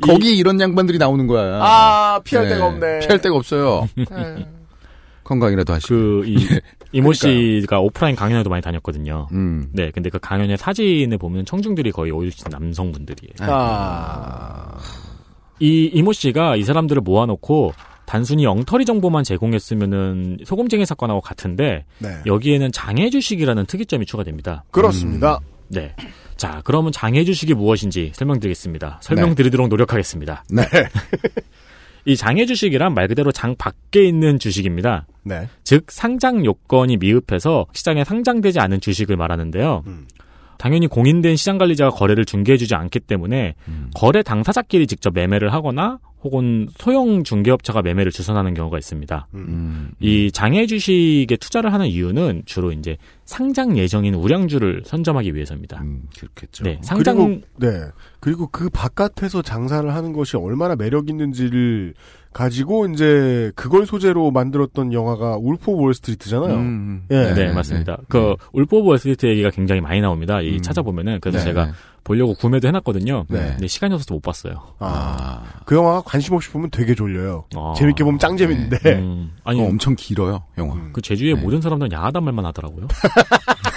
[0.00, 1.58] 거기 이런 양반들이 나오는 거야.
[1.62, 3.00] 아, 피할 예, 데가 없네.
[3.00, 3.88] 피할 데가 없어요.
[3.98, 4.46] 예.
[5.24, 5.94] 건강이라도 하시고.
[5.94, 6.36] 그, 이,
[6.92, 9.28] 이모 씨가 오프라인 강연에도 많이 다녔거든요.
[9.32, 9.68] 음.
[9.72, 13.34] 네, 근데 그 강연의 사진을 보면 청중들이 거의 5, 60대 남성분들이에요.
[13.40, 14.78] 아.
[15.58, 17.72] 이 이모 씨가 이 사람들을 모아놓고
[18.04, 22.08] 단순히 엉터리 정보만 제공했으면은 소금쟁이 사건하고 같은데 네.
[22.24, 24.64] 여기에는 장애 주식이라는 특이점이 추가됩니다.
[24.70, 25.40] 그렇습니다.
[25.68, 25.94] 네.
[26.36, 28.98] 자, 그러면 장애 주식이 무엇인지 설명드리겠습니다.
[29.02, 30.44] 설명드리도록 노력하겠습니다.
[30.50, 30.62] 네.
[32.04, 35.06] 이 장애 주식이란 말 그대로 장 밖에 있는 주식입니다.
[35.24, 35.48] 네.
[35.64, 39.82] 즉 상장 요건이 미흡해서 시장에 상장되지 않은 주식을 말하는데요.
[39.86, 40.06] 음.
[40.58, 43.54] 당연히 공인된 시장 관리자가 거래를 중개해주지 않기 때문에
[43.94, 49.28] 거래 당사자끼리 직접 매매를 하거나 혹은 소형 중개업체가 매매를 주선하는 경우가 있습니다.
[49.34, 49.92] 음.
[50.00, 55.84] 이 장애 주식에 투자를 하는 이유는 주로 이제 상장 예정인 우량주를 선점하기 위해서입니다.
[56.18, 56.64] 그렇겠죠.
[56.64, 57.68] 네, 상장 그리고, 네.
[58.18, 61.94] 그리고 그 바깥에서 장사를 하는 것이 얼마나 매력 있는지를
[62.36, 66.54] 가지고 이제 그걸 소재로 만들었던 영화가 울프 오브 월스트리트잖아요.
[66.54, 67.06] 음.
[67.10, 67.32] 예.
[67.32, 67.96] 네, 맞습니다.
[68.10, 70.42] 그 울프 오브 월스트리트 얘기가 굉장히 많이 나옵니다.
[70.42, 71.72] 이 찾아보면은 그래서 네, 제가 네.
[72.04, 73.24] 보려고 구매도 해놨거든요.
[73.30, 73.38] 네.
[73.52, 74.62] 근데 시간이 없어서 못 봤어요.
[74.80, 77.44] 아, 그 영화가 관심 없이 보면 되게 졸려요.
[77.56, 77.72] 아.
[77.74, 78.96] 재밌게 보면 짱 재밌는데.
[78.96, 80.76] 음, 아니 엄청 길어요, 영화.
[80.92, 81.40] 그 제 주위 네.
[81.40, 82.86] 모든 사람들은 야하단 말만 하더라고요.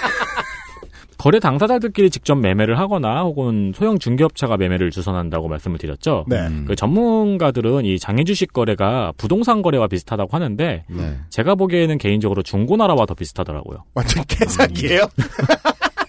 [1.20, 6.24] 거래 당사자들끼리 직접 매매를 하거나 혹은 소형 중개업체가 매매를 주선한다고 말씀을 드렸죠.
[6.30, 6.47] 네.
[6.65, 11.17] 그 전문가들은 이 장애 주식 거래가 부동산 거래와 비슷하다고 하는데 네.
[11.30, 13.84] 제가 보기에는 개인적으로 중고나라와 더 비슷하더라고요.
[13.93, 15.09] 완전 개사기예요.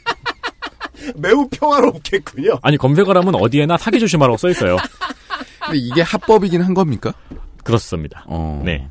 [1.19, 2.61] 매우 평화롭겠군요.
[2.63, 4.77] 아니 검색을 하면 어디에나 사기 조심하라고 써 있어요.
[5.65, 7.13] 근데 이게 합법이긴 한 겁니까?
[7.65, 8.25] 그렇습니다.
[8.29, 8.63] 어.
[8.65, 8.89] 네.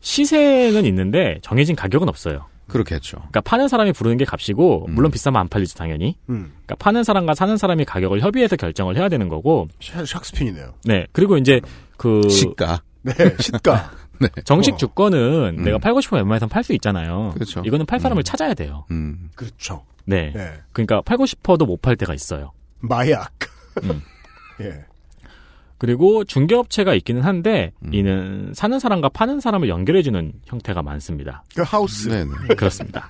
[0.00, 2.46] 시세는 있는데 정해진 가격은 없어요.
[2.68, 3.16] 그렇겠죠.
[3.18, 6.16] 그러니까 파는 사람이 부르는 게 값이고 물론 비싸면 안 팔리지 당연히.
[6.28, 6.52] 음.
[6.64, 9.68] 그러니까 파는 사람과 사는 사람이 가격을 협의해서 결정을 해야 되는 거고.
[9.80, 10.74] 샥- 샥스핀이네요.
[10.84, 11.06] 네.
[11.12, 11.60] 그리고 이제
[11.96, 12.82] 그 시가.
[13.02, 13.90] 네, 시가.
[14.20, 14.28] 네.
[14.44, 14.76] 정식 어.
[14.76, 17.30] 주권은 내가 팔고 싶으면 웬만해서는 팔수 있잖아요.
[17.34, 17.62] 그렇죠.
[17.64, 18.84] 이거는 팔 사람을 찾아야 돼요.
[18.90, 19.30] 음.
[19.34, 19.84] 그렇죠.
[20.04, 20.32] 네.
[20.34, 20.52] 네.
[20.72, 22.52] 그러니까 팔고 싶어도 못 팔 때가 있어요.
[22.80, 23.30] 마약.
[23.84, 24.02] 음.
[24.60, 24.84] 예.
[25.78, 31.44] 그리고 중개업체가 있기는 한데 이는 사는 사람과 파는 사람을 연결해주는 형태가 많습니다.
[31.54, 32.08] 그 하우스.
[32.08, 32.30] 네네.
[32.58, 33.08] 그렇습니다.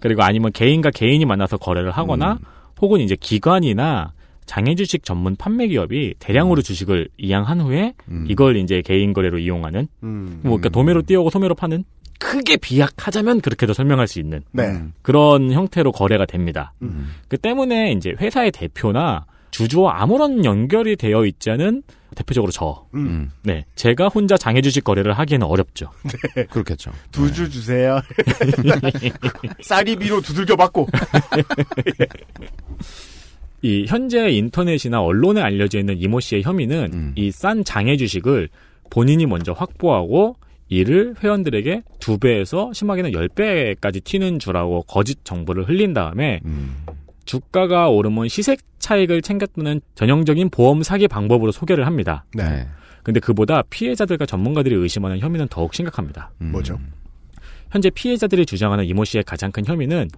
[0.00, 2.38] 그리고 아니면 개인과 개인이 만나서 거래를 하거나
[2.80, 4.12] 혹은 이제 기관이나
[4.46, 7.94] 장애주식 전문 판매 기업이 대량으로 주식을 이양한 후에
[8.26, 10.40] 이걸 이제 개인 거래로 이용하는 음.
[10.42, 11.84] 뭐 그러니까 도매로 띄우고 소매로 파는
[12.18, 14.82] 크게 비약하자면 그렇게도 설명할 수 있는 네.
[15.02, 16.72] 그런 형태로 거래가 됩니다.
[16.82, 17.10] 음.
[17.28, 21.82] 그 때문에 이제 회사의 대표나 주주와 아무런 연결이 되어 있지 않은
[22.14, 22.86] 대표적으로 저.
[22.94, 23.30] 음.
[23.42, 23.64] 네.
[23.74, 25.90] 제가 혼자 장애 주식 거래를 하기에는 어렵죠.
[26.34, 26.44] 네.
[26.46, 26.90] 그렇겠죠.
[27.12, 28.00] 두 주 주세요.
[29.62, 30.88] 쌀이비로 두들겨 맞고.
[33.62, 37.12] 이 현재 인터넷이나 언론에 알려져 있는 이모 씨의 혐의는 음.
[37.16, 38.48] 이싼 장애 주식을
[38.90, 40.36] 본인이 먼저 확보하고
[40.68, 46.76] 이를 회원들에게 두 배에서 심하게는 열 배까지 튀는 주라고 거짓 정보를 흘린 다음에 음.
[47.28, 52.24] 주가가 오르면 시세 차익을 챙겼다는 전형적인 보험 사기 방법으로 소개를 합니다.
[52.34, 52.66] 네.
[53.02, 56.32] 근데 그보다 피해자들과 전문가들이 의심하는 혐의는 더욱 심각합니다.
[56.40, 56.52] 음.
[56.52, 56.80] 뭐죠?
[57.70, 60.08] 현재 피해자들이 주장하는 이모 씨의 가장 큰 혐의는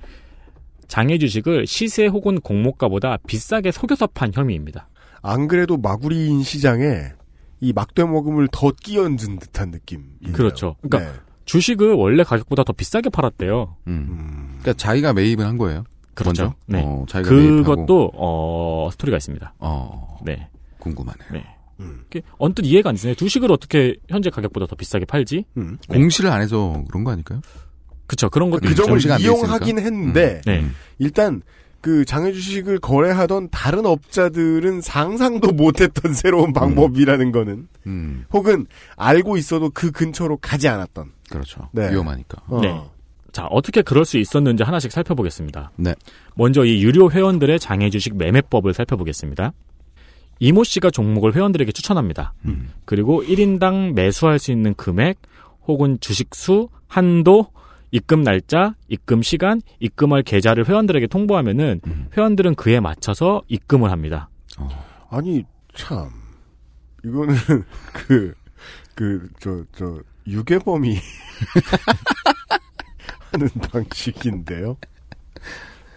[0.87, 4.89] 장애 주식을 시세 혹은 공모가보다 비싸게 속여서 판 혐의입니다.
[5.21, 7.13] 안 그래도 마구리인 시장에
[7.61, 10.05] 이 막대먹음을 더 끼얹은 듯한 느낌.
[10.33, 10.77] 그렇죠.
[10.81, 11.19] 그러니까 네.
[11.45, 13.77] 주식을 원래 가격보다 더 비싸게 팔았대요.
[13.89, 14.59] 음.
[14.61, 15.85] 그러니까 자기가 매입을 한 거예요.
[16.25, 16.43] 그렇죠.
[16.43, 16.57] 먼저?
[16.67, 16.83] 네.
[16.85, 17.63] 어, 자기가 매입하고.
[17.87, 19.55] 그것도 어 스토리가 있습니다.
[19.59, 20.19] 어.
[20.25, 20.49] 네.
[20.79, 21.29] 궁금하네요.
[21.33, 21.45] 네.
[22.09, 23.15] 이게 언뜻 이해가 안 되네요.
[23.15, 25.47] 주식을 어떻게 현재 가격보다 더 비싸게 팔지?
[25.57, 25.79] 음.
[25.89, 27.41] 공시를 안 해서 그런 거 아닐까요?
[28.07, 28.29] 그쵸.
[28.29, 28.75] 그런 것도 그.
[28.75, 29.79] 점을 이용하긴.
[29.79, 30.65] 했는데 네.
[30.99, 31.41] 일단
[31.81, 38.27] 그 장애 주식을 거래하던 다른 업자들은 상상도 못했던 새로운 방법이라는 거는 음.
[38.33, 38.67] 혹은
[38.97, 41.13] 알고 있어도 그 근처로 가지 않았던.
[41.31, 41.71] 그렇죠.
[41.73, 41.91] 네.
[41.93, 42.43] 위험하니까.
[42.49, 42.61] 어.
[42.61, 42.79] 네.
[43.33, 45.73] 자, 어떻게 그럴 수 있었는지 하나씩 살펴보겠습니다.
[45.77, 45.95] 네.
[46.35, 49.53] 먼저 이 유료 회원들의 장애 주식 매매법을 살펴보겠습니다.
[50.39, 52.33] 이모 씨가 종목을 회원들에게 추천합니다.
[52.47, 52.71] 음.
[52.85, 55.19] 그리고 1인당 매수할 수 있는 금액
[55.69, 57.49] 혹은 주식 수, 한도,
[57.91, 62.09] 입금 날짜, 입금 시간, 입금할 계좌를 회원들에게 통보하면은 음.
[62.17, 64.31] 회원들은 그에 맞춰서 입금을 합니다.
[65.11, 66.09] 아니 참
[67.05, 67.35] 이거는
[67.93, 68.35] 그
[68.95, 70.99] 그 저 저 유괴범이
[73.33, 74.77] 하는 방식인데요.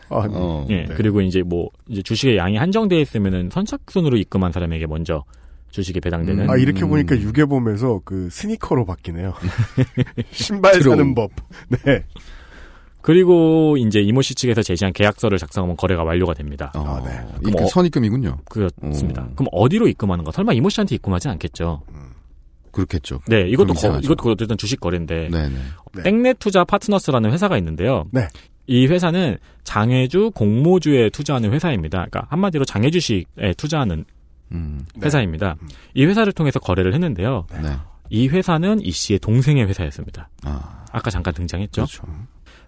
[0.09, 0.65] 아니, 어.
[0.69, 0.85] 예.
[0.85, 0.93] 네.
[0.95, 5.23] 그리고 이제 뭐 이제 주식의 양이 한정되어 있으면은 선착순으로 입금한 사람에게 먼저
[5.71, 6.89] 주식이 배당되는 아 이렇게 음.
[6.89, 9.33] 보니까 유괴범에서 그 스니커로 바뀌네요.
[10.31, 10.79] 신발.
[10.81, 11.31] 사는 법.
[11.83, 12.03] 네.
[13.01, 16.71] 그리고 이제 이모 씨 측에서 제시한 계약서를 작성하면 거래가 완료가 됩니다.
[16.75, 17.19] 어, 아, 네.
[17.41, 18.37] 이 그럼 어- 선입금이군요.
[18.45, 19.23] 그렇습니다.
[19.23, 19.33] 음.
[19.35, 20.31] 그럼 어디로 입금하는 거?
[20.31, 21.81] 설마 이모 씨한테 입금하진 않겠죠?
[22.73, 23.21] 그렇겠죠.
[23.27, 23.99] 네, 이것도 거.
[23.99, 25.55] 이것도 어쨌든 주식 거래인데 네네.
[25.93, 26.03] 네.
[26.03, 28.05] 땡넷 투자 파트너스라는 회사가 있는데요.
[28.11, 28.27] 네.
[28.67, 32.05] 이 회사는 장애주 공모주에 투자하는 회사입니다.
[32.09, 34.03] 그러니까 한마디로 장애주식에 투자하는
[34.51, 34.85] 음.
[34.95, 35.05] 네.
[35.05, 35.55] 회사입니다.
[35.93, 37.45] 이 회사를 통해서 거래를 했는데요.
[37.61, 37.69] 네.
[38.09, 40.29] 이 회사는 이 씨의 동생의 회사였습니다.
[40.43, 40.83] 아.
[40.91, 41.85] 아까 잠깐 등장했죠.
[41.85, 42.03] 그렇죠.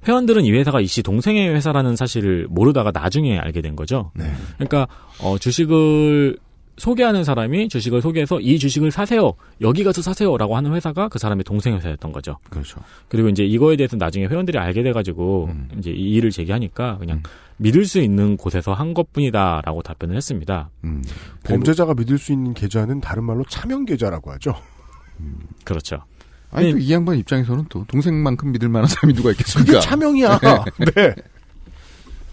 [0.08, 4.12] 회원들은 이 회사가 이 씨 동생의 회사라는 사실을 모르다가 나중에 알게 된 거죠.
[4.16, 4.32] 네.
[4.56, 4.88] 그러니까
[5.20, 6.38] 어, 주식을
[6.78, 9.34] 소개하는 사람이 주식을 소개해서 이 주식을 사세요.
[9.62, 12.38] 여기 가서 사세요라고 하는 회사가 그 사람의 동생 회사였던 거죠.
[12.50, 12.82] 그렇죠.
[13.08, 17.24] 그리고 이제 이거에 대해서 나중에 회원들이 알게 돼 가지고 이제 이 일을 제기하니까 그냥
[17.58, 20.70] 믿을 수 있는 곳에서 한 것뿐이다라고 답변을 했습니다.
[20.84, 21.02] 음.
[21.44, 24.56] 범죄자가 믿을 수 있는 계좌는 다른 말로 차명 계좌라고 하죠.
[25.64, 26.04] 그렇죠.
[26.52, 29.74] 아니 또이 양반 입장에서는 또 동생만큼 믿을 만한 사람이 누가 있겠습니까?
[29.74, 30.40] 그게 차명이야.
[30.96, 31.16] 네.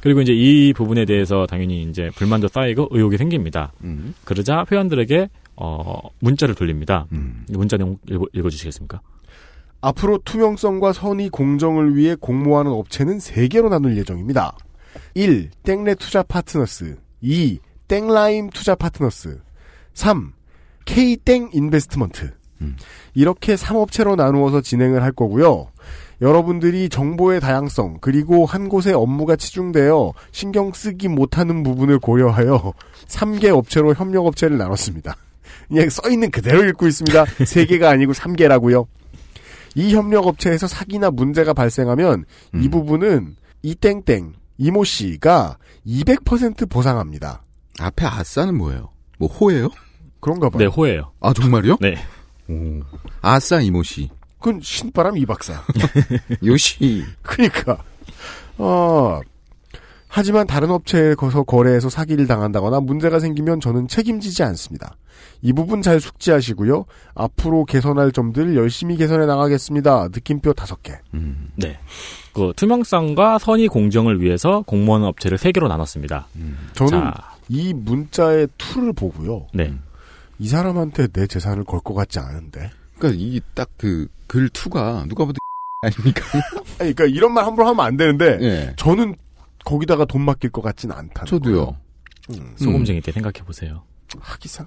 [0.02, 3.72] 그리고 이제 이 부분에 대해서 당연히 이제 불만도 쌓이고 의혹이 생깁니다.
[3.84, 4.14] 음.
[4.24, 7.06] 그러자 회원들에게 어, 문자를 돌립니다.
[7.48, 9.00] 문자 내용 읽어, 읽어 주시겠습니까?
[9.80, 14.56] 앞으로 투명성과 선의 공정을 위해 공모하는 업체는 3개로 나눌 예정입니다.
[15.14, 15.50] 1.
[15.62, 17.60] 땡레 투자 파트너스 2.
[17.86, 19.40] 땡라임 투자 파트너스
[19.94, 20.32] 3.
[20.84, 22.32] K땡 인베스트먼트
[23.14, 25.68] 이렇게 3업체로 나누어서 진행을 할 거고요.
[26.22, 32.72] 여러분들이 정보의 다양성 그리고 한 곳에 업무가 치중되어 신경 쓰기 못하는 부분을 고려하여
[33.08, 35.16] 3개 업체로 협력 업체를 나눴습니다.
[35.68, 37.24] 그냥 써 있는 그대로 읽고 있습니다.
[37.24, 38.86] 3개가 아니고 3개라고요.
[39.74, 47.42] 이 협력 업체에서 사기나 문제가 발생하면 이 부분은 이 땡땡 이모 씨가 200% 보상합니다.
[47.80, 48.90] 앞에 아싸는 뭐예요?
[49.18, 49.70] 뭐 호예요?
[50.20, 50.58] 그런가 봐요.
[50.58, 51.12] 네, 호예요.
[51.20, 51.78] 아 정말요?
[51.80, 51.96] 네.
[52.48, 52.80] 오.
[53.22, 54.08] 아싸 이모 씨.
[54.42, 55.62] 그건 신바람 이 박사.
[56.44, 57.04] 요시.
[57.22, 57.78] 그러니까
[58.58, 59.20] 어
[60.08, 64.96] 하지만 다른 업체에 거서 거래해서 사기를 당한다거나 문제가 생기면 저는 책임지지 않습니다.
[65.40, 66.84] 이 부분 잘 숙지하시고요.
[67.14, 70.08] 앞으로 개선할 점들 열심히 개선해 나가겠습니다.
[70.12, 70.92] 느낌표 다섯 개.
[71.56, 71.78] 네.
[72.34, 76.26] 그 투명성과 선의 공정을 위해서 공무원 업체를 세 개로 나눴습니다.
[76.74, 77.14] 저는 자,
[77.48, 79.46] 이 문자의 투를 보고요.
[79.54, 79.72] 네.
[80.38, 82.70] 이 사람한테 내 재산을 걸 것 같지 않은데.
[83.02, 85.36] 그러니까 이 딱 그 글 투가 누가 봐도
[85.82, 86.24] 아닙니까?
[86.78, 88.72] 아니, 그러니까 이런 말 함부로 하면 안 되는데 예.
[88.76, 89.16] 저는
[89.64, 91.24] 거기다가 돈 맡길 것 같진 않다.
[91.26, 91.76] 저도요.
[92.56, 93.82] 소금쟁이 때 생각해 보세요.
[94.18, 94.66] 하기상.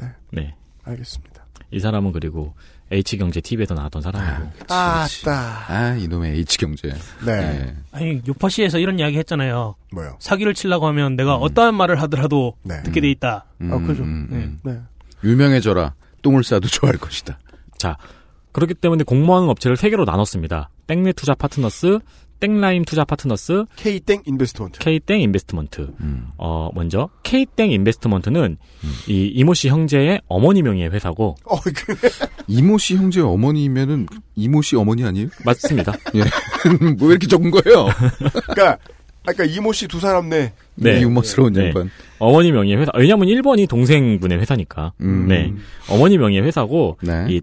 [0.00, 0.08] 네.
[0.32, 0.54] 네.
[0.84, 1.44] 알겠습니다.
[1.72, 2.54] 이 사람은 그리고
[2.92, 4.50] H경제 TV에서 나왔던 사람이고.
[4.68, 5.64] 아따.
[5.68, 6.94] 아 이놈의 H 경제.
[7.26, 7.74] 네.
[7.90, 9.74] 아니 요파시에서 이런 이야기 했잖아요.
[9.92, 10.16] 뭐요?
[10.20, 12.82] 사기를 치려고 하면 내가 어떠한 말을 하더라도 네.
[12.84, 13.44] 듣게 돼 있다.
[13.60, 14.04] 아, 그죠.
[14.04, 14.72] 음, 네.
[14.72, 14.80] 네.
[15.24, 15.94] 유명해져라.
[16.22, 17.38] 똥을 싸도 좋아할 것이다.
[17.78, 17.96] 자,
[18.52, 20.70] 그렇기 때문에 공모하는 업체를 세 개로 나눴습니다.
[20.86, 21.98] 땡레 투자 파트너스,
[22.38, 24.78] 땡라임 투자 파트너스, K땡 인베스트먼트.
[24.78, 25.88] K땡 인베스트먼트.
[26.36, 28.58] 어, 먼저 K땡 인베스트먼트는
[29.08, 31.96] 이 이모 씨 형제의 어머니 명의의 회사고 어, 그,
[32.46, 35.28] 이모 씨 형제 어머니면은 이모 씨 어머니 아니에요?
[35.44, 35.92] 맞습니다.
[36.14, 36.24] 예.
[36.98, 37.88] 뭐 이렇게 적은 거예요?
[38.48, 38.78] 그러니까
[39.26, 40.52] 아까 이모 씨 두 사람 내.
[40.76, 41.00] 네.
[41.00, 41.66] 유머스러운 네.
[41.66, 41.90] 양반.
[42.18, 42.92] 어머니 명의의 회사.
[42.94, 44.92] 왜냐면 1번이 동생분의 회사니까.
[45.00, 45.26] 음.
[45.26, 45.52] 네.
[45.90, 47.26] 어머니 명의의 회사고 네.
[47.30, 47.40] 이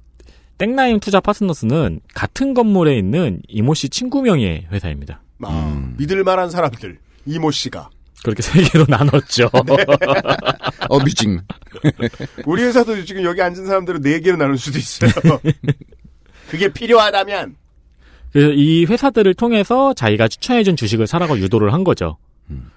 [0.57, 5.21] 땡라임 투자 파트너스는 같은 건물에 있는 이모 씨 친구 명의의 회사입니다.
[5.41, 6.97] 아, 믿을 만한 사람들.
[7.25, 7.89] 이모 씨가.
[8.23, 9.49] 그렇게 세 개로 나눴죠.
[10.89, 11.41] 어뷰징.
[12.45, 15.11] 우리 회사도 지금 여기 앉은 사람들은 네 개로 나눌 수도 있어요.
[16.49, 17.55] 그게 필요하다면.
[18.31, 22.17] 그래서 이 회사들을 통해서 자기가 추천해준 주식을 사라고 유도를 한 거죠.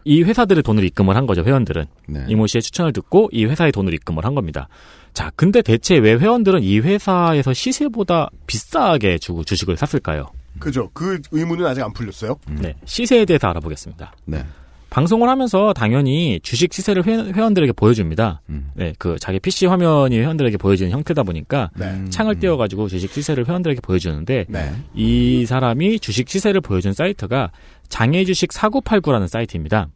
[0.05, 1.85] 이 회사들의 돈을 입금을 한 거죠, 회원들은.
[2.09, 2.25] 네.
[2.29, 4.69] 이모 씨의 추천을 듣고 이 회사의 돈을 입금을 한 겁니다.
[5.13, 10.27] 자, 근데 대체 왜 회원들은 이 회사에서 시세보다 비싸게 주고 주식을 샀을까요?
[10.59, 10.91] 그죠.
[10.93, 12.37] 그 의문은 아직 안 풀렸어요.
[12.49, 12.75] 네.
[12.85, 14.15] 시세에 대해서 알아보겠습니다.
[14.27, 14.45] 네.
[14.91, 18.41] 방송을 하면서 당연히 주식 시세를 회, 회원들에게 보여줍니다.
[18.49, 18.71] 음.
[18.75, 22.05] 네, 그 자기 PC 화면이 회원들에게 보여주는 형태다 보니까 네.
[22.09, 24.73] 창을 띄워가지고 주식 시세를 회원들에게 보여주는데 네.
[24.95, 27.51] 이 사람이 주식 시세를 보여준 사이트가
[27.89, 29.89] 장애주식 4989라는 사이트입니다.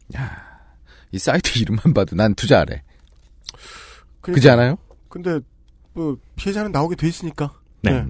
[1.11, 2.83] 이 사이트 이름만 봐도 난 투자하래.
[4.21, 4.77] 그러니까, 그지 않아요?
[5.09, 5.39] 근데
[5.93, 7.53] 뭐 피해자는 나오게 돼 있으니까.
[7.81, 8.05] 네.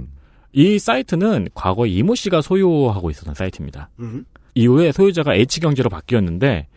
[0.54, 3.90] 이 사이트는 과거 이모 씨가 소유하고 있었던 사이트입니다.
[4.00, 4.26] 음.
[4.54, 6.68] 이후에 소유자가 H경제로 바뀌었는데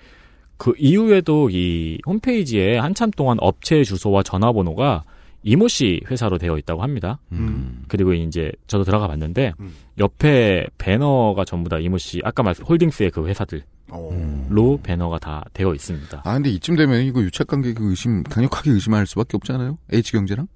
[0.57, 5.05] 그 이후에도 이 홈페이지에 한참 동안 업체 주소와 전화번호가
[5.45, 7.21] 이모 씨 회사로 되어 있다고 합니다.
[7.33, 7.85] 음.
[7.87, 9.53] 그리고 이제 저도 들어가 봤는데
[9.99, 14.79] 옆에 배너가 전부 다 이모 씨 아까 말씀 홀딩스의 그 회사들로 어.
[14.83, 16.23] 배너가 다 되어 있습니다.
[16.25, 19.79] 아 근데 이쯤 되면 이거 유착 관계 그 의심 강력하게 의심할 수밖에 없지 않아요?
[19.93, 20.49] H 경제랑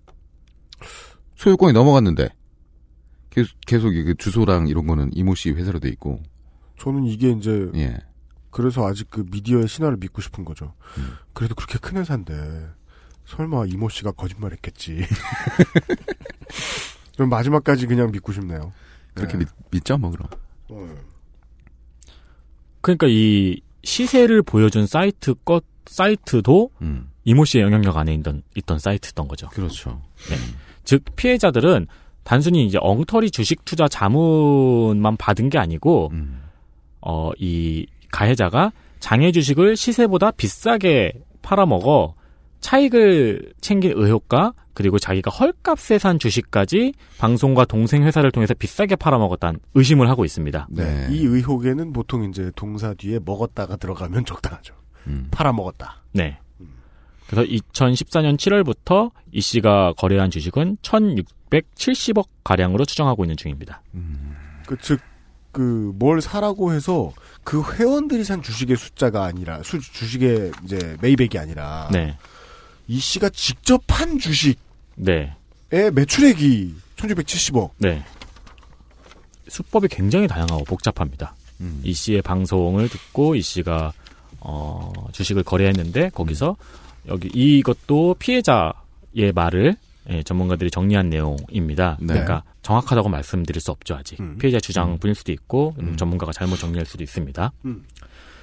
[1.36, 2.30] 소유권이 넘어갔는데
[3.30, 6.20] 계속 계속 이그 주소랑 이런 거는 이모 씨 회사로 돼 있고.
[6.78, 7.98] 저는 이게 이제 예.
[8.50, 10.72] 그래서 아직 그 미디어의 신화를 믿고 싶은 거죠.
[10.96, 11.12] 음.
[11.34, 12.68] 그래도 그렇게 큰 회사인데
[13.28, 15.04] 설마 이모 씨가 거짓말했겠지.
[17.14, 18.72] 그럼 마지막까지 그냥 믿고 싶네요.
[19.12, 19.44] 그렇게 네.
[19.44, 20.28] 믿, 믿죠 뭐 그럼.
[20.70, 20.94] 어.
[22.80, 27.10] 그러니까 이 시세를 보여준 사이트 것 사이트도 음.
[27.24, 29.48] 이모 씨의 영향력 안에 있던 있던 사이트였던 거죠.
[29.48, 30.00] 그렇죠.
[30.30, 30.36] 네.
[30.84, 31.86] 즉 피해자들은
[32.24, 36.44] 단순히 이제 엉터리 주식 투자 자문만 받은 게 아니고 음.
[37.00, 41.12] 어이 가해자가 장애 주식을 시세보다 비싸게
[41.42, 42.14] 팔아먹어
[42.60, 50.08] 차익을 챙길 의혹과 그리고 자기가 헐값에 산 주식까지 방송과 동생 회사를 통해서 비싸게 팔아먹었다는 의심을
[50.08, 50.68] 하고 있습니다.
[50.70, 51.08] 네.
[51.10, 54.74] 이 의혹에는 보통 이제 동사 뒤에 먹었다가 들어가면 적당하죠.
[55.08, 55.28] 음.
[55.32, 56.02] 팔아먹었다.
[56.12, 56.38] 네.
[57.28, 63.82] 그래서 2014년 7월부터 이 씨가 거래한 주식은 1,670억 가량으로 추정하고 있는 중입니다.
[64.66, 65.00] 그, 즉,
[65.52, 67.12] 그, 뭘 사라고 해서
[67.44, 71.88] 그 회원들이 산 주식의 숫자가 아니라, 수, 주식의 이제 매입액이 아니라.
[71.92, 72.16] 네.
[72.88, 74.56] 이 씨가 직접 판 주식의
[74.96, 75.36] 네.
[75.70, 77.70] 매출액이 1670억.
[77.78, 78.02] 네.
[79.46, 81.34] 수법이 굉장히 다양하고 복잡합니다.
[81.60, 81.80] 음.
[81.84, 83.92] 이 씨의 방송을 듣고 이 씨가
[84.40, 86.56] 어, 주식을 거래했는데 거기서
[87.08, 89.76] 여기 이것도 피해자의 말을
[90.10, 91.98] 예, 전문가들이 정리한 내용입니다.
[92.00, 92.06] 네.
[92.06, 94.18] 그러니까 정확하다고 말씀드릴 수 없죠 아직.
[94.20, 94.38] 음.
[94.38, 95.96] 피해자 주장뿐일 수도 있고 음.
[95.98, 97.52] 전문가가 잘못 정리할 수도 있습니다.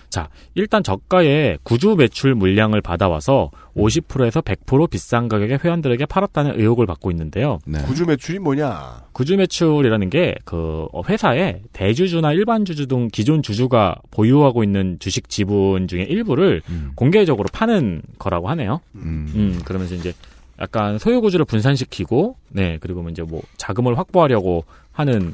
[0.05, 0.09] 음.
[0.09, 7.11] 자, 일단 저가의 구주 매출 물량을 받아와서 50%에서 100% 비싼 가격에 회원들에게 팔았다는 의혹을 받고
[7.11, 7.59] 있는데요.
[7.65, 7.81] 네.
[7.81, 9.05] 구주 매출이 뭐냐?
[9.11, 15.87] 구주 매출이라는 게 그 회사에 대주주나 일반 주주 등 기존 주주가 보유하고 있는 주식 지분
[15.87, 16.91] 중에 일부를 음.
[16.95, 18.81] 공개적으로 파는 거라고 하네요.
[18.95, 19.31] 음.
[19.35, 20.13] 음, 그러면서 이제
[20.59, 25.33] 약간 소유 구주를 분산시키고 네, 그리고 이제 뭐 자금을 확보하려고 하는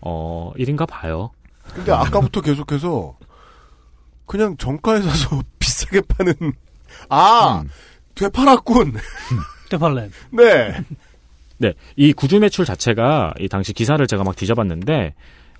[0.00, 1.30] 어 일인가 봐요.
[1.74, 3.16] 근데 아까부터 계속해서
[4.30, 6.34] 그냥 정가에 사서 비싸게 파는,
[7.08, 7.64] 아!
[8.14, 8.94] 되팔았군.
[9.70, 10.10] 되팔렘.
[10.30, 10.84] 네.
[11.58, 15.14] 네, 이 구주 매출 자체가 이 당시 기사를 제가 막 뒤져봤는데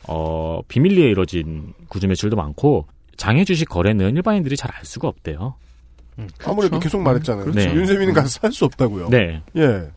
[0.08, 5.56] 어 비밀리에 이루어진 구주 매출도 많고 장외 주식 거래는 일반인들이 잘 알 수가 없대요.
[6.44, 7.44] 아무래도 계속 말했잖아요.
[7.46, 7.68] 그렇죠.
[7.68, 7.74] 네.
[7.74, 9.08] 윤세민은 가서 살 수 없다고요.
[9.10, 9.42] 네.
[9.56, 9.90] 예.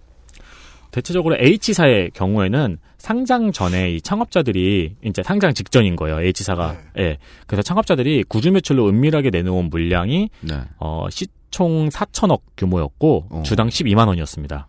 [0.93, 6.21] 대체적으로 H사의 경우에는 상장 전에 이 창업자들이 이제 상장 직전인 거예요.
[6.21, 6.77] H사가.
[6.99, 7.17] 예.
[7.47, 10.61] 그래서 창업자들이 구주 매출로 은밀하게 내놓은 물량이 네.
[10.79, 13.43] 어 시총 4천억 규모였고 어.
[13.43, 14.67] 주당 12만 원이었습니다.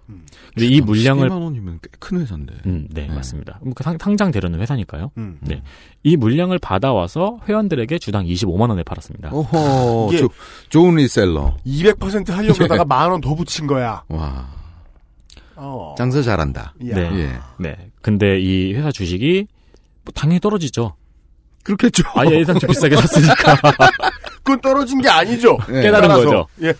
[0.54, 2.54] 근데 이 물량을 12만 원이면 꽤 큰 회사인데.
[2.66, 3.58] 음, 네, 맞습니다.
[3.62, 5.10] 뭐 상, 상장 되려는 회사니까요.
[5.18, 5.38] 음.
[5.42, 5.62] 네.
[6.02, 9.30] 이 물량을 받아와서 회원들에게 주당 25만 원에 팔았습니다.
[10.08, 10.28] 이게- 조,
[10.68, 11.56] 좋은 리셀러.
[11.66, 12.64] 200% 하려고 네.
[12.64, 14.02] 하다가 만 원 더 붙인 거야.
[14.08, 14.48] 와,
[15.56, 15.94] 어.
[15.96, 16.74] 장사 잘한다.
[16.90, 16.94] 야.
[16.94, 17.10] 네.
[17.20, 17.30] 예.
[17.58, 17.90] 네.
[18.02, 19.46] 근데 이 회사 주식이
[20.04, 20.94] 뭐 당연히 떨어지죠.
[21.62, 22.04] 그렇겠죠.
[22.14, 23.56] 아예 예상치 비싸게 샀으니까.
[24.42, 25.56] 그건 떨어진 게 아니죠.
[25.68, 25.82] 네.
[25.82, 26.24] 깨달은 따라서.
[26.24, 26.46] 거죠.
[26.62, 26.74] 예.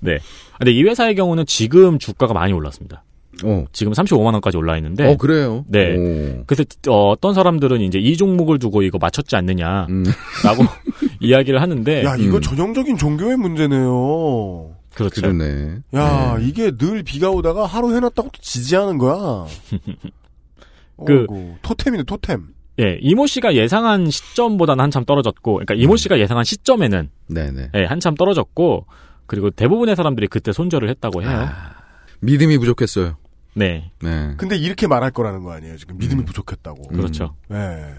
[0.00, 0.18] 네.
[0.58, 3.02] 근데 이 회사의 경우는 지금 주가가 많이 올랐습니다.
[3.44, 5.64] 어, 지금 35만 원까지 올라 있는데 어 그래요.
[5.66, 5.96] 네.
[5.96, 6.44] 오.
[6.46, 10.04] 그래서 어, 어떤 사람들은 이제 이 종목을 두고 이거 맞췄지 않느냐라고 음.
[11.20, 12.40] 이야기를 하는데 야, 이거 음.
[12.42, 14.71] 전형적인 종교의 문제네요.
[14.94, 15.20] 그렇죠.
[15.22, 15.78] 그러네.
[15.94, 16.46] 야, 네.
[16.46, 19.46] 이게 늘 비가 오다가 하루 해놨다고 또 지지하는 거야.
[21.06, 22.48] 그- 어이구, 토템이네, 토템.
[22.80, 27.70] 예, 이모 씨가 예상한 시점보다는 한참 떨어졌고, 그러니까 이모 씨가 예상한 시점에는 네네.
[27.74, 28.86] 예, 한참 떨어졌고,
[29.26, 31.30] 그리고 대부분의 사람들이 그때 손절을 했다고 해요.
[31.30, 31.74] 아,
[32.20, 33.16] 믿음이 부족했어요.
[33.54, 34.34] 네, 네.
[34.38, 35.98] 근데 이렇게 말할 거라는 거 아니에요, 지금.
[35.98, 36.24] 믿음이 음.
[36.24, 36.82] 부족했다고.
[36.92, 36.96] 음.
[36.96, 37.34] 그렇죠.
[37.52, 37.94] 예.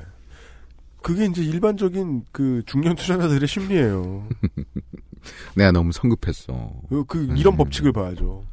[1.04, 4.28] 그게 이제 일반적인 그 중년 투자자들의 심리예요.
[5.56, 6.72] 내가 너무 성급했어.
[6.90, 7.58] 그, 그 이런 음.
[7.58, 8.44] 법칙을 봐야죠.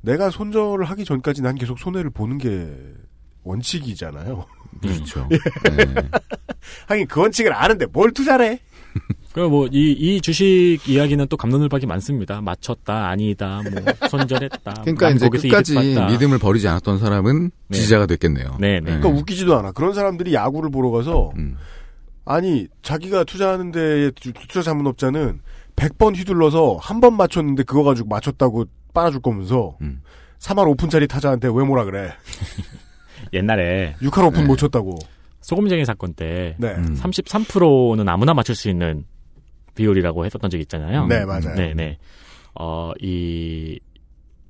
[0.00, 2.68] 내가 손절을 하기 전까지 난 계속 손해를 보는 게
[3.44, 4.46] 원칙이잖아요.
[4.82, 5.28] 그렇죠.
[5.32, 5.70] 예.
[5.76, 5.94] 네.
[6.86, 8.60] 하긴 그 원칙을 아는데 뭘 투자래?
[9.36, 12.40] 뭐, 이, 이 주식 이야기는 또 갑론을박이 많습니다.
[12.40, 14.74] 맞췄다, 아니다, 뭐, 손절했다.
[14.82, 15.76] 그러니까 난 이제 끝까지.
[15.78, 17.76] 믿음을 버리지 않았던 사람은 네.
[17.76, 18.56] 지지자가 됐겠네요.
[18.58, 18.80] 네, 네.
[18.80, 19.72] 그러니까 웃기지도 않아.
[19.72, 21.56] 그런 사람들이 야구를 보러 가서 음.
[22.24, 25.40] 아니 자기가 투자하는 데의 투- 투자 자문업자는
[25.78, 28.64] 100번 휘둘러서 한 번 맞췄는데 그거 가지고 맞췄다고
[28.94, 30.02] 빨아줄 거면서 음.
[30.40, 32.12] 3할 오푼짜리 타자한테 왜 뭐라 그래?
[33.32, 34.46] 옛날에 6할 오푼 네.
[34.46, 34.96] 못 쳤다고.
[35.40, 36.68] 소금쟁이 사건 때 네.
[36.74, 36.94] 음.
[36.94, 39.04] 33%는 아무나 맞출 수 있는
[39.74, 41.06] 비율이라고 했었던 적이 있잖아요.
[41.06, 41.54] 네, 맞아요.
[41.54, 41.98] 네, 네.
[42.54, 43.78] 어, 이,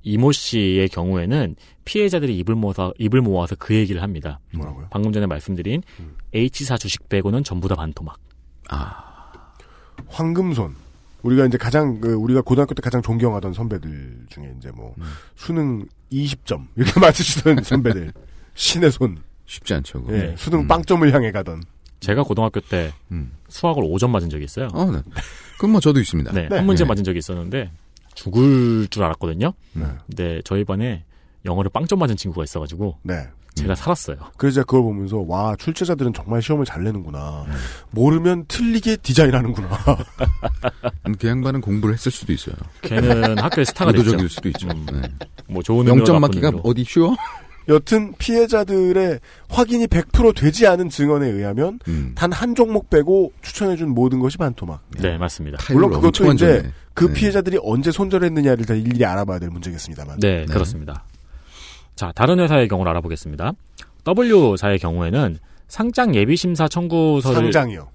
[0.01, 1.55] 이모 씨의 경우에는
[1.85, 4.39] 피해자들이 입을 모아서, 입을 모아서 그 얘기를 합니다.
[4.55, 4.87] 뭐라고요?
[4.89, 6.15] 방금 전에 말씀드린 음.
[6.33, 8.17] H사 주식 빼고는 전부 다 반토막.
[10.07, 10.75] 황금손.
[11.23, 15.03] 우리가 이제 가장 그 우리가 고등학교 때 가장 존경하던 선배들 중에 이제 뭐 음.
[15.35, 18.13] 수능 20점 이렇게 맞으시던 선배들
[18.55, 19.17] 신의 손.
[19.45, 20.05] 쉽지 않죠.
[20.09, 20.67] 예, 수능 음.
[20.67, 21.63] 빵점을 향해 가던.
[22.01, 23.31] 제가 고등학교 때 음.
[23.47, 24.67] 수학을 5점 맞은 적이 있어요.
[24.73, 25.01] 어, 네.
[25.55, 26.31] 그건 뭐 저도 있습니다.
[26.33, 26.55] 네, 네.
[26.57, 26.87] 한 문제 네.
[26.87, 27.71] 맞은 적이 있었는데
[28.13, 29.53] 죽을 줄 알았거든요.
[29.73, 29.85] 네.
[30.05, 31.03] 근데 저희 반에
[31.45, 33.27] 영어를 빵점 맞은 친구가 있어가지고 네.
[33.63, 34.17] 제가 살았어요.
[34.37, 37.45] 그래서 제가 그걸 보면서 와 출제자들은 정말 시험을 잘 내는구나.
[37.47, 37.53] 음.
[37.91, 39.69] 모르면 틀리게 디자인하는구나.
[41.19, 42.55] 그 양반은 공부를 했을 수도 있어요.
[42.81, 44.03] 걔는 학교에 스타가 됐죠.
[44.03, 44.67] 의도적일 수도 있죠.
[44.69, 44.85] 음.
[44.91, 45.01] 네.
[45.47, 46.51] 뭐 좋은 의미로 0점 나쁜 맞기가.
[46.63, 47.15] 어디 쉬워?
[47.67, 52.13] 여튼 피해자들의 확인이 100% 되지 않은 증언에 의하면 음.
[52.15, 54.81] 단한 종목 빼고 추천해준 모든 것이 반토막.
[54.99, 55.59] 네, 맞습니다.
[55.71, 56.73] 물론 그것도 이제 완전해.
[56.95, 57.13] 그 네.
[57.13, 60.19] 피해자들이 언제 손절했느냐를 다 일일이 알아봐야 될 문제겠습니다만.
[60.19, 61.03] 네, 그렇습니다.
[61.99, 63.51] 자, 다른 회사의 경우를 알아보겠습니다.
[64.07, 67.89] W사의 경우에는 상장 예비 심사 청구서를 상장이요.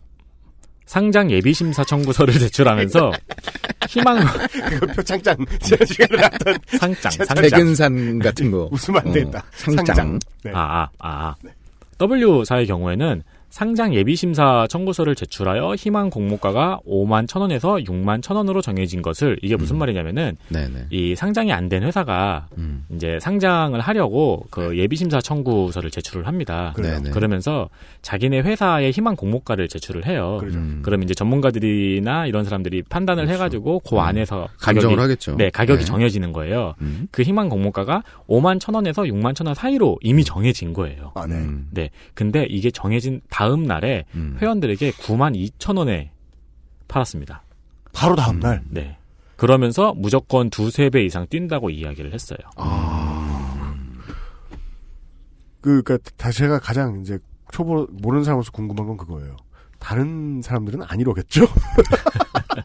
[0.85, 3.13] 상장 예비 심사 청구서를 제출하면서
[3.89, 4.19] 희망
[4.69, 8.69] 그거 표창장 지난 시간에 나왔던 상장 상장 백은산 같은 거.
[8.71, 9.39] 웃으면 안 된다.
[9.39, 9.87] 어, 상장.
[9.87, 10.19] 상장.
[10.43, 10.53] 네.
[10.55, 11.35] 아, 아, 아.
[11.99, 13.23] W사의 경우에는
[13.55, 20.37] 상장 예비심사 청구서를 제출하여 희망 공모가가 5만 1천원에서 6만 1천원으로 정해진 것을 이게 무슨 말이냐면은
[20.49, 20.87] 네네.
[20.91, 22.85] 이 상장이 안 된 회사가 음.
[22.91, 26.75] 이제 상장을 하려고 그 예비심사 청구서를 제출을 합니다.
[26.77, 27.11] 네네.
[27.11, 27.69] 그러면서
[28.03, 30.39] 자기네 회사의 희망 공모가를 제출을 해요.
[30.41, 30.59] 그러죠.
[30.59, 30.81] 음.
[30.85, 35.37] 그러면 이제 전문가들이나 이런 사람들이 판단을 해가지고 그 안에서 감정을 가격이 하겠죠.
[35.37, 35.85] 네 가격이 네.
[35.85, 36.75] 정해지는 거예요.
[36.81, 37.07] 음.
[37.13, 41.13] 그 희망 공모가가 5만 천 원에서 6만 천 원 사이로 이미 정해진 거예요.
[41.15, 41.37] 아, 네.
[41.37, 41.69] 음.
[41.71, 41.91] 네.
[42.15, 44.37] 근데 이게 정해진 다음 날에 음.
[44.41, 46.13] 회원들에게 9만 2천 원에
[46.89, 47.43] 팔았습니다.
[47.93, 48.63] 바로 다음날.
[48.69, 48.99] 네.
[49.37, 52.39] 그러면서 무조건 두세 배 이상 뛴다고 이야기를 했어요.
[52.57, 53.75] 아.
[55.61, 57.19] 그, 그니까, 다 제가 가장 이제
[57.51, 59.37] 초보, 모르는 사람으로서 궁금한 건 그거예요.
[59.79, 61.47] 다른 사람들은 안 이러겠죠?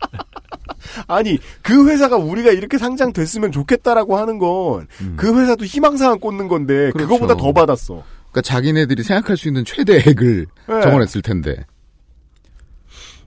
[1.08, 5.14] 아니, 그 회사가 우리가 이렇게 상장됐으면 좋겠다라고 하는 건, 음.
[5.18, 7.08] 그 회사도 희망사항 꽂는 건데, 그렇죠.
[7.08, 8.04] 그거보다 더 받았어.
[8.32, 10.82] 그러니까 자기네들이 생각할 수 있는 최대액을 네.
[10.82, 11.66] 정원했을 텐데.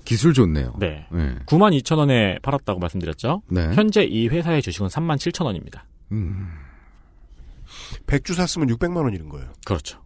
[0.04, 0.74] 기술 좋네요.
[0.78, 1.06] 네.
[1.12, 1.36] 네.
[1.46, 3.42] 9만 2천 원에 팔았다고 말씀드렸죠.
[3.48, 3.72] 네.
[3.74, 5.86] 현재 이 회사의 주식은 3만 7천 원입니다.
[6.10, 6.48] 음.
[8.06, 9.52] 100주 샀으면 600만원 이른 거예요.
[9.64, 10.02] 그렇죠.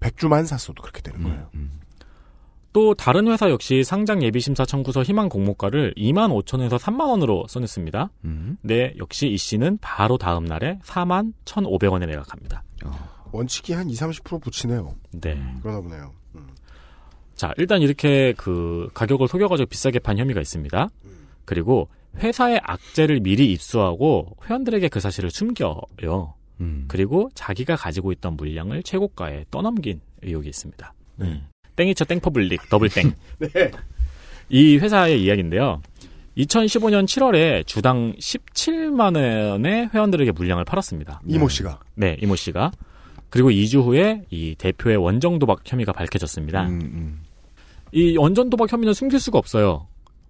[0.00, 1.48] 100주만 샀어도 그렇게 되는 거예요.
[2.72, 8.10] 또 다른 회사 역시 상장 예비 심사 청구서 희망 공모가를 2만 5천에서 3만 원으로 써냈습니다.
[8.24, 8.56] 음.
[8.62, 12.64] 네, 역시 이 씨는 바로 다음 날에 4만 1,500원에 매각합니다.
[13.32, 14.94] 원칙이 한 20, 30% 붙이네요.
[15.12, 15.42] 네.
[15.62, 16.12] 그러나 보네요.
[16.34, 16.48] 음.
[17.34, 20.88] 자, 일단 이렇게 그 가격을 속여가지고 비싸게 판 혐의가 있습니다.
[21.44, 21.88] 그리고
[22.18, 26.34] 회사의 악재를 미리 입수하고 회원들에게 그 사실을 숨겨요.
[26.60, 26.84] 음.
[26.88, 30.94] 그리고 자기가 가지고 있던 물량을 최고가에 떠넘긴 의혹이 있습니다.
[31.16, 31.26] 네.
[31.26, 31.48] 음.
[31.74, 33.14] 땡이쳐 땡퍼블릭 더블땡.
[33.40, 33.70] 네.
[34.50, 35.80] 이 회사의 이야기인데요.
[36.36, 41.20] 2015년 7월에 주당 17만 원에 회원들에게 물량을 팔았습니다.
[41.26, 41.80] 이모 씨가.
[41.94, 42.70] 네, 이모 씨가.
[43.32, 46.66] 그리고 2주 후에 이 대표의 원정 도박 혐의가 밝혀졌습니다.
[46.66, 47.20] 음, 음.
[47.90, 49.86] 이 원전 도박 혐의는 숨길 수가 없어요.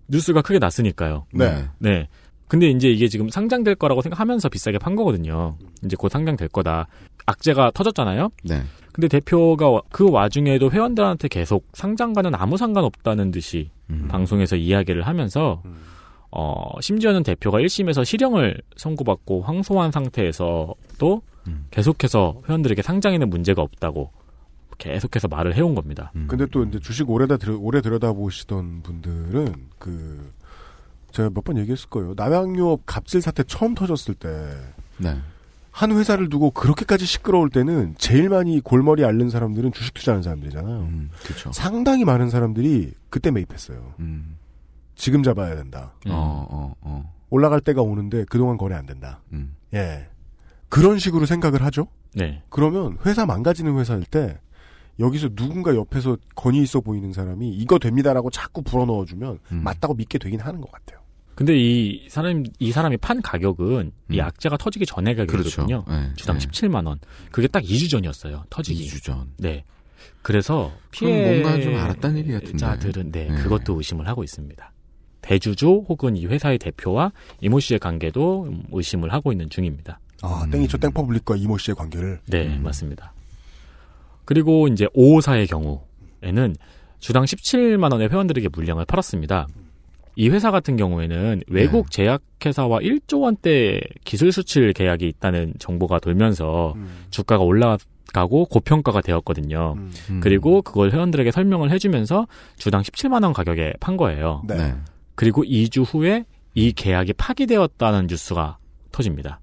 [0.06, 1.26] 뉴스가 크게 났으니까요.
[1.34, 1.64] 네.
[1.78, 2.08] 네.
[2.46, 5.56] 근데 이제 이게 지금 상장될 거라고 생각하면서 비싸게 판 거거든요.
[5.84, 6.86] 이제 곧 상장될 거다.
[7.26, 8.30] 악재가 터졌잖아요.
[8.44, 8.62] 네.
[8.92, 14.06] 근데 대표가 와- 그 와중에도 회원들한테 계속 상장과는 아무 상관없다는 듯이 음.
[14.08, 15.60] 방송에서 이야기를 하면서
[16.30, 21.66] 어 심지어는 대표가 1심에서 실형을 선고받고 항소한 상태에서도 음.
[21.70, 24.10] 계속해서 회원들에게 상장에는 문제가 없다고
[24.78, 26.10] 계속해서 말을 해온 겁니다.
[26.16, 26.26] 음.
[26.28, 30.32] 근데 또 이제 주식 오래다 들여, 오래 들여다보시던 분들은 그
[31.12, 32.14] 제가 몇 번 얘기했을 거예요.
[32.16, 35.14] 남양유업 갑질 사태 처음 터졌을 때한 네.
[35.80, 40.78] 회사를 두고 그렇게까지 시끄러울 때는 제일 많이 골머리 앓는 사람들은 주식 투자하는 사람들이잖아요.
[40.80, 41.52] 음, 그렇죠.
[41.52, 43.94] 상당히 많은 사람들이 그때 매입했어요.
[44.00, 44.38] 음.
[44.94, 45.92] 지금 잡아야 된다.
[46.06, 46.12] 음.
[46.12, 47.12] 어, 어, 어.
[47.30, 49.20] 올라갈 때가 오는데 그동안 거래 안 된다.
[49.32, 49.54] 음.
[49.74, 50.08] 예.
[50.72, 51.86] 그런 식으로 생각을 하죠?
[52.14, 52.42] 네.
[52.48, 54.38] 그러면 회사 망가지는 회사일 때
[54.98, 59.60] 여기서 누군가 옆에서 건이 있어 보이는 사람이 이거 됩니다라고 자꾸 불어넣어 주면 음.
[59.62, 61.00] 맞다고 믿게 되긴 하는 것 같아요.
[61.34, 64.24] 근데 이 사람 이 사람이 판 가격은 이 음.
[64.24, 65.84] 악재가 터지기 전에 가격이거든요.
[65.84, 66.00] 그렇죠.
[66.00, 66.46] 네, 주당 네.
[66.46, 66.98] 17만 원.
[67.30, 68.44] 그게 딱 2주 전이었어요.
[68.48, 68.86] 터지기.
[68.86, 69.30] 2주 전.
[69.36, 69.64] 네.
[70.22, 72.56] 그래서 그럼 피해 뭔가 좀 알았다는 얘기 같은데.
[72.56, 73.42] 자들은 네, 네.
[73.42, 74.72] 그것도 의심을 하고 있습니다.
[75.20, 77.12] 대주주 혹은 이 회사의 대표와
[77.42, 80.00] 이모 씨의 관계도 음, 의심을 하고 있는 중입니다.
[80.22, 82.20] 아, 땡이초 땡퍼블릭과 이모 씨의 관계를.
[82.26, 83.12] 네, 맞습니다.
[84.24, 86.56] 그리고 이제 5호사의 경우에는
[87.00, 89.48] 주당 17만 원의 회원들에게 물량을 팔았습니다.
[90.14, 96.74] 이 회사 같은 경우에는 외국 제약회사와 1조 원대 기술 수출 계약이 있다는 정보가 돌면서
[97.10, 99.74] 주가가 올라가고 고평가가 되었거든요.
[100.10, 100.20] 음.
[100.20, 102.26] 그리고 그걸 회원들에게 설명을 해주면서
[102.56, 104.42] 주당 17만 원 가격에 판 거예요.
[104.46, 104.56] 네.
[104.56, 104.74] 네.
[105.14, 106.24] 그리고 2주 후에
[106.54, 108.58] 이 계약이 파기되었다는 뉴스가
[108.92, 109.40] 터집니다.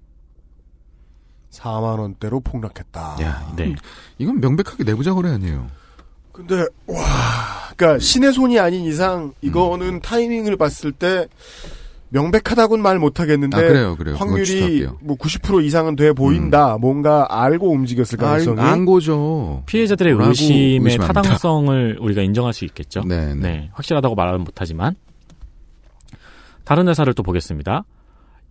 [1.52, 3.18] 4만 원대로 폭락했다.
[3.22, 3.76] 야, 네.
[4.18, 5.68] 이건 명백하게 내부자 거래 아니에요.
[6.32, 7.04] 근데 와,
[7.76, 11.28] 그러니까 신의 손이 아닌 이상 이거는 타이밍을 봤을 때
[12.10, 14.16] 명백하다고는 말 못하겠는데 아, 그래요, 그래요.
[14.16, 14.88] 확률이.
[15.02, 16.78] 뭐 90% 이상은 돼 보인다.
[16.80, 19.64] 뭔가 알고 움직였을 가능성이 안 거죠.
[19.68, 20.98] 피해자들의 의심의.
[20.98, 23.04] 타당성을 우리가 인정할 수 있겠죠.
[23.04, 23.36] 네, 네.
[23.36, 24.96] 네, 확실하다고 말은 못하지만
[26.64, 27.84] 다른 회사를 또 보겠습니다.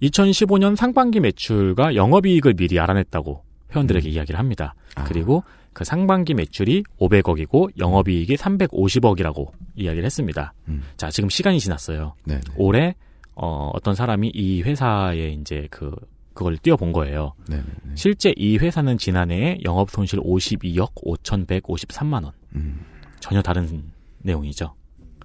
[0.02, 3.42] 2015년 상반기 매출과 영업이익을 미리 알아냈다고
[3.74, 4.74] 회원들에게 이야기를 합니다.
[5.06, 5.42] 그리고
[5.72, 10.52] 그 상반기 매출이 500억이고 영업이익이 350억이라고 이야기를 했습니다.
[10.96, 12.14] 자, 지금 시간이 지났어요.
[12.24, 12.40] 네.
[12.56, 12.94] 올해
[13.34, 15.94] 어, 어떤 사람이 이 회사에 이제 그
[16.34, 17.34] 그걸 띄워본 거예요.
[17.48, 17.60] 네.
[17.94, 22.32] 실제 이 회사는 지난해에 영업 손실 52억 5,153만 원.
[22.54, 22.84] 음.
[23.18, 24.72] 전혀 다른 내용이죠.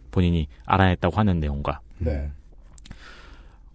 [0.10, 1.82] 본인이 알아냈다고 하는 내용과.
[2.00, 2.32] 네.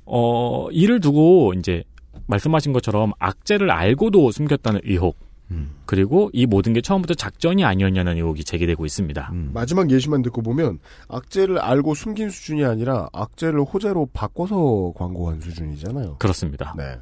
[0.09, 1.85] 어, 이를 두고 이제
[2.27, 5.17] 말씀하신 것처럼 악재를 알고도 숨겼다는 의혹.
[5.51, 5.71] 음.
[5.87, 9.31] 그리고 이 모든 게 처음부터 작전이 아니었냐는 의혹이 제기되고 있습니다.
[9.33, 9.51] 음.
[9.55, 10.79] 마지막 예시만 듣고 보면
[11.09, 16.17] 악재를 알고 숨긴 수준이 아니라 악재를 호재로 바꿔서 광고한 수준이잖아요.
[16.19, 16.75] 그렇습니다.
[16.77, 16.97] 네.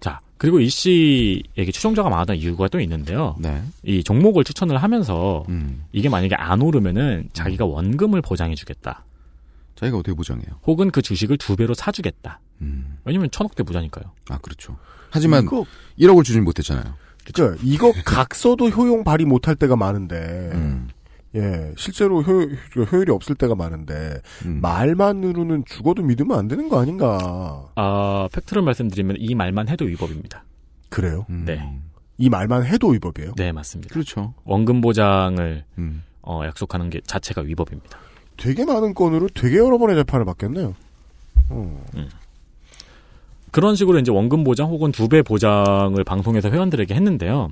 [0.00, 3.36] 자, 그리고 이 씨에게 추종자가 많았던 이유가 또 있는데요.
[3.38, 3.62] 네.
[3.82, 5.84] 이 종목을 추천을 하면서 음.
[5.92, 9.04] 이게 만약에 안 오르면은 자기가 원금을 보장해주겠다.
[9.80, 10.46] 자기가 어떻게 보장해요?
[10.66, 12.40] 혹은 그 주식을 두 배로 사주겠다.
[12.60, 12.98] 음.
[13.04, 14.04] 왜냐면 천억대 부자니까요.
[14.28, 14.76] 아, 그렇죠.
[15.10, 15.64] 하지만 이거-
[15.98, 16.94] 1억을 주진 못했잖아요.
[17.24, 17.54] 그죠.
[17.62, 20.88] 이거 각서도 효용 발휘 못할 때가 많은데, 음.
[21.34, 22.42] 예, 실제로 효,
[22.84, 24.60] 효율이 없을 때가 많은데, 음.
[24.60, 27.70] 말만으로는 죽어도 믿으면 안 되는 거 아닌가.
[27.74, 30.44] 아, 팩트를 말씀드리면 이 말만 해도 위법입니다.
[30.90, 31.24] 그래요?
[31.30, 31.66] 네.
[32.18, 33.32] 이 말만 해도 위법이에요?
[33.36, 33.94] 네, 맞습니다.
[33.94, 34.34] 그렇죠.
[34.44, 36.02] 원금 보장을 음.
[36.20, 37.98] 어, 약속하는 게 자체가 위법입니다.
[38.40, 40.74] 되게 많은 건으로 되게 여러 번의 재판을 받겠네요.
[41.50, 41.84] 어.
[43.50, 47.50] 그런 식으로 이제 원금 보장 혹은 두 배 보장을 방송에서 회원들에게 했는데요.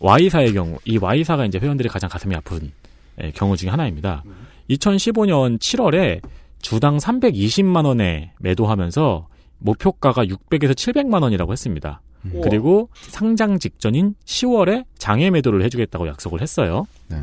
[0.00, 2.72] Y사의 경우, 이 Y사가 이제 회원들이 가장 가슴이 아픈
[3.20, 4.24] 예, 경우 중에 하나입니다.
[4.70, 6.20] 2015년 7월에
[6.60, 9.28] 주당 320만 원에 매도하면서
[9.58, 12.00] 목표가가 600에서 700만 원이라고 했습니다.
[12.24, 12.40] 음.
[12.42, 16.86] 그리고 상장 직전인 10월에 장외 매도를 해주겠다고 약속을 했어요.
[17.08, 17.18] 네.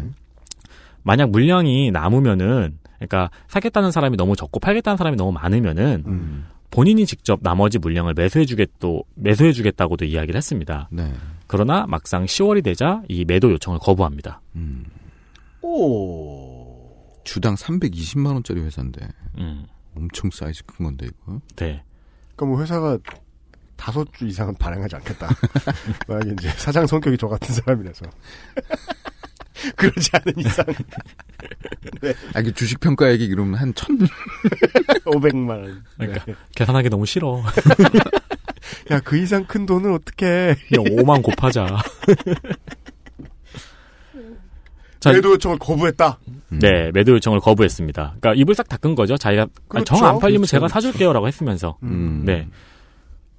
[1.03, 6.47] 만약 물량이 남으면은, 그러니까 사겠다는 사람이 너무 적고 팔겠다는 사람이 너무 많으면은 음.
[6.71, 10.87] 본인이 직접 나머지 물량을 매수해주겠도 매수해주겠다고도 이야기를 했습니다.
[10.91, 11.11] 네.
[11.47, 14.41] 그러나 막상 10월이 되자 이 매도 요청을 거부합니다.
[14.55, 14.85] 음.
[15.61, 16.79] 오.
[17.23, 19.07] 주당 320만 원짜리 회사인데
[19.37, 19.65] 음.
[19.95, 21.39] 엄청 사이즈 큰 건데 이거.
[21.55, 21.83] 네.
[22.35, 22.97] 그러니까 뭐 회사가
[23.75, 25.29] 다섯 주 이상은 발행하지 않겠다.
[26.07, 28.05] 만약에 이제 사장 성격이 저 같은 사람이라서.
[29.75, 30.65] 그러지 않은 이상.
[32.01, 32.13] 네.
[32.33, 33.97] 아, 그 주식 평가액이 그러면 한 천.
[35.05, 35.83] 500만 원.
[35.97, 36.35] 그러니까 네.
[36.55, 37.41] 계산하기 너무 싫어.
[38.91, 41.77] 야, 그 이상 큰 돈을 어떻게 그냥 5만 곱하자.
[44.99, 46.19] 자, 매도 요청을 거부했다.
[46.49, 48.15] 네, 매도 요청을 거부했습니다.
[48.19, 49.15] 그러니까 입을 싹 닦은 거죠.
[49.17, 49.95] 자기가 그렇죠.
[49.95, 50.51] 정안 팔리면 그렇죠.
[50.51, 51.77] 제가 사줄게요라고 했으면서.
[51.83, 52.23] 음.
[52.25, 52.47] 네.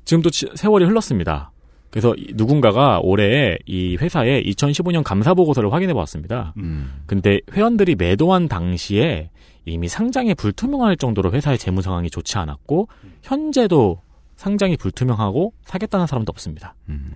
[0.07, 1.51] 지금 또 지- 세월이 흘렀습니다.
[1.91, 6.55] 그래서 이- 누군가가 올해 이 회사의 2015년 감사 보고서를 확인해 보았습니다.
[6.59, 7.03] 음.
[7.07, 9.31] 근데 회원들이 매도한 당시에
[9.65, 12.89] 이미 상장이 불투명할 정도로 회사의 재무 상황이 좋지 않았고
[13.23, 14.01] 현재도
[14.37, 16.75] 상장이 불투명하고 사겠다는 사람도 없습니다.
[16.89, 17.12] 음.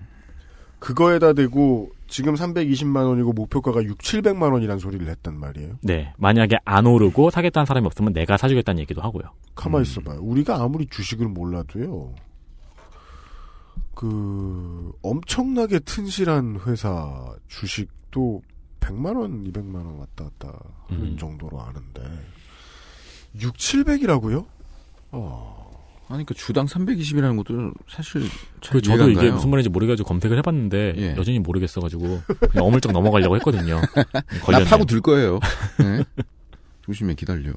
[0.79, 5.79] 그거에다 대고 지금 320만 원이고 목표가가 6, 700만 원이란 소리를 했단 말이에요.
[5.83, 9.23] 네, 만약에 안 오르고 사겠다는 사람이 없으면 내가 사주겠다는 얘기도 하고요.
[9.55, 10.21] 가만히 있어봐요.
[10.21, 12.13] 우리가 아무리 주식을 몰라도요.
[13.95, 18.43] 그 엄청나게 튼실한 회사 주식도
[18.81, 21.17] 100만 원, 200만 원 왔다 갔다 하는 음.
[21.19, 22.03] 정도로 아는데
[23.41, 24.47] 6, 700이라고요?
[25.13, 25.65] 어.
[26.09, 28.23] 아니, 그 주당 320이라는 것도 사실
[28.61, 29.31] 잘그 저도 이게.
[29.31, 31.15] 무슨 말인지 모르겠고 검색을 해봤는데 예.
[31.17, 32.21] 여전히 모르겠어가지고
[32.51, 33.81] 그냥 어물쩍 넘어가려고 했거든요.
[34.13, 34.69] 나 걸렸네요.
[34.69, 35.41] 파고 들 거예요.
[35.79, 36.05] 네.
[36.83, 37.53] 조심해 기다려.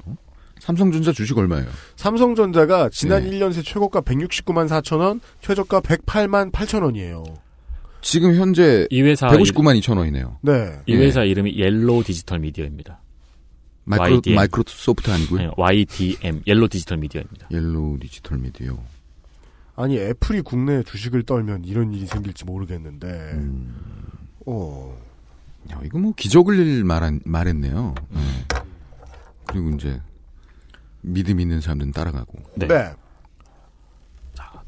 [0.60, 1.66] 삼성전자 주식 얼마예요?
[1.96, 3.30] 삼성전자가 지난 네.
[3.30, 7.24] 1년 새 최고가 169만 4천 원, 최저가 108만 8천 원이에요.
[8.00, 10.38] 지금 현재 이 회사 159만 2천 원이네요.
[10.42, 10.78] 네.
[10.86, 13.00] 이 회사 이름이 옐로우 디지털 미디어입니다.
[13.84, 14.36] 마이크로, YDM.
[14.36, 15.40] 마이크로소프트 아니고요?
[15.40, 17.48] 아니, YDM 옐로우 디지털 미디어입니다.
[17.50, 18.78] 옐로우 디지털 미디어.
[19.76, 23.06] 아니 애플이 국내에 주식을 떨면 이런 일이 생길지 모르겠는데.
[23.34, 23.74] 음.
[24.46, 24.96] 어.
[25.72, 27.94] 야, 이거 뭐 기적을 말한, 말했네요.
[28.10, 28.20] 네.
[29.46, 30.00] 그리고 이제
[31.12, 32.38] 믿음 있는 사람들은 따라가고.
[32.56, 32.68] 네.
[32.68, 32.92] 네.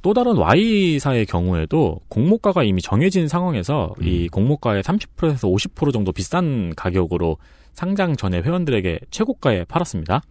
[0.02, 7.36] 또 다른 Y사의 경우에도 공모가가 이미 정해진 상황에서 이 공모가의 30%에서 50% 정도 비싼 가격으로
[7.74, 10.22] 상장 전에 회원들에게 최고가에 팔았습니다.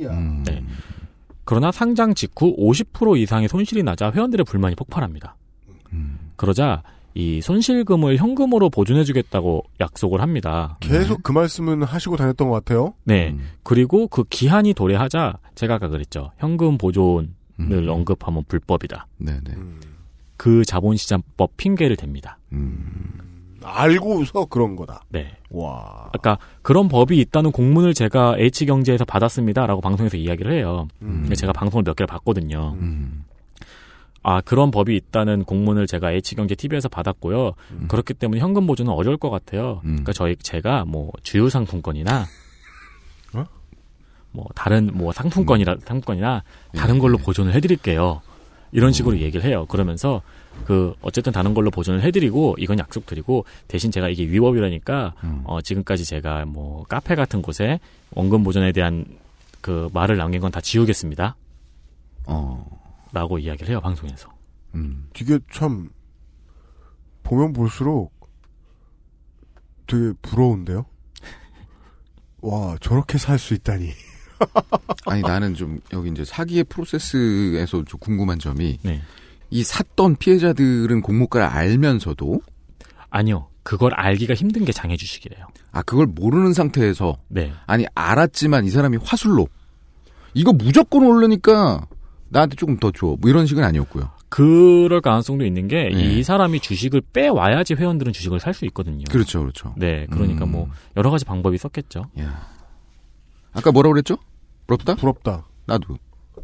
[0.00, 0.42] 음.
[0.44, 0.62] 네.
[1.44, 5.36] 그러나 상장 직후 50% 이상의 손실이 나자 회원들의 불만이 폭발합니다.
[5.92, 6.32] 음.
[6.36, 6.82] 그러자
[7.14, 10.76] 이 손실금을 현금으로 보존해주겠다고 약속을 합니다.
[10.80, 12.94] 계속 그 말씀은 하시고 다녔던 것 같아요.
[13.04, 13.30] 네.
[13.30, 13.50] 음.
[13.62, 16.32] 그리고 그 기한이 도래하자 제가 아까 그랬죠.
[16.38, 17.28] 현금 보존을
[17.60, 17.88] 음.
[17.88, 19.06] 언급하면 불법이다.
[19.18, 19.40] 네네.
[20.36, 22.34] 그 자본시장법 핑계를 댑니다.
[22.52, 23.20] 음.
[23.62, 25.04] 알고서 그런 거다.
[25.08, 25.36] 네.
[25.50, 26.10] 와.
[26.12, 30.88] 아까 그런 법이 있다는 공문을 제가 H경제에서 받았습니다라고 방송에서 이야기를 해요.
[31.00, 31.30] 음.
[31.34, 32.76] 제가 방송을 몇 개를 봤거든요.
[34.24, 34.30] 음.
[34.30, 37.52] 아 그런 법이 있다는 공문을 제가 H경제 TV에서 받았고요.
[37.72, 37.84] 음.
[37.88, 39.80] 그렇기 때문에 현금 보조는 어려울 것 같아요.
[39.82, 42.24] 그러니까 저희 제가 뭐 주유 상품권이나
[43.34, 43.44] 어?
[44.32, 46.42] 뭐 다른 뭐 상품권이라 상품권이나
[46.74, 48.22] 예, 다른 걸로 보존을 해드릴게요.
[48.72, 49.66] 이런 식으로 얘기를 해요.
[49.66, 50.20] 그러면서
[50.64, 55.42] 그 어쨌든 다른 걸로 보존을 해드리고 이건 약속드리고 대신 제가 이게 위법이라니까 음.
[55.44, 57.78] 어 지금까지 제가 뭐 카페 같은 곳에
[58.12, 59.04] 원금 보존에 대한
[59.60, 61.36] 그 말을 남긴 건 다 지우겠습니다.
[63.14, 64.28] 라고 이야기를 해요 방송에서.
[64.74, 65.08] 음.
[65.18, 65.88] 이게 참
[67.22, 68.12] 보면 볼수록
[69.86, 70.84] 되게 부러운데요.
[72.42, 73.90] 와 저렇게 살 수 있다니.
[75.06, 79.00] 아니 나는 좀 여기 이제 사기의 프로세스에서 좀 궁금한 점이 네.
[79.50, 82.40] 이 샀던 피해자들은 공모가를 알면서도
[83.10, 83.48] 아니요.
[83.62, 85.46] 그걸 알기가 힘든 게 장애 주식이래요.
[85.70, 87.52] 아 그걸 모르는 상태에서 네.
[87.66, 89.46] 아니 알았지만 이 사람이 화술로
[90.34, 91.86] 이거 무조건 오르니까
[92.28, 93.16] 나한테 조금 더 줘.
[93.20, 94.10] 뭐 이런 식은 아니었고요.
[94.28, 96.22] 그럴 가능성도 있는 게이 네.
[96.22, 99.04] 사람이 주식을 빼와야지 회원들은 주식을 살 수 있거든요.
[99.10, 99.74] 그렇죠, 그렇죠.
[99.76, 100.52] 네, 그러니까 음.
[100.52, 102.06] 뭐 여러 가지 방법이 썼겠죠.
[103.52, 104.16] 아까 뭐라 그랬죠?
[104.66, 104.96] 부럽다?
[104.96, 105.46] 부럽다.
[105.66, 105.96] 나도.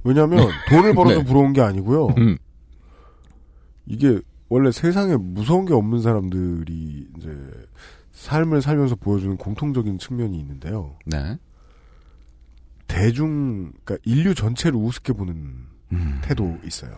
[0.05, 1.24] 왜냐하면 돈을 벌어서 네.
[1.24, 2.09] 부러운 게 아니고요.
[2.19, 2.39] 음.
[3.86, 7.51] 이게 원래 세상에 무서운 게 없는 사람들이 이제
[8.12, 10.97] 삶을 살면서 보여주는 공통적인 측면이 있는데요.
[11.07, 11.39] 네.
[12.86, 16.21] 대중, 그러니까 인류 전체를 우습게 보는 음.
[16.23, 16.95] 태도 있어요.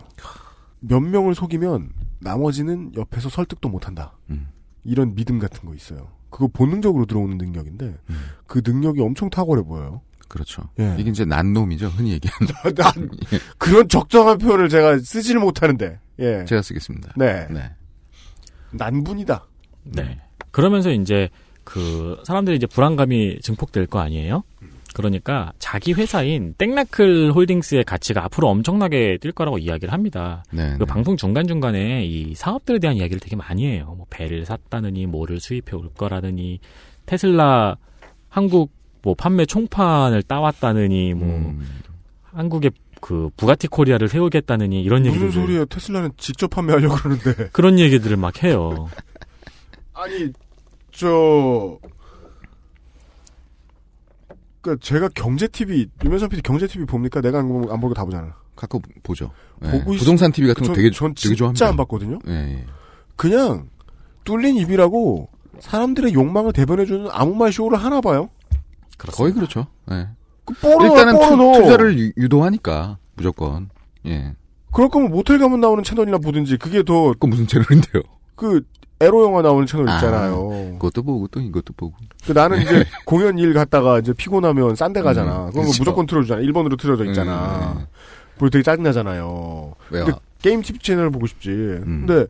[0.79, 4.17] 몇 명을 속이면 나머지는 옆에서 설득도 못한다.
[4.29, 4.47] 음.
[4.83, 6.09] 이런 믿음 같은 거 있어요.
[6.29, 7.95] 그거 본능적으로 들어오는 능력인데
[8.47, 10.01] 그 능력이 엄청 탁월해 보여요.
[10.27, 10.63] 그렇죠.
[10.79, 10.95] 예.
[10.97, 11.89] 이게 이제 난놈이죠.
[11.89, 12.47] 흔히 얘기하는.
[12.75, 13.09] 난
[13.59, 15.99] 그런 적정한 표현을 제가 쓰지를 못하는데.
[16.19, 16.43] 예.
[16.45, 17.13] 제가 쓰겠습니다.
[17.15, 17.47] 네.
[17.51, 17.71] 네.
[18.71, 19.45] 난분이다.
[19.83, 20.19] 네.
[20.49, 21.29] 그러면서 이제
[21.63, 24.43] 그 사람들이 이제 불안감이 증폭될 거 아니에요?
[24.93, 30.43] 그러니까 자기 회사인 땡나클 홀딩스의 가치가 앞으로 엄청나게 뛸 거라고 이야기를 합니다.
[30.51, 30.75] 네.
[30.77, 33.93] 그 방송 중간 중간에 이 사업들에 대한 이야기를 되게 많이 해요.
[33.97, 36.59] 뭐 배를 샀다느니 뭐를 수입해 올 거라느니
[37.05, 37.77] 테슬라
[38.29, 38.71] 한국
[39.01, 41.67] 뭐 판매 총판을 따왔다느니 뭐 음.
[42.23, 42.71] 한국에
[43.03, 45.65] 그 부가티 코리아를 세우겠다느니 이런 얘기들 무슨 소리예요?
[45.65, 47.49] 테슬라는 직접 판매하려고 그러는데.
[47.51, 48.87] 그런 얘기들을 막 해요.
[49.93, 50.31] 아니,
[50.91, 51.77] 저,
[54.63, 57.19] 그 제가 경제 TV 유면선 PD 경제 TV 봅니까?
[57.21, 58.33] 내가 안, 보고- 안 보고 다 보잖아.
[58.55, 59.29] 가끔 보죠.
[59.65, 59.71] 예.
[59.71, 61.67] 보고 있- 부동산 TV 같은 거 전- 되게 전 되게 진짜 좋아합니다.
[61.67, 62.19] 안 봤거든요.
[62.27, 62.65] 예, 예.
[63.17, 63.67] 그냥
[64.23, 65.27] 뚫린 입이라고
[65.59, 68.29] 사람들의 욕망을 대변해주는 아무 말 쇼를 하나 봐요.
[68.97, 69.67] 거의 그렇죠.
[69.91, 70.07] 예.
[70.61, 71.61] 뽀로 일단은 뽀로 투.
[71.63, 73.69] 투자를 유- 유도하니까 무조건.
[74.05, 74.33] 예.
[74.71, 77.13] 그럴 거면 모텔 가면 나오는 채널이나 보든지 그게 더.
[77.19, 78.01] 그 무슨 채널인데요?
[78.35, 78.61] 그
[79.03, 80.49] 에로 영화 나오는 채널 아, 있잖아요.
[80.79, 81.93] 그것도 보고 또 이것도 보고.
[82.25, 85.47] 그 나는 이제 공연 일 갔다가 이제 피곤하면 싼 데 가잖아.
[85.47, 85.65] 음, 그럼.
[85.65, 86.41] 무조건 틀어주잖아.
[86.41, 87.73] 1번으로 틀어져 있잖아.
[87.77, 87.85] 음,
[88.35, 89.73] 그리고 되게 짜증나잖아요.
[89.91, 90.05] 왜요?
[90.05, 91.49] 근데 게임 TV 채널 보고 싶지.
[91.49, 92.25] 근데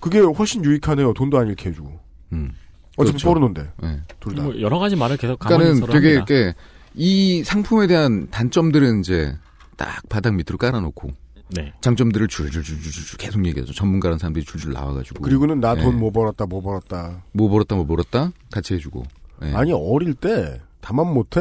[0.00, 1.14] 그게 훨씬 유익하네요.
[1.14, 1.98] 돈도 안 잃게 해주고.
[2.32, 2.52] 음.
[2.96, 3.28] 어차피 그렇죠.
[3.28, 3.68] 포르노인데.
[3.84, 4.00] 예.
[4.20, 4.42] 둘 다.
[4.42, 6.34] 뭐 여러 가지 말을 계속 가만히 그러니까는 되게 합니다.
[6.34, 6.54] 이렇게
[6.94, 9.34] 이 상품에 대한 단점들은 이제
[9.76, 11.10] 딱 바닥 밑으로 깔아놓고
[11.48, 11.72] 네.
[11.80, 13.72] 장점들을 줄줄줄줄줄 계속 얘기하죠.
[13.72, 15.22] 전문가라는 사람들이 줄줄 나와가지고.
[15.22, 15.98] 그리고는 나돈 예.
[15.98, 17.22] 뭐 벌었다, 뭐 벌었다.
[17.32, 19.04] 뭐 벌었다 뭐 벌었다 같이 해주고.
[19.42, 19.52] 예.
[19.52, 21.40] 아니, 어릴 때, 다만 못해,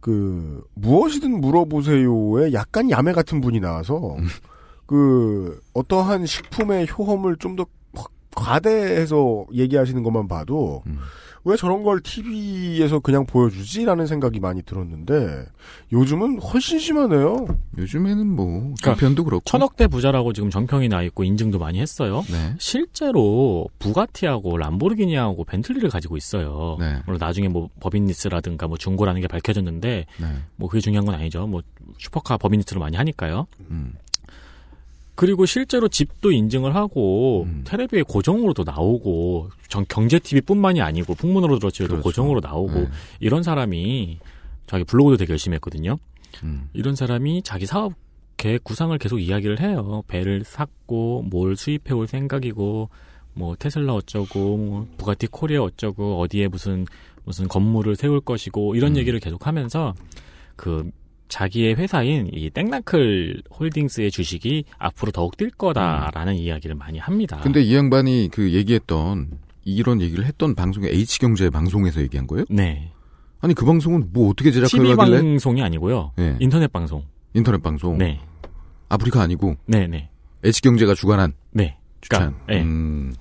[0.00, 4.26] 그, 무엇이든 물어보세요에 약간 야매 같은 분이 나와서, 음.
[4.86, 7.66] 그, 어떠한 식품의 효험을 좀 더
[8.34, 10.98] 과대해서 얘기하시는 것만 봐도, 음.
[11.44, 15.46] 왜 저런 걸 TV에서 그냥 보여주지라는 생각이 많이 들었는데,
[15.92, 17.46] 요즘은 훨씬 심하네요.
[17.78, 19.42] 요즘에는 뭐 그러니까 편도 그렇고.
[19.44, 22.24] 천억대 부자라고 지금 정평이 나 있고 인증도 많이 했어요.
[22.30, 22.54] 네.
[22.58, 26.76] 실제로 부가티하고 람보르기니하고 벤틀리를 가지고 있어요.
[26.78, 27.00] 네.
[27.06, 30.26] 물론 나중에 뭐 법인리스라든가 뭐 중고라는 게 밝혀졌는데 네.
[30.56, 31.46] 뭐 그게 중요한 건 아니죠.
[31.46, 31.62] 뭐
[31.98, 33.46] 슈퍼카 법인리스를 많이 하니까요.
[33.70, 33.94] 음.
[35.14, 37.62] 그리고 실제로 집도 인증을 하고 음.
[37.66, 42.02] 테레비에 고정으로도 나오고 전 경제 TV뿐만이 아니고 풍문으로 들었지도 그렇죠.
[42.02, 42.88] 고정으로 나오고 네.
[43.20, 44.18] 이런 사람이
[44.66, 45.96] 자기 블로그도 되게 열심히 했거든요.
[46.42, 46.68] 음.
[46.72, 47.92] 이런 사람이 자기 사업
[48.38, 50.02] 계획 구상을 계속 이야기를 해요.
[50.08, 52.88] 배를 샀고 뭘 수입해 올 생각이고
[53.34, 56.86] 뭐 테슬라 어쩌고 뭐 부가티 코리아 어쩌고 어디에 무슨
[57.24, 58.96] 무슨 건물을 세울 것이고 이런 음.
[58.96, 59.94] 얘기를 계속 하면서
[60.56, 60.90] 그
[61.32, 67.38] 자기의 회사인 이 땡나클 홀딩스의 주식이 앞으로 더욱 뛸 거다라는 이야기를 많이 합니다.
[67.38, 67.42] 음.
[67.44, 69.30] 근데 이 양반이 그 얘기했던
[69.64, 72.44] 이런 얘기를 했던 방송에 H경제 방송에서 얘기한 거예요?
[72.50, 72.92] 네.
[73.40, 75.22] 아니 그 방송은 뭐 어떻게 제작을 TV 하길래?
[75.22, 76.12] 방송이 아니고요.
[76.18, 76.36] 예.
[76.38, 77.02] 인터넷 방송.
[77.32, 77.96] 인터넷 방송.
[77.96, 78.20] 네.
[78.90, 80.10] 아프리카 아니고 네, 네.
[80.44, 81.78] H경제가 주관한 네.
[82.02, 82.18] 추천.
[82.18, 82.62] 그러니까, 네.
[82.62, 83.14] 음.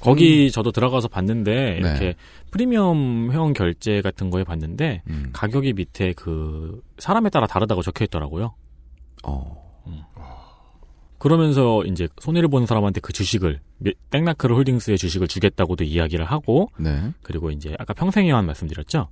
[0.00, 2.14] 거기 저도 들어가서 봤는데 이렇게 네.
[2.50, 5.30] 프리미엄 회원 결제 같은 거에 봤는데 음.
[5.32, 8.54] 가격이 밑에 그 사람에 따라 다르다고 적혀 있더라고요.
[9.24, 9.70] 어.
[11.18, 17.12] 그러면서 이제 손해를 보는 사람한테 그 주식을 미- 땡나크르 홀딩스의 주식을 주겠다고도 이야기를 하고 네.
[17.22, 19.08] 그리고 이제 아까 평생 회원 말씀드렸죠.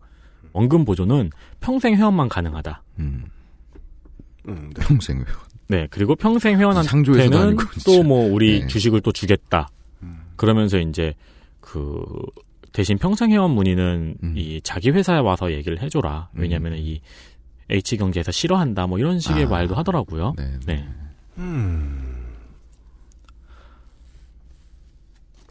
[0.55, 2.83] 원금 보조는 평생 회원만 가능하다.
[3.01, 3.25] 음,
[4.47, 4.55] 네.
[4.81, 5.29] 평생 회원.
[5.69, 6.89] 네, 그리고 평생 회원한테는.
[7.85, 8.67] 또 뭐 우리 네.
[8.67, 9.69] 주식을 또 주겠다.
[10.39, 11.15] 그러면서 이제
[11.61, 12.03] 그
[12.73, 14.35] 대신 평생 회원 문의는 음.
[14.37, 16.31] 이 자기 회사에 와서 얘기를 해줘라.
[16.33, 17.03] 왜냐하면 이
[17.69, 18.87] H 경제에서 싫어한다.
[18.87, 19.49] 뭐 이런 식의 아.
[19.49, 20.35] 말도 하더라고요.
[20.39, 20.89] 네.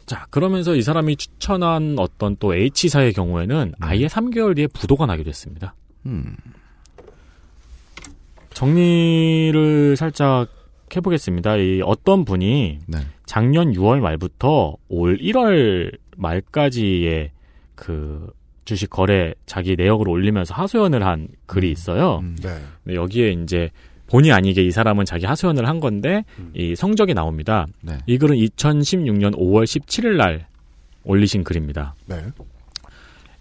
[0.06, 5.74] 자, 그러면서 이 사람이 추천한 어떤 또 H사의 경우에는 아예 3개월 뒤에 부도가 나기도 했습니다.
[6.06, 6.34] 음.
[8.54, 10.48] 정리를 살짝
[10.96, 11.56] 해보겠습니다.
[11.56, 12.98] 이 어떤 분이 네.
[13.26, 17.30] 작년 6월 말부터 올 1월 말까지의
[17.74, 18.30] 그
[18.64, 22.22] 주식 거래 자기 내역을 올리면서 하소연을 한 글이 있어요.
[22.42, 22.50] 네.
[22.84, 23.70] 근데 여기에 이제
[24.08, 26.24] 본의 아니게 이 사람은 자기 하소연을 한 건데
[26.54, 27.66] 이 성적이 나옵니다.
[27.82, 27.98] 네.
[28.06, 30.46] 이 글은 2016년 5월 17일 날
[31.04, 31.94] 올리신 글입니다.
[32.06, 32.22] 네.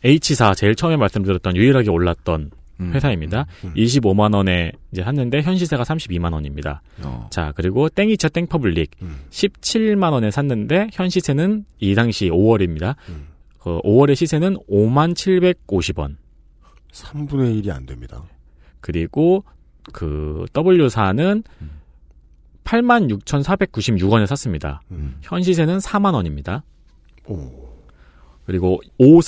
[0.03, 2.49] H사 제일 처음에 말씀드렸던 유일하게 올랐던 음.
[2.79, 3.45] 회사입니다.
[3.75, 6.81] 25만 원에 이제 샀는데 현 시세가 32만 원입니다.
[7.03, 7.27] 어.
[7.31, 8.91] 자 그리고 땡이차 땡퍼블릭
[9.29, 12.95] 17만 원에 샀는데 현 시세는 이 당시 5월입니다.
[13.59, 16.15] 그 5월의 시세는 5만 750원.
[16.91, 18.23] 3분의 1이 안 됩니다.
[18.81, 19.43] 그리고
[19.93, 21.43] 그 W사는
[22.63, 24.81] 8만 6,496원에 샀습니다.
[25.21, 26.63] 현 시세는 4만 원입니다.
[28.45, 29.21] 그리고 5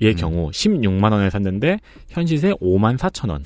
[0.00, 3.44] 사의 경우 16만 원에 샀는데 현 시세 5만 4천 원.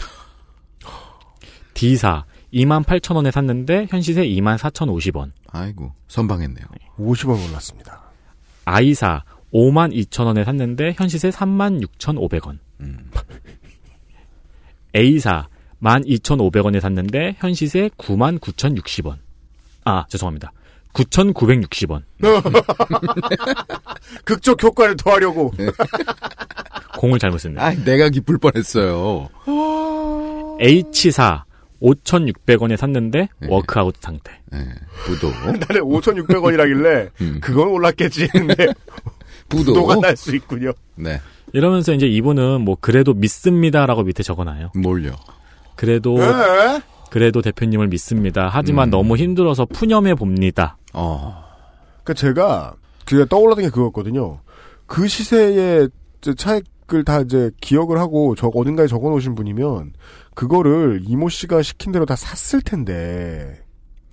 [1.74, 5.32] D사 2만 8천 원에 샀는데 현 시세 2만 4천 50 원.
[5.48, 6.66] 아이고 선방했네요.
[6.98, 8.02] 50원 올랐습니다.
[8.64, 12.58] I사 5만 2천 원에 샀는데 현 시세 3만 6천 5백원.
[14.94, 15.48] A사
[15.82, 19.18] 1만 2,500원에 샀는데 현 시세 9만 9,060원.
[19.84, 20.52] 아 죄송합니다.
[20.92, 22.02] 9,960원.
[24.24, 25.52] 극적 효과를 더하려고.
[26.98, 27.60] 공을 잘못 썼네.
[27.60, 29.28] 아, 내가 기쁠 뻔했어요.
[30.60, 31.44] H사
[31.80, 34.32] 5,600원에 샀는데 워크아웃 상태.
[35.04, 35.30] 부도.
[35.46, 38.68] 나는 5,600원이라길래 그건 올랐겠지 했는데
[39.48, 39.72] 부도.
[39.74, 40.72] 부도가 날 수 있군요.
[40.94, 41.20] 네.
[41.52, 44.70] 이러면서 이제 이분은 뭐 그래도 믿습니다라고 밑에 적어놔요.
[44.76, 45.12] 뭘요?
[45.74, 46.80] 그래도 에?
[47.10, 48.48] 그래도 대표님을 믿습니다.
[48.50, 50.76] 하지만 너무 힘들어서 푸념해 봅니다.
[50.92, 51.44] 어.
[52.02, 52.74] 그러니까 제가
[53.04, 54.40] 그게 떠올랐던 게 그거였거든요.
[54.86, 55.88] 그 시세의
[56.20, 59.94] 이제 차익을 다 이제 기억을 하고 저 어딘가에 적어 놓으신 분이면
[60.34, 63.64] 그거를 이모 씨가 시킨 대로 다 샀을 텐데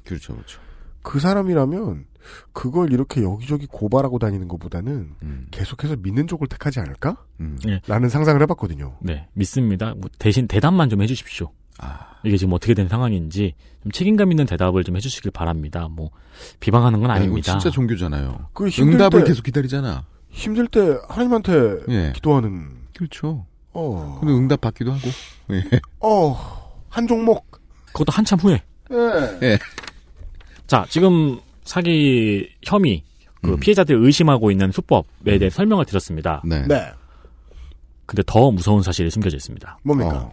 [0.05, 0.59] 그렇죠, 그렇죠.
[1.01, 2.05] 그 사람이라면
[2.53, 5.15] 그걸 이렇게 여기저기 고발하고 다니는 것보다는
[5.51, 7.25] 계속해서 믿는 쪽을 택하지 않을까?
[7.67, 7.81] 예.
[7.87, 8.97] 라는 상상을 해봤거든요.
[9.01, 9.93] 네, 믿습니다.
[9.95, 11.51] 뭐 대신 대답만 좀 해주십시오.
[12.23, 13.53] 이게 지금 어떻게 된 상황인지
[13.83, 15.87] 좀 책임감 있는 대답을 좀 해주시길 바랍니다.
[15.89, 16.09] 뭐
[16.59, 17.51] 비방하는 건 아닙니다.
[17.53, 18.47] 진짜 종교잖아요.
[18.53, 20.03] 그 힘들 응답을 때- 계속 기다리잖아.
[20.29, 22.11] 힘들 때 하나님한테 예.
[22.13, 22.69] 기도하는.
[22.95, 23.45] 그렇죠.
[23.71, 24.17] 어.
[24.19, 25.07] 근데 응답 받기도 하고.
[25.51, 25.63] 예.
[26.01, 26.37] 어.
[26.89, 27.49] 한 종목.
[27.87, 28.61] 그것도 한참 후에.
[28.91, 29.39] 예.
[29.47, 29.59] 예.
[30.67, 33.03] 자, 지금 사기 혐의,
[33.41, 36.41] 그 피해자들 의심하고 있는 수법에 대해 설명을 드렸습니다.
[36.45, 36.67] 네.
[36.67, 36.91] 네.
[38.05, 39.79] 근데 더 무서운 사실이 숨겨져 있습니다.
[39.83, 40.29] 뭡니까?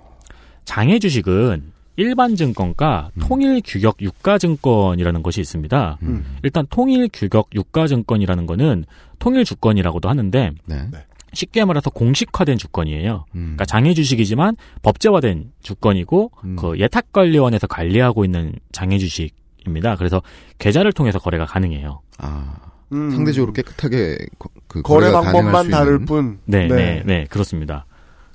[0.66, 5.98] 장애 주식은 일반 증권과 통일 규격 유가 증권이라는 것이 있습니다.
[6.42, 8.84] 일단 통일 규격 유가 증권이라는 거는
[9.18, 10.88] 통일 주권이라고도 하는데 네.
[11.32, 13.24] 쉽게 말해서 공식화된 주권이에요.
[13.34, 13.40] 음.
[13.40, 19.96] 그러니까 장애 주식이지만 법제화된 주권이고 그 예탁 관리원에서 관리하고 있는 장애 주식입니다.
[19.96, 20.20] 그래서
[20.58, 22.02] 계좌를 통해서 거래가 가능해요.
[22.18, 22.54] 아.
[22.92, 23.10] 음.
[23.10, 26.04] 상대적으로 깨끗하게 거- 그 거래 방법만 수 다를.
[26.04, 26.38] 뿐.
[26.44, 27.84] 네, 네, 네, 그렇습니다.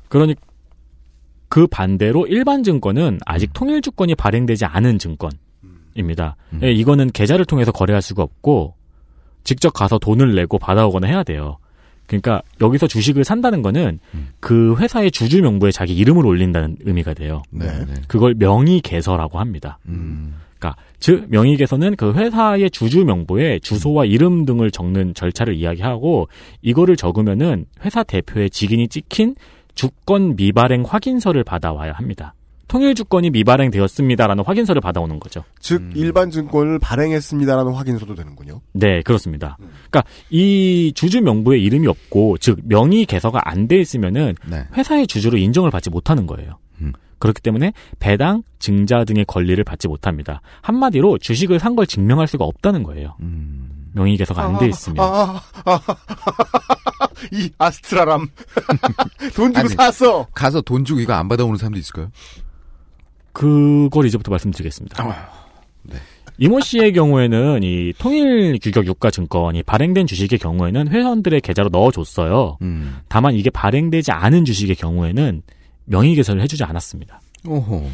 [0.10, 0.36] 그러니
[1.52, 6.38] 그 반대로 일반 증권은 아직 통일 주권이 발행되지 않은 증권입니다.
[6.64, 8.76] 예, 이거는 계좌를 통해서 거래할 수가 없고
[9.44, 11.58] 직접 가서 돈을 내고 받아오거나 해야 돼요.
[12.08, 14.00] 그러니까 여기서 주식을 산다는 거는
[14.40, 17.42] 그 회사의 주주 명부에 자기 이름을 올린다는 의미가 돼요.
[17.50, 17.96] 네, 네.
[18.08, 19.78] 그걸 명의 개서라고 합니다.
[19.84, 26.30] 그러니까 즉 명의 개서는 그 회사의 주주 명부에 주소와 이름 등을 적는 절차를 이야기하고
[26.62, 29.36] 이거를 적으면은 회사 대표의 직인이 찍힌
[29.76, 32.34] 주권 미발행 확인서를 받아와야 합니다.
[32.68, 35.44] 통일 주권이 미발행되었습니다라는 확인서를 받아오는 거죠.
[35.60, 38.62] 즉 일반 증권을 발행했습니다라는 확인서도 되는군요.
[38.72, 39.58] 네, 그렇습니다.
[39.90, 44.64] 그러니까 이 주주 명부에 이름이 없고 즉 명의 개서가 안 돼 있으면은 네.
[44.78, 46.60] 회사의 주주로 인정을 받지 못하는 거예요.
[47.20, 50.42] 그렇기 때문에 배당, 증자 등의 권리를 받지 못합니다.
[50.62, 53.16] 한마디로 주식을 산 걸 증명할 수가 없다는 거예요.
[53.94, 55.00] 명의 개서가 안 돼 있으면.
[55.04, 55.80] 아, 아, 아,
[57.32, 58.28] 이 아스트라람
[59.36, 60.26] 돈 주고 아니, 샀어.
[60.34, 62.10] 가서 돈 주고 이거 안 받아오는 사람도 있을까요?
[63.34, 65.04] 그걸 이제부터 말씀드리겠습니다.
[65.84, 65.96] 네.
[66.38, 72.58] 이모 씨의 경우에는 이 통일 규격 유가 증권이 발행된 주식의 경우에는 회원들의 계좌로 넣어줬어요.
[72.62, 72.98] 음.
[73.08, 75.44] 다만 이게 발행되지 않은 주식의 경우에는
[75.86, 77.22] 명의 개설을 해주지 않았습니다.
[77.46, 77.90] 오호.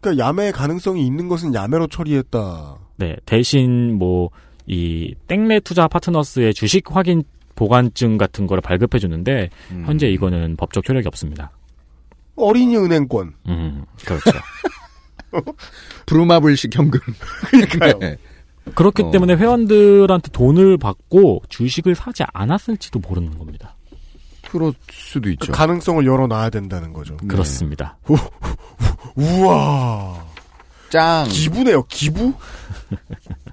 [0.00, 2.76] 그러니까 야매 가능성이 있는 것은 야매로 처리했다.
[2.98, 4.30] 네, 대신 뭐
[4.66, 7.22] 이 땡레 투자 파트너스의 주식 확인
[7.54, 9.84] 보관증 같은 거를 발급해 주는데 음.
[9.86, 11.50] 현재 이거는 법적 효력이 없습니다.
[12.36, 13.34] 어린이 은행권.
[13.48, 14.30] 음, 그렇죠.
[16.06, 17.00] 브루마블식 현금.
[17.50, 17.98] 그러니까요.
[17.98, 18.16] 네.
[18.74, 19.10] 그렇기 어.
[19.10, 23.76] 때문에 회원들한테 돈을 받고 주식을 사지 않았을지도 모르는 겁니다.
[24.50, 25.46] 그럴 수도 있죠.
[25.46, 27.16] 그 가능성을 열어놔야 된다는 거죠.
[27.20, 27.28] 네.
[27.28, 27.96] 그렇습니다.
[29.14, 30.24] 우와.
[30.90, 31.26] 짱.
[31.28, 32.32] 기부네요, 기부?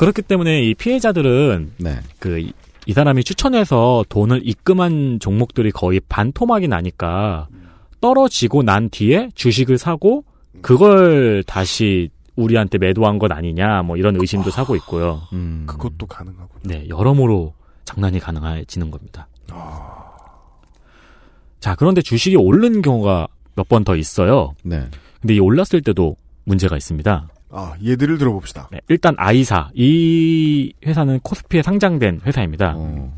[0.00, 1.98] 그렇기 때문에 이 피해자들은 네.
[2.20, 2.52] 그이
[2.94, 7.48] 사람이 추천해서 돈을 입금한 종목들이 거의 반토막이 나니까
[8.00, 10.24] 떨어지고 난 뒤에 주식을 사고
[10.62, 15.20] 그걸 다시 우리한테 매도한 것 아니냐 뭐 이런 의심도 사고 있고요.
[15.34, 15.64] 음.
[15.66, 16.48] 그것도 가능하고.
[16.62, 17.52] 네, 여러모로
[17.84, 19.28] 장난이 가능해지는 겁니다.
[21.60, 24.54] 자, 그런데 주식이 오른 경우가 몇 번 더 있어요.
[24.62, 24.88] 네.
[25.20, 27.28] 근데 이 올랐을 때도 문제가 있습니다.
[27.52, 28.68] 아, 얘들을 들어봅시다.
[28.70, 29.70] 네, 일단 아이사.
[29.74, 32.74] 이 회사는 코스피에 상장된 회사입니다.
[32.76, 33.14] 어.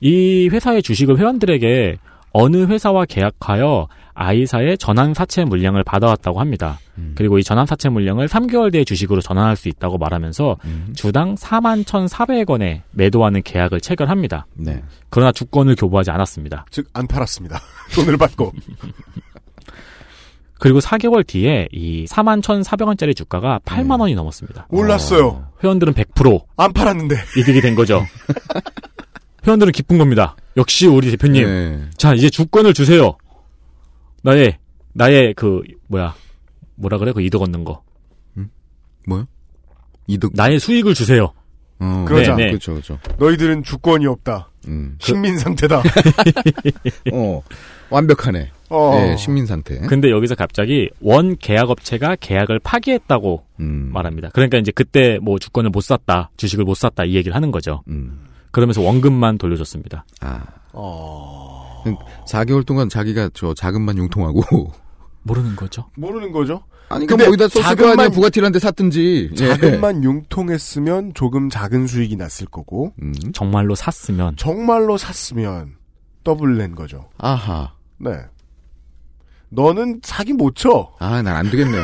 [0.00, 1.98] 이 회사의 주식을 회원들에게
[2.32, 6.78] 어느 회사와 계약하여 아이사의 전환 사채 물량을 받아왔다고 합니다.
[6.96, 7.12] 음.
[7.16, 10.92] 그리고 이 전환 사채 물량을 3개월 뒤에 주식으로 전환할 수 있다고 말하면서 음.
[10.96, 14.46] 주당 4만 1,400원에 매도하는 계약을 체결합니다.
[14.54, 14.82] 네.
[15.10, 16.66] 그러나 주권을 교부하지 않았습니다.
[16.70, 17.60] 즉, 안 팔았습니다.
[17.94, 18.52] 돈을 받고.
[20.58, 24.68] 그리고 4개월 뒤에 이 4만 1,400원짜리 주가가 8만 원이 넘었습니다.
[24.70, 25.48] 올랐어요.
[25.62, 27.16] 회원들은 100%안 팔았는데.
[27.36, 28.02] 이득이 된 거죠.
[29.46, 30.34] 회원들은 기쁜 겁니다.
[30.56, 31.44] 역시 우리 대표님.
[31.44, 31.90] 네.
[31.96, 33.16] 자, 이제 주권을 주세요.
[34.22, 34.58] 나의,
[34.94, 36.14] 나의 그, 뭐야.
[36.76, 37.12] 뭐라 그래?
[37.12, 37.82] 그 이득 얻는 거.
[39.06, 39.26] 뭐요?
[40.06, 40.32] 이득.
[40.34, 41.32] 나의 수익을 주세요.
[41.78, 42.04] 어.
[42.08, 42.34] 그러자.
[42.34, 42.50] 네, 네.
[42.50, 42.98] 그렇죠, 그렇죠.
[43.18, 44.50] 너희들은 주권이 없다.
[44.68, 44.96] 음.
[45.00, 45.82] 식민 상태다.
[47.12, 47.42] 어.
[47.90, 48.50] 완벽하네.
[48.70, 48.90] 어.
[48.94, 49.78] 네, 식민 상태.
[49.80, 53.90] 근데 여기서 갑자기 원 계약 업체가 계약을 파기했다고 음.
[53.92, 54.30] 말합니다.
[54.32, 57.82] 그러니까 이제 그때 뭐 주권을 못 샀다, 주식을 못 샀다 이 얘기를 하는 거죠.
[57.88, 58.26] 음.
[58.50, 60.04] 그러면서 원금만 돌려줬습니다.
[60.20, 60.44] 아.
[60.72, 61.82] 어.
[62.28, 64.42] 4개월 동안 자기가 저 자금만 융통하고.
[65.22, 65.86] 모르는 거죠.
[65.96, 66.62] 모르는 거죠?
[66.88, 68.06] 아니, 근데 그럼 어디다 썼을 거 아니야?
[68.08, 69.30] 자금만- 부가티란데 샀든지.
[69.32, 69.34] 예.
[69.48, 73.12] 자금만 융통했으면 조금 작은 수익이 났을 거고, 음.
[73.34, 75.74] 정말로 샀으면 정말로 샀으면
[76.22, 77.08] 더블 낸 거죠.
[77.18, 77.72] 아하.
[77.98, 78.10] 네.
[79.50, 80.92] 너는 사기 못 쳐.
[80.98, 81.82] 아, 난 안 되겠네요.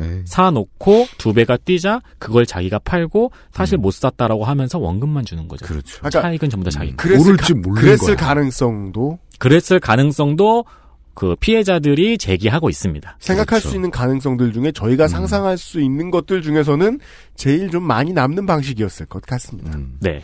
[0.00, 0.22] 에이.
[0.26, 5.64] 사놓고 두 배가 뛰자 그걸 자기가 팔고 사실 못 샀다라고 하면서 원금만 주는 거죠.
[5.66, 5.98] 그렇죠.
[6.00, 6.90] 아까 차익은 전부 다 자기.
[6.90, 6.96] 거.
[6.96, 8.16] 그랬을, 모를지 가, 그랬을.
[8.16, 10.64] 가능성도 그랬을 가능성도
[11.14, 13.16] 그 피해자들이 제기하고 있습니다.
[13.20, 13.68] 생각할 그렇죠.
[13.68, 16.98] 수 있는 가능성들 중에 저희가 상상할 수 있는 것들 중에서는
[17.36, 19.76] 제일 좀 많이 남는 방식이었을 것 같습니다.
[19.78, 19.96] 음.
[20.00, 20.20] 네.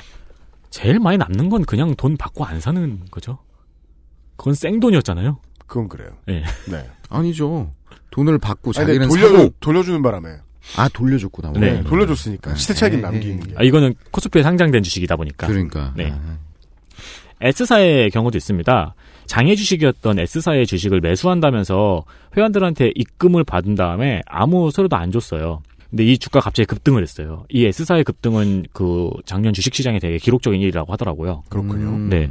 [0.71, 3.39] 제일 많이 남는 건 그냥 돈 받고 안 사는 거죠.
[4.37, 5.39] 그건 생돈이었잖아요.
[5.71, 6.11] 그건 그래요.
[6.27, 6.43] 네.
[6.69, 6.85] 네.
[7.09, 7.73] 아니죠.
[8.11, 9.51] 돈을 받고 자기는 돌려, 사고.
[9.61, 10.31] 돌려주는 바람에.
[10.77, 11.53] 아, 돌려줬구나.
[11.53, 11.61] 네.
[11.61, 12.57] 네, 돌려줬으니까.
[12.57, 13.55] 시세 차익이 에이, 남기는 게.
[13.57, 15.47] 아, 이거는 코스피에 상장된 주식이다 보니까.
[15.47, 15.95] 그러니까.
[15.97, 16.13] 네.
[16.13, 16.39] 아,
[17.41, 18.95] S사의 경우도 있습니다.
[19.27, 22.05] 장애 주식이었던 S사의 주식을 매수한다면서
[22.37, 25.63] 회원들한테 입금을 받은 다음에 아무 소리도 안 줬어요.
[25.89, 27.45] 근데 이 주가 갑자기 급등을 했어요.
[27.49, 31.45] 이 S사의 급등은 그 작년 주식 시장에 되게 기록적인 일이라고 하더라고요.
[31.49, 31.91] 그렇군요.
[31.91, 32.09] 음.
[32.09, 32.29] 네.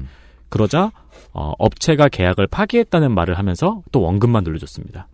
[0.49, 0.91] 그러자
[1.33, 5.07] 어, 업체가 계약을 파기했다는 말을 하면서 또 원금만 돌려줬습니다.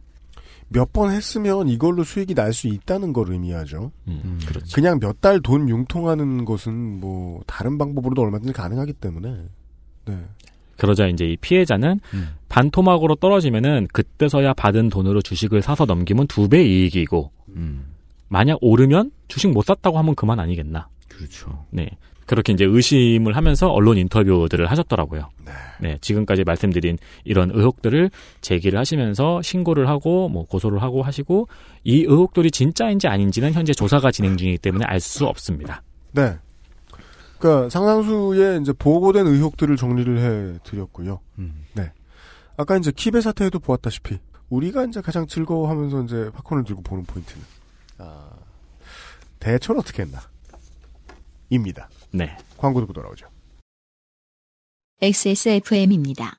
[0.70, 3.92] 몇 번 했으면 이걸로 수익이 날 수 있다는 걸 의미하죠.
[4.08, 4.66] 음, 그렇죠.
[4.74, 9.36] 그냥 몇 달 돈 융통하는 것은 뭐 다른 방법으로도 얼마든지 가능하기 때문에.
[10.06, 10.20] 네.
[10.78, 12.30] 그러자 이제 이 피해자는 음.
[12.50, 17.86] 반토막으로 떨어지면은 그때서야 받은 돈으로 주식을 사서 넘기면 두 배 이익이고 음.
[18.28, 20.88] 만약 오르면 주식 못 샀다고 하면 그만 아니겠나.
[21.08, 21.66] 그렇죠.
[21.70, 21.88] 네.
[22.26, 25.30] 그렇게 이제 의심을 하면서 언론 인터뷰들을 하셨더라고요.
[25.80, 25.98] 네.
[26.02, 28.10] 지금까지 말씀드린 이런 의혹들을
[28.42, 31.48] 제기를 하시면서 신고를 하고 뭐 고소를 하고 하시고
[31.84, 35.84] 이 의혹들이 진짜인지 아닌지는 현재 조사가 진행 중이기 때문에 알 수 없습니다.
[36.14, 36.38] 네.
[37.38, 41.20] 그러니까 상당수의 이제 보고된 의혹들을 정리를 해 드렸고요.
[41.38, 41.66] 음.
[41.74, 41.92] 네.
[42.58, 44.18] 아까 이제 키베 사태에도 보았다시피
[44.50, 47.44] 우리가 이제 가장 즐거워하면서 이제 팝콘을 들고 보는 포인트는
[47.98, 48.30] 아,
[49.40, 50.20] 대처를 어떻게 했나?
[51.50, 51.90] 입니다.
[52.16, 52.38] 네.
[52.58, 53.28] 광고 듣고 돌아오죠.
[55.02, 56.38] XSFM입니다.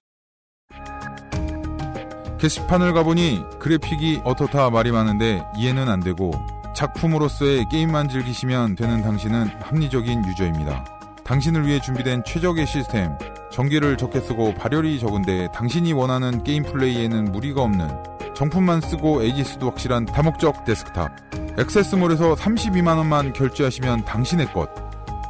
[2.41, 6.33] 게시판을 가보니 그래픽이 어떻다 말이 많은데 이해는 안 되고
[6.75, 10.85] 작품으로서의 게임만 즐기시면 되는 당신은 합리적인 유저입니다.
[11.25, 13.17] 당신을 위해 준비된 최적의 시스템,
[13.51, 17.89] 전기를 적게 쓰고 발열이 적은데 당신이 원하는 게임 플레이에는 무리가 없는
[18.35, 21.59] 정품만 쓰고 에이에스도 확실한 다목적 데스크탑.
[21.59, 24.86] 액세스몰에서 32만원만 결제하시면 당신의 것.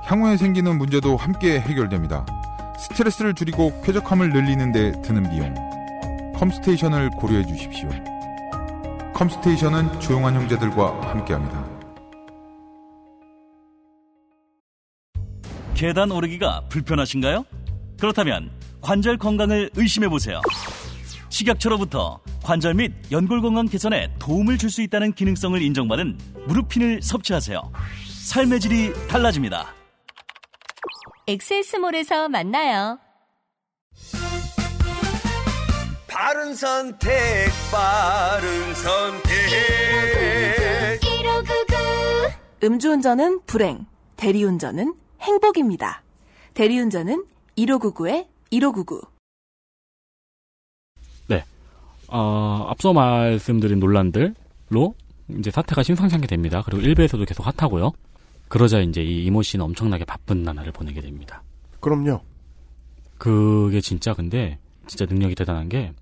[0.07, 2.24] 향후에 생기는 문제도 함께 해결됩니다.
[2.78, 5.53] 스트레스를 줄이고 쾌적함을 늘리는 데 드는 비용.
[6.37, 7.89] 컴스테이션을 고려해 주십시오.
[9.15, 11.66] 컴스테이션은 조용한 형제들과 함께합니다.
[15.74, 17.45] 계단 오르기가 불편하신가요?
[17.99, 18.51] 그렇다면
[18.83, 20.41] 관절 건강을 의심해 보세요.
[21.31, 26.16] 식약처로부터 관절 및 연골 건강 개선에 도움을 줄 수 있다는 기능성을 인정받은
[26.47, 27.61] 무릎핀을 섭취하세요.
[28.07, 29.74] 삶의 질이 달라집니다.
[31.28, 33.01] 엑세스몰에서 만나요.
[36.07, 39.35] 바른 선택, 바른 선택.
[42.62, 43.86] 음주운전은 불행,
[44.16, 46.03] 대리운전은 행복입니다.
[46.55, 47.24] 대리운전은
[47.59, 49.03] 1599에 1599.
[51.27, 51.44] 네.
[52.09, 54.94] 어, 앞서 말씀드린 논란들로
[55.39, 56.62] 이제 사태가 심상찮게 됩니다.
[56.65, 57.93] 그리고 일베에서도 계속 핫하고요.
[58.48, 61.43] 그러자 이제 이 이모 씨는 엄청나게 바쁜 나날을 보내게 됩니다.
[61.81, 62.20] 그럼요.
[63.18, 65.93] 그게 진짜 근데 진짜 능력이 대단한 게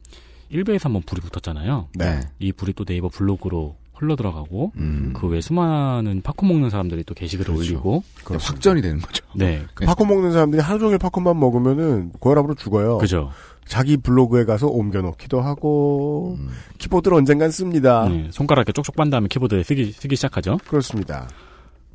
[0.51, 1.89] 일베에서 한번 불이 붙었잖아요.
[1.95, 2.21] 네.
[2.39, 5.13] 이 불이 또 네이버 블로그로 흘러 들어가고 음.
[5.15, 9.25] 그외 수많은 팝콘 먹는 사람들이 또 게시글을 올리고 확전이 되는 거죠.
[9.37, 9.63] 네.
[9.75, 12.99] 그 팝콘 먹는 사람들이 하루 종일 팝콘만 먹으면은 고혈압으로 죽어요.
[12.99, 13.31] 그죠.
[13.67, 16.39] 자기 블로그에 가서 옮겨놓기도 하고
[16.79, 18.07] 키보드를 언젠간 씁니다.
[18.09, 20.59] 네, 손가락에 쪽쪽 빤 다음에 키보드에 쓰기 쓰기 시작하죠.
[20.69, 21.29] 그렇습니다.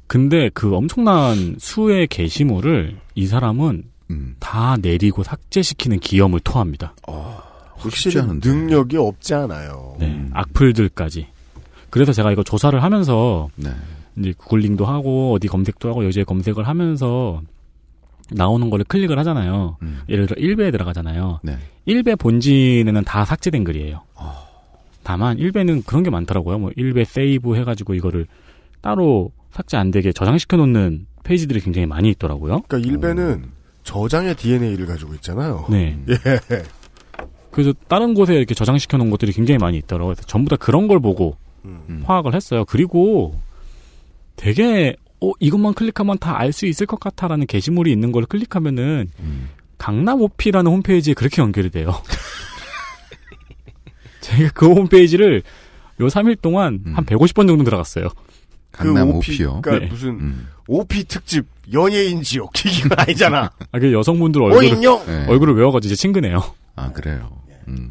[0.10, 4.36] 근데 그 엄청난 수의 게시물을 이 사람은 음.
[4.40, 6.96] 다 내리고 삭제시키는 기염을 토합니다.
[7.76, 9.96] 확실히 능력이 없지 않아요.
[10.00, 11.28] 네, 악플들까지.
[11.92, 13.70] 그래서 제가 이거 조사를 하면서 네.
[14.18, 17.44] 이제 구글링도 하고 어디 검색도 하고 여기에 검색을 하면서
[18.32, 19.78] 나오는 거를 클릭을 하잖아요.
[20.10, 21.42] 예를 들어 1배에 들어가잖아요.
[21.44, 21.56] 네.
[21.88, 24.02] 1배 본진에는 다 삭제된 글이에요.
[25.04, 26.58] 다만 1배는 그런 게 많더라고요.
[26.58, 28.26] 뭐 1배 세이브 해가지고 이거를
[28.82, 32.62] 따로 삭제 안 되게 저장시켜 놓는 페이지들이 굉장히 많이 있더라고요.
[32.68, 33.46] 그러니까 일베는
[33.84, 35.66] 저장의 DNA를 가지고 있잖아요.
[35.70, 35.98] 네.
[36.10, 36.18] 예.
[37.52, 40.16] 그래서 다른 곳에 이렇게 저장시켜 놓은 것들이 굉장히 많이 있더라고요.
[40.28, 41.36] 전부 다 그런 걸 보고
[41.66, 42.04] 음.
[42.06, 42.64] 파악을 했어요.
[42.66, 43.36] 그리고
[44.36, 49.10] 되게 어 이것만 클릭하면 다 알 수 있을 것 같아라는 게시물이 있는 걸 클릭하면은
[49.78, 51.94] 강남 오피라는 홈페이지에 그렇게 연결이 돼요.
[54.22, 55.42] 제가 그 홈페이지를
[56.02, 58.10] 요 3일 동안 한 150번 정도 들어갔어요.
[58.72, 59.62] 강남 그 오피요?
[59.62, 59.92] 그러니까 네.
[59.92, 60.36] 무슨
[60.68, 63.52] 오피 특집 연예인 지옥 이건 아니잖아.
[63.72, 65.06] 아, 그 여성분들 얼굴을 오인용!
[65.06, 65.26] 네.
[65.28, 66.44] 얼굴을 외워가지고 이제 친근해요.
[66.76, 67.30] 아 그래요.
[67.68, 67.90] 음.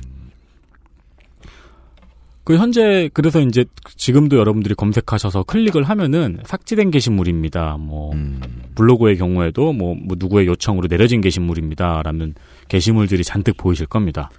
[2.45, 7.77] 그 현재 그래서 이제 지금도 여러분들이 검색하셔서 클릭을 하면은 삭제된 게시물입니다.
[7.79, 8.41] 뭐 음.
[8.75, 12.35] 블로그의 경우에도 뭐, 뭐 누구의 요청으로 내려진 게시물입니다라는
[12.69, 14.31] 게시물들이 잔뜩 보이실 겁니다.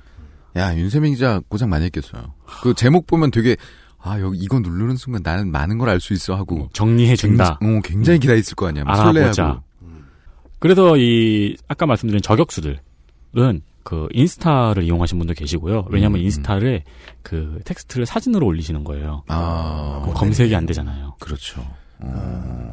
[0.55, 2.33] 야 윤세민 기자 고생 많이 했겠어요.
[2.63, 3.55] 그 제목 보면 되게
[4.01, 7.57] 아 여기 이거 누르는 순간 나는 많은 걸 알 수 있어 하고 정리해 준다.
[7.59, 8.83] 굉장히, 어, 굉장히 기다 있을 거 아니야.
[8.85, 9.31] 막 알아보자.
[9.33, 9.63] 설레하고.
[10.59, 15.85] 그래서 이 아까 말씀드린 저격수들은 그 인스타를 이용하신 분도 계시고요.
[15.89, 16.83] 왜냐하면 인스타를
[17.23, 19.23] 그 텍스트를 사진으로 올리시는 거예요.
[19.27, 21.15] 아 그럼 검색이 안 되잖아요.
[21.19, 21.65] 그렇죠.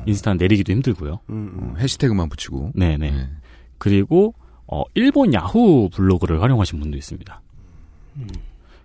[0.06, 1.20] 인스타는 내리기도 힘들고요.
[1.28, 2.72] 어, 해시태그만 붙이고.
[2.74, 3.28] 네네.
[3.78, 4.34] 그리고
[4.68, 7.40] 어, 일본 야후 블로그를 활용하신 분도 있습니다.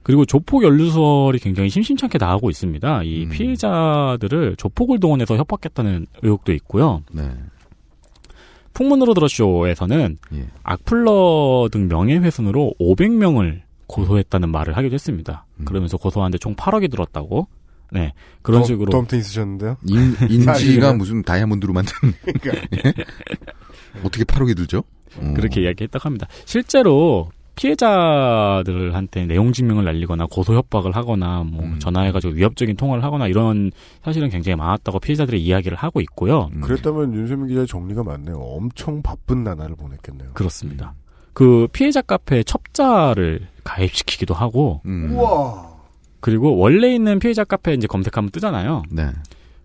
[0.04, 3.04] 그리고 조폭 연루설이 굉장히 심심찮게 나오고 있습니다.
[3.04, 7.04] 이 피해자들을 조폭을 동원해서 협박했다는 의혹도 있고요.
[7.12, 7.30] 네.
[8.74, 10.48] 풍문으로 들었쇼에서는 예.
[10.64, 15.46] 악플러 등 명예훼손으로 500명을 고소했다는 말을 하기도 했습니다.
[15.66, 17.48] 그러면서 고소하는데 총 8억이 들었다고.
[17.92, 18.14] 네.
[18.42, 18.90] 그런 덤- 식으로.
[18.90, 19.76] 덤탱이 쓰셨는데요?
[19.86, 20.94] 인, 인지가.
[20.94, 21.92] 무슨 다이아몬드로 만든
[24.04, 24.84] 어떻게 8억이 들죠?
[25.18, 25.34] 어.
[25.36, 26.28] 그렇게 이야기했다고 합니다.
[26.46, 31.80] 실제로 피해자들한테 내용 증명을 날리거나 고소 협박을 하거나 뭐 음.
[31.80, 33.72] 전화해가지고 위협적인 통화를 하거나 이런
[34.04, 36.50] 사실은 굉장히 많았다고 피해자들이 이야기를 하고 있고요.
[36.54, 36.62] 음.
[36.62, 38.36] 그랬다면 윤세민 기자의 정리가 맞네요.
[38.38, 40.32] 엄청 바쁜 나날을 보냈겠네요.
[40.34, 40.96] 그렇습니다.
[41.34, 45.12] 그 피해자 카페에 첩자를 가입시키기도 하고 음.
[45.14, 45.72] 우와.
[46.20, 48.84] 그리고 원래 있는 피해자 카페 이제 검색하면 뜨잖아요.
[48.92, 49.10] 네.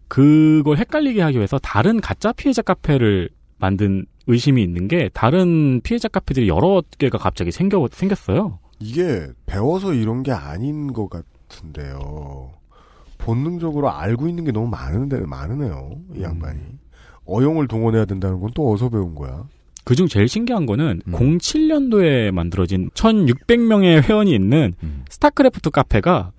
[0.08, 6.48] 그걸 헷갈리게 하기 위해서 다른 가짜 피해자 카페를 만든 의심이 있는 게 다른 피해자 카페들이
[6.48, 8.58] 여러 개가 갑자기 생겨 생겼어요.
[8.80, 12.50] 이게 배워서 이런 게 아닌 것 같은데요.
[13.18, 15.92] 본능적으로 알고 있는 게 너무 많은데 많으네요.
[16.14, 16.60] 이 양반이.
[17.24, 19.44] 어용을 동원해야 된다는 건 또 어디서 배운 거야?
[19.84, 21.12] 그중 제일 신기한 거는 음.
[21.12, 25.04] 07년도에 만들어진 1600명의 회원이 있는 음.
[25.08, 26.32] 스타크래프트 카페가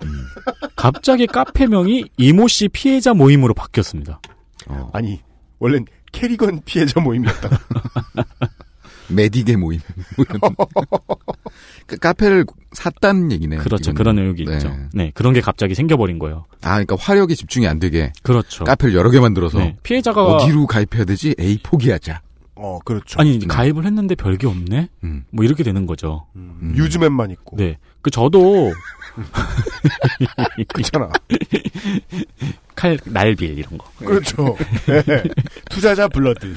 [0.76, 4.20] 갑자기 카페명이 이모 씨 피해자 모임으로 바뀌었습니다.
[4.68, 4.90] 어.
[4.94, 5.22] 아니,
[5.60, 7.50] 원래는 캐리건 피해자 모임이었다.
[9.10, 9.80] 메디게 모임.
[11.86, 13.62] 그 카페를 샀다는 얘기네요.
[13.62, 13.92] 그렇죠.
[13.92, 13.96] 이거는.
[13.96, 14.54] 그런 의혹이 네.
[14.54, 14.76] 있죠.
[14.94, 16.46] 네, 그런 게 갑자기 생겨버린 거예요.
[16.62, 18.12] 아, 그러니까 화력이 집중이 안 되게.
[18.22, 18.66] 그렇죠.
[18.66, 21.36] 카페를 여러 개 만들어서 네, 피해자가 어디로 가입해야 되지?
[21.40, 22.22] 에이 포기하자.
[22.56, 23.20] 어, 그렇죠.
[23.20, 24.90] 아니 가입을 했는데 별게 없네.
[25.04, 25.24] 음.
[25.32, 26.26] 뭐 이렇게 되는 거죠.
[26.36, 26.74] 음.
[26.76, 27.56] 유즈맨만 있고.
[27.56, 28.74] 네, 그 저도
[30.68, 31.10] 그렇잖아.
[32.76, 33.90] 칼 날빌 이런 거.
[33.98, 34.56] 그렇죠.
[34.86, 35.24] 네.
[35.70, 36.56] 투자자 블러드.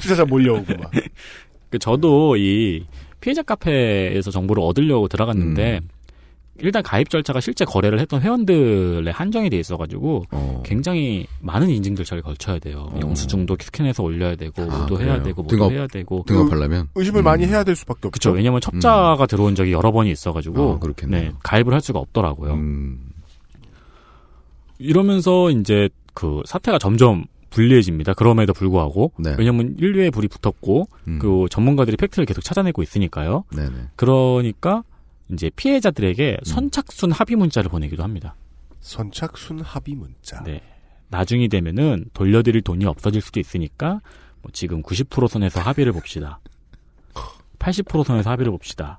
[0.00, 0.90] 투자자 몰려오고 막.
[1.70, 2.84] 그 저도 이
[3.20, 5.80] 피해자 카페에서 정보를 얻으려고 들어갔는데
[6.62, 10.62] 일단 가입 절차가 실제 거래를 했던 회원들의 한정이 돼 있어가지고 어.
[10.64, 12.92] 굉장히 많은 인증 절차를 거쳐야 돼요.
[13.00, 15.22] 영수증도 스캔해서 올려야 되고 뭐도 해야 그래요?
[15.22, 16.88] 되고 뭐도 등업- 해야 되고 등업하려면?
[16.94, 18.10] 의심을 많이 해야 될 수밖에 없죠.
[18.10, 18.30] 그렇죠.
[18.36, 21.22] 왜냐면 첩자가 들어온 적이 여러 번이 있어가지고 어, 그렇겠네요.
[21.30, 22.52] 네, 가입을 할 수가 없더라고요.
[22.54, 22.98] 음.
[24.78, 28.14] 이러면서 이제 그 사태가 점점 불리해집니다.
[28.14, 29.34] 그럼에도 불구하고 네.
[29.36, 31.18] 왜냐면 인류에 불이 붙었고 음.
[31.20, 33.44] 그 전문가들이 팩트를 계속 찾아내고 있으니까요.
[33.54, 33.70] 네네.
[33.96, 34.84] 그러니까
[35.32, 36.44] 이제 피해자들에게 음.
[36.44, 38.34] 선착순 합의 문자를 보내기도 합니다.
[38.80, 40.42] 선착순 합의 문자.
[40.42, 40.60] 네.
[41.08, 44.00] 나중이 되면은 돌려드릴 돈이 없어질 수도 있으니까
[44.42, 46.40] 뭐 지금 90% 선에서 합의를 봅시다.
[47.58, 48.98] 80% 선에서 합의를 봅시다.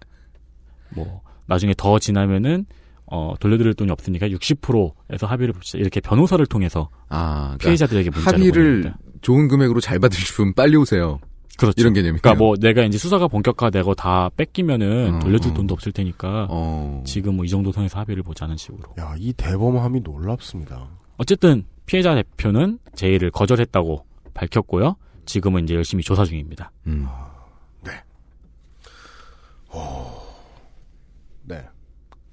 [0.89, 2.65] 뭐 나중에 더 지나면은
[3.05, 5.79] 어 돌려드릴 돈이 없으니까 60%에서 합의를 봅시다.
[5.79, 8.97] 이렇게 변호사를 통해서 아, 그러니까 피해자들에게 문자를 합의를 보냅니다.
[9.21, 11.19] 좋은 금액으로 잘 받으실 분 빨리 오세요.
[11.57, 11.73] 그렇죠.
[11.78, 12.22] 이런 개념이에요.
[12.22, 15.53] 그러니까 뭐 내가 이제 수사가 본격화되고 다 뺏기면은 어, 돌려줄 어.
[15.56, 17.03] 돈도 없을 테니까 어.
[17.06, 18.94] 지금 뭐 이 정도 선에서 합의를 보자는 식으로.
[18.99, 20.88] 야, 이 대범함이 놀랍습니다.
[21.18, 24.95] 어쨌든 피해자 대표는 제의를 거절했다고 밝혔고요.
[25.26, 26.72] 지금은 이제 열심히 조사 중입니다.
[26.88, 27.06] 음.
[31.44, 31.61] 네.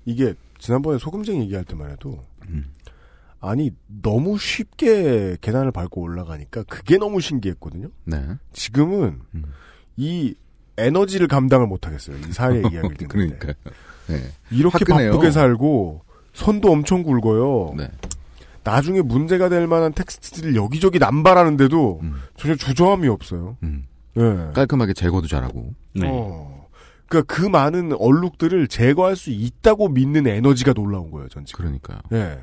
[0.04, 2.72] 이게 지난번에 소금쟁이 얘기할 때만 해도 음.
[3.40, 7.88] 아니 너무 쉽게 계단을 밟고 올라가니까 그게 너무 신기했거든요.
[8.04, 8.24] 네.
[8.52, 9.44] 지금은 음.
[9.96, 10.34] 이
[10.76, 12.16] 에너지를 감당을 못 하겠어요.
[12.28, 13.06] 이 사회 이야기를 듣는데.
[13.06, 13.54] 그러니까요.
[14.08, 14.22] 네.
[14.50, 15.12] 이렇게 화끈해요.
[15.12, 16.02] 바쁘게 살고
[16.32, 17.74] 손도 엄청 굵어요.
[17.76, 17.88] 네.
[18.64, 22.00] 나중에 문제가 될 만한 텍스트들을 여기저기 남발하는데도
[22.36, 23.56] 전혀 주저함이 없어요.
[23.62, 23.86] 음.
[24.16, 24.52] 예.
[24.52, 25.72] 깔끔하게 제거도 잘하고.
[25.94, 26.06] 네.
[26.10, 26.66] 어.
[27.08, 31.62] 그러니까 그 많은 얼룩들을 제거할 수 있다고 믿는 에너지가 놀라운 거예요, 전 지금.
[31.62, 31.98] 그러니까요.
[32.12, 32.40] 예.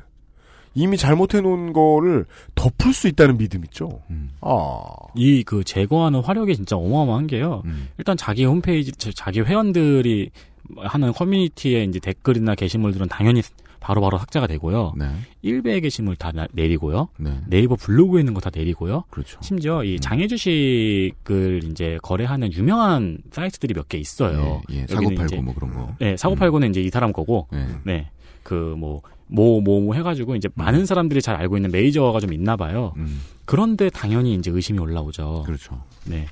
[0.76, 4.02] 이미 잘못해 놓은 거를 덮을 수 있다는 믿음 있죠.
[4.12, 4.30] 음.
[4.42, 4.80] 아.
[5.16, 7.62] 이 그 제거하는 화력이 진짜 어마어마한 게요.
[7.66, 7.88] 음.
[7.98, 10.30] 일단 자기 홈페이지, 자- 자기 회원들이
[10.78, 13.42] 하는 커뮤니티에 이제 댓글이나 게시물들은 당연히
[13.80, 14.94] 바로바로 삭제가 되고요.
[14.98, 15.06] 네.
[15.44, 17.08] 일베의 게시물 다 나- 내리고요.
[17.20, 17.40] 네.
[17.48, 19.04] 네이버 블로그에 있는 거 다 내리고요.
[19.12, 19.40] 그렇죠.
[19.44, 24.62] 심지어 이 장애 주식을 이제 거래하는 유명한 사이트들이 몇 개 있어요.
[24.72, 24.82] 예, 예.
[24.82, 25.96] 여기는 사고 팔고 이제- 뭐 그런 거.
[26.00, 27.68] 네, 사고 팔고는 이제 이 사람 거고, 네.
[27.84, 28.10] 네,
[28.44, 32.56] 그 뭐 뭐 뭐 뭐 해가지고 이제 많은 사람들이 잘 알고 있는 메이저가 좀 있나
[32.56, 32.94] 봐요.
[32.98, 33.22] 음.
[33.46, 35.44] 그런데 당연히 이제 의심이 올라오죠.
[35.46, 35.82] 그렇죠.
[36.06, 36.28] 네,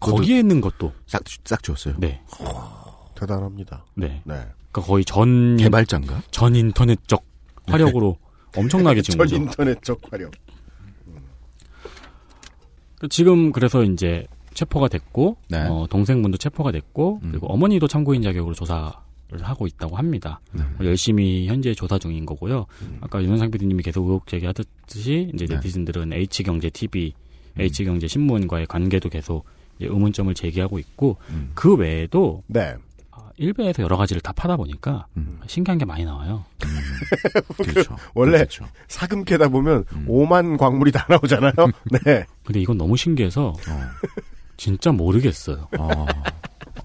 [0.00, 1.94] 거기에 있는 것도 싹, 싹 지웠어요.
[1.98, 2.20] 네,
[3.14, 3.84] 대단합니다.
[3.94, 4.34] 네, 네.
[4.72, 6.22] 그러니까 거의 전 개발자인가?
[6.30, 7.24] 전 인터넷적
[7.66, 8.16] 화력으로
[8.56, 9.36] 엄청나게 지금 전 거죠.
[9.36, 10.30] 인터넷적 활용.
[13.08, 15.58] 지금 그래서 이제 체포가 됐고 네.
[15.68, 17.30] 어, 동생분도 체포가 됐고 음.
[17.30, 18.90] 그리고 어머니도 참고인 자격으로 조사를
[19.40, 20.40] 하고 있다고 합니다.
[20.52, 20.62] 네.
[20.62, 22.66] 어, 열심히 현재 조사 중인 거고요.
[23.00, 25.54] 아까 윤현상 PD님이 계속 의혹 제기하듯이 이제 네.
[25.54, 27.12] 네티즌들은 H경제 TV,
[27.58, 29.44] H경제 신문과의 관계도 계속
[29.80, 31.52] 의문점을 제기하고 있고 음.
[31.54, 32.74] 그 외에도 네.
[33.12, 35.40] 아, 일베에서 여러 가지를 다 파다 보니까 음.
[35.46, 36.44] 신기한 게 많이 나와요.
[37.56, 37.96] 그렇죠.
[38.14, 38.66] 원래 그렇겠죠.
[38.88, 40.04] 사금 캐다 보면 음.
[40.06, 41.54] 오만 광물이 다 나오잖아요.
[42.04, 42.26] 네.
[42.44, 43.80] 근데 이건 너무 신기해서 어.
[44.56, 45.68] 진짜 모르겠어요.
[45.78, 46.06] 아.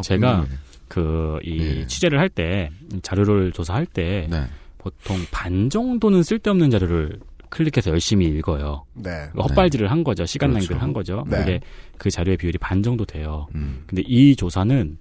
[0.02, 0.60] 제가 음.
[0.96, 1.88] 그이 예.
[1.88, 2.70] 취재를 할 때
[3.02, 4.44] 자료를 조사할 때 네.
[4.78, 7.20] 보통 반 정도는 쓸데없는 자료를
[7.50, 8.86] 클릭해서 열심히 읽어요.
[8.94, 9.30] 네.
[9.38, 10.26] 헛발질을 한 거죠.
[10.26, 10.66] 시간 그렇죠.
[10.66, 11.24] 낭비를 한 거죠.
[11.30, 11.38] 네.
[11.38, 11.60] 근데
[11.98, 13.48] 그 자료의 비율이 반 정도 돼요.
[13.56, 13.84] 음.
[13.88, 14.98] 근데 이 조사는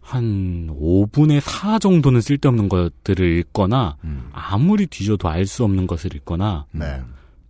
[0.00, 4.28] 한 5분의 4 정도는 쓸데없는 것들을 읽거나 음.
[4.32, 7.00] 아무리 뒤져도 알 수 없는 것을 읽거나 네.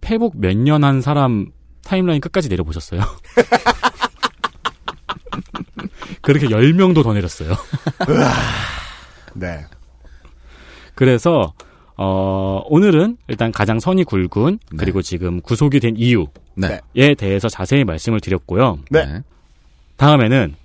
[0.00, 1.50] 페북 몇 년 한 사람
[1.84, 3.00] 타임라인 끝까지 내려보셨어요?
[6.26, 7.54] 그렇게 10명도 더 내렸어요.
[9.34, 9.64] 네.
[10.96, 11.52] 그래서
[11.96, 14.76] 어, 오늘은 일단 가장 선이 굵은 네.
[14.76, 16.26] 그리고 지금 구속이 된 이유에
[16.56, 17.14] 네.
[17.14, 18.80] 대해서 자세히 말씀을 드렸고요.
[18.90, 19.22] 네.
[19.96, 20.56] 다음에는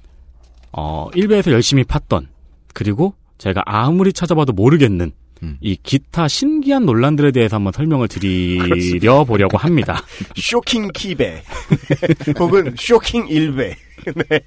[0.71, 2.25] 어, 일베에서 열심히 팠던
[2.73, 5.11] 그리고 제가 아무리 찾아봐도 모르겠는
[5.43, 5.57] 음.
[5.59, 10.03] 이 기타 신기한 논란들에 대해서 한번 설명을 드려 보려고 합니다.
[10.35, 11.43] 쇼킹 키배.
[12.39, 13.75] 혹은 쇼킹 일배.
[14.29, 14.39] 네.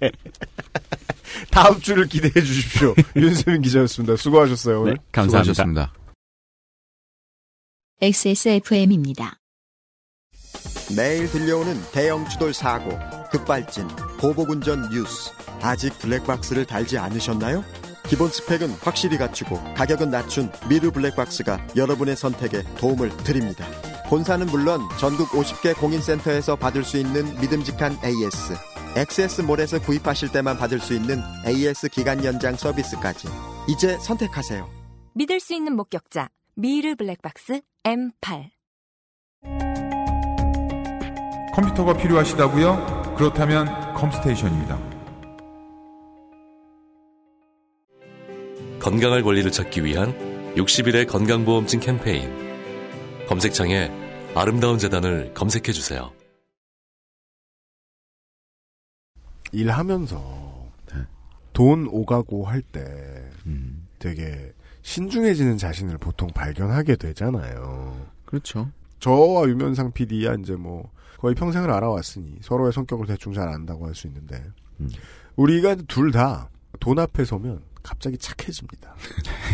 [1.50, 2.94] 다음 주를 기대해 주십시오.
[3.16, 4.16] 윤세민 기자였습니다.
[4.16, 4.82] 수고하셨어요.
[4.82, 4.94] 오늘.
[4.94, 5.52] 네, 감사합니다.
[5.54, 5.92] 수고하셨습니다.
[8.00, 9.38] XSFM입니다.
[10.96, 12.90] 매일 들려오는 대형 추돌 사고,
[13.30, 13.88] 급발진,
[14.20, 15.32] 보복운전 뉴스.
[15.62, 17.64] 아직 블랙박스를 달지 않으셨나요?
[18.08, 23.66] 기본 스펙은 확실히 갖추고 가격은 낮춘 미르 블랙박스가 여러분의 선택에 도움을 드립니다.
[24.08, 28.54] 본사는 물론 전국 50개 공인센터에서 받을 수 있는 믿음직한 AS,
[28.96, 33.28] XS몰에서 구입하실 때만 받을 수 있는 AS 기간 연장 서비스까지
[33.68, 34.68] 이제 선택하세요.
[35.14, 38.50] 믿을 수 있는 목격자 미르 블랙박스 M8
[41.54, 43.14] 컴퓨터가 필요하시다고요?
[43.16, 44.93] 그렇다면 컴스테이션입니다.
[48.84, 50.12] 건강할 권리를 찾기 위한
[50.56, 52.30] 60일의 건강보험증 캠페인.
[53.26, 53.90] 검색창에
[54.34, 56.12] 아름다운 재단을 검색해 주세요.
[59.52, 60.68] 일하면서
[61.54, 63.30] 돈 오가고 할때
[63.98, 64.52] 되게
[64.82, 68.06] 신중해지는 자신을 보통 발견하게 되잖아요.
[68.26, 68.68] 그렇죠.
[68.98, 74.08] 저와 유면상 PD야 이제 뭐 거의 평생을 알아왔으니 서로의 성격을 대충 잘 안다고 할 수
[74.08, 74.44] 있는데
[75.36, 76.50] 우리가 둘 다
[76.80, 78.96] 돈 앞에 서면 갑자기 착해집니다.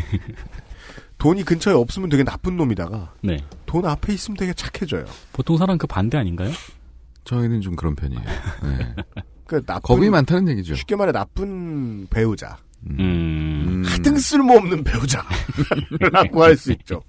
[1.19, 3.45] 돈이 근처에 없으면 되게 나쁜 놈이다가 네.
[3.67, 5.05] 돈 앞에 있으면 되게 착해져요.
[5.33, 6.51] 보통 사람 그 반대 아닌가요?
[7.25, 8.23] 저희는 좀 그런 편이에요.
[8.65, 8.95] 네.
[9.47, 10.75] 그 나쁜, 겁이 많다는 얘기죠.
[10.77, 12.57] 쉽게 말해 나쁜 배우자.
[12.89, 13.83] 음.
[13.85, 17.03] 하등 쓸모없는 배우자라고 할 수 있죠.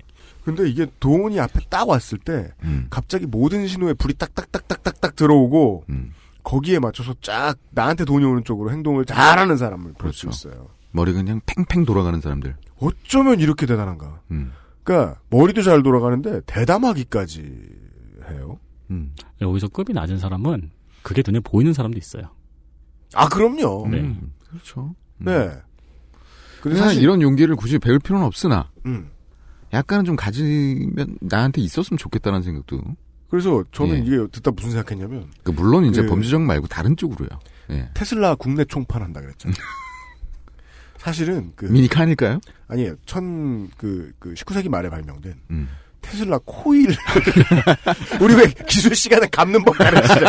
[0.44, 2.88] 근데 이게 돈이 앞에 딱 왔을 때 음.
[2.90, 6.12] 갑자기 모든 신호에 불이 딱딱딱딱딱딱 들어오고 음.
[6.44, 10.50] 거기에 맞춰서 쫙 나한테 돈이 오는 쪽으로 행동을 잘하는 사람을 볼수 그렇죠.
[10.50, 10.68] 있어요.
[10.92, 12.56] 머리가 그냥 팽팽 돌아가는 사람들.
[12.78, 14.22] 어쩌면 이렇게 대단한가.
[14.32, 14.52] 음.
[14.84, 17.42] 그러니까 머리도 잘 돌아가는데 대담하기까지
[18.30, 18.60] 해요.
[18.90, 19.14] 음.
[19.42, 20.72] 여기서 급이 낮은 사람은
[21.04, 22.30] 그게 눈에 보이는 사람도 있어요.
[23.14, 23.88] 아 그럼요.
[23.90, 24.00] 네.
[24.00, 24.96] 음, 그렇죠.
[25.18, 25.26] 네.
[25.26, 25.62] 근데
[26.62, 29.10] 그래서 사실 이런 용기를 굳이 배울 필요는 없으나 음.
[29.74, 32.82] 약간은 좀 가지면 나한테 있었으면 좋겠다는 생각도.
[33.30, 34.08] 그래서 저는 예.
[34.08, 37.30] 이게 듣다 무슨 생각했냐면 그 물론 이제 그 범죄적 말고 다른 쪽으로요.
[37.72, 37.90] 예.
[37.94, 39.50] 테슬라 국내 총판 한다 그랬죠.
[41.02, 42.40] 사실은 그 미니칸일까요?
[42.68, 42.96] 아니에요.
[43.06, 45.68] 천 그 그 19세기 말에 발명된 음.
[46.02, 46.96] 테슬라 코일
[48.22, 50.26] 우리 왜 기술 시간에 감는 법 가르치죠.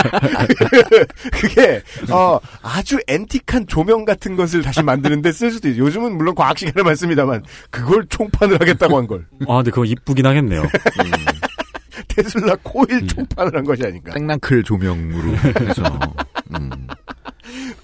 [1.32, 5.84] 그게 어 아주 앤틱한 조명 같은 것을 다시 만드는데 쓸 수도 있죠.
[5.84, 9.26] 요즘은 물론 과학 시간에만 씁니다만 그걸 총판을 하겠다고 한 걸.
[9.48, 10.62] 아, 근데 그거 이쁘긴 하겠네요.
[12.08, 14.12] 테슬라 코일 총판을 한 것이 아닌가.
[14.12, 15.82] 땡나클 조명으로 해서.
[16.54, 16.70] 음.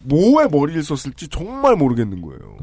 [0.09, 2.57] 뭐에 머리를 썼을지 정말 모르겠는 거예요.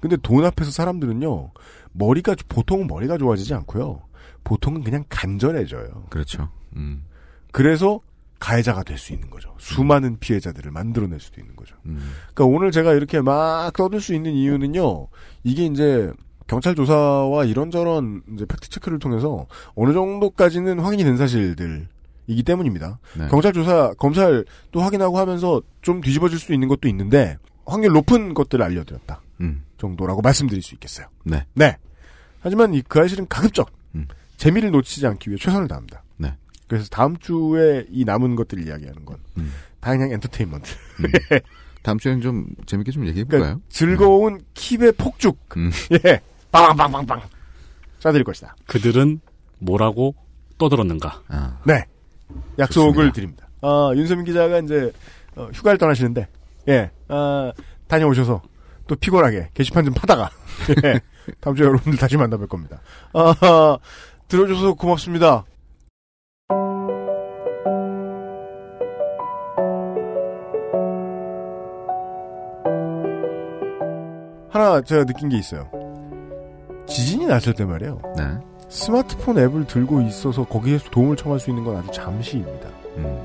[0.00, 1.50] 근데 돈 앞에서 사람들은요,
[1.92, 4.02] 머리가, 보통은 머리가 좋아지지 않고요.
[4.44, 6.06] 보통은 그냥 간절해져요.
[6.10, 6.48] 그렇죠.
[6.76, 7.04] 음.
[7.52, 8.00] 그래서
[8.38, 9.54] 가해자가 될 수 있는 거죠.
[9.58, 11.76] 수많은 피해자들을 만들어낼 수도 있는 거죠.
[11.84, 12.12] 음.
[12.32, 15.08] 그러니까 오늘 제가 이렇게 막 떠들 수 있는 이유는요,
[15.44, 16.10] 이게 이제
[16.46, 21.88] 경찰 조사와 이런저런 이제 팩트 체크를 통해서 어느 정도까지는 확인이 된 사실들
[22.30, 22.98] 이기 때문입니다.
[23.18, 23.28] 네.
[23.28, 27.36] 경찰 조사, 검찰도 확인하고 하면서 좀 뒤집어질 수 있는 것도 있는데,
[27.66, 29.20] 확률 높은 것들을 알려드렸다.
[29.40, 29.64] 음.
[29.78, 31.06] 정도라고 말씀드릴 수 있겠어요.
[31.24, 31.44] 네.
[31.54, 31.76] 네.
[32.40, 34.06] 하지만 이그 아실은 가급적 음.
[34.36, 36.02] 재미를 놓치지 않기 위해 최선을 다합니다.
[36.16, 36.34] 네.
[36.68, 39.52] 그래서 다음 주에 이 남은 것들을 이야기하는 건 음.
[39.80, 40.70] 다 그냥 엔터테인먼트.
[41.82, 43.40] 다음 주에는 좀 재밌게 좀 얘기해 볼까요?
[43.40, 45.38] 그러니까 즐거운 킵의 폭죽.
[45.56, 45.70] 음.
[46.04, 46.20] 예.
[46.52, 47.22] 빵빵빵빵빵.
[48.00, 48.54] 쏴드릴 것이다.
[48.66, 49.20] 그들은
[49.58, 50.14] 뭐라고
[50.58, 51.22] 떠들었는가?
[51.28, 51.58] 아.
[51.64, 51.84] 네.
[52.58, 53.12] 약속을 좋습니다.
[53.12, 53.48] 드립니다.
[53.62, 54.92] 아, 윤세민 기자가 이제
[55.36, 56.28] 어, 휴가를 떠나시는데,
[56.68, 57.52] 예, 아,
[57.88, 58.42] 다녀오셔서
[58.86, 60.30] 또 피곤하게 게시판 좀 파다가,
[60.84, 61.00] 예,
[61.40, 62.80] 다음 주에 여러분들 다시 만나뵐 겁니다.
[63.12, 63.78] 아,
[64.28, 65.44] 들어줘서 고맙습니다.
[74.50, 75.70] 하나 제가 느낀 게 있어요.
[76.86, 78.00] 지진이 났을 때 말이에요.
[78.16, 78.49] 네.
[78.70, 82.68] 스마트폰 앱을 들고 있어서 거기에서 도움을 청할 수 있는 건 아주 잠시입니다.
[82.98, 83.18] 음.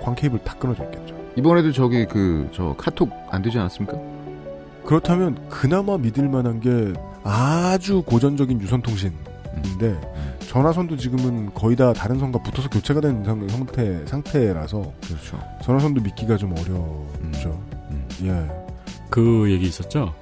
[0.00, 1.14] 광 케이블 다 끊어져 있겠죠.
[1.36, 3.98] 이번에도 저기 그 저 카톡 안 되지 않았습니까?
[4.84, 6.92] 그렇다면 그나마 믿을 만한 게
[7.24, 9.16] 아주 고전적인 유선 통신인데
[9.82, 10.34] 음.
[10.46, 15.40] 전화선도 지금은 거의 다 다른 선과 붙어서 교체가 된 상- 상태 상태라서 그렇죠.
[15.64, 17.60] 전화선도 믿기가 좀 어렵죠.
[17.90, 18.06] 음.
[18.22, 18.46] 예.
[19.10, 20.12] 그 얘기 있었죠?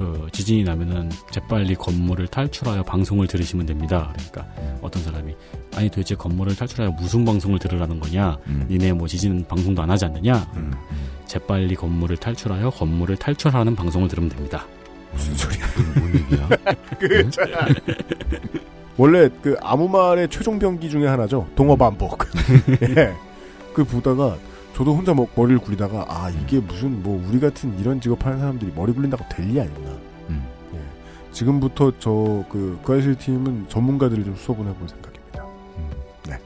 [0.00, 4.14] 그 지진이 나면은 재빨리 건물을 탈출하여 방송을 들으시면 됩니다.
[4.14, 4.46] 그러니까
[4.80, 5.36] 어떤 사람이
[5.76, 8.38] 아니 도대체 건물을 탈출하여 무슨 방송을 들으라는 거냐?
[8.46, 8.66] 음.
[8.70, 10.50] 니네 뭐 지진 방송도 안 하지 않느냐?
[11.26, 14.64] 재빨리 건물을 탈출하여 건물을 탈출하는 방송을 들으면 됩니다.
[15.12, 15.66] 무슨 소리야?
[15.98, 16.48] 뭔 얘기야?
[16.98, 17.66] 그 있잖아.
[18.96, 21.46] 원래 그 아무 말의 최종 병기 중에 하나죠.
[21.54, 22.24] 동어 반복.
[22.96, 23.12] 예.
[23.74, 24.38] 그 보다가
[24.80, 28.72] 저도 혼자 뭐 머리를 굴리다가 아 이게 무슨 뭐 우리 같은 이런 직업 하는 사람들이
[28.74, 29.90] 머리 굴린다고 될 일이 아니구나.
[30.30, 30.48] 음.
[30.72, 31.32] 예.
[31.32, 35.44] 지금부터 저그 거실 팀은 전문가들을 좀 수업을 해볼 생각입니다.
[36.26, 36.38] 네.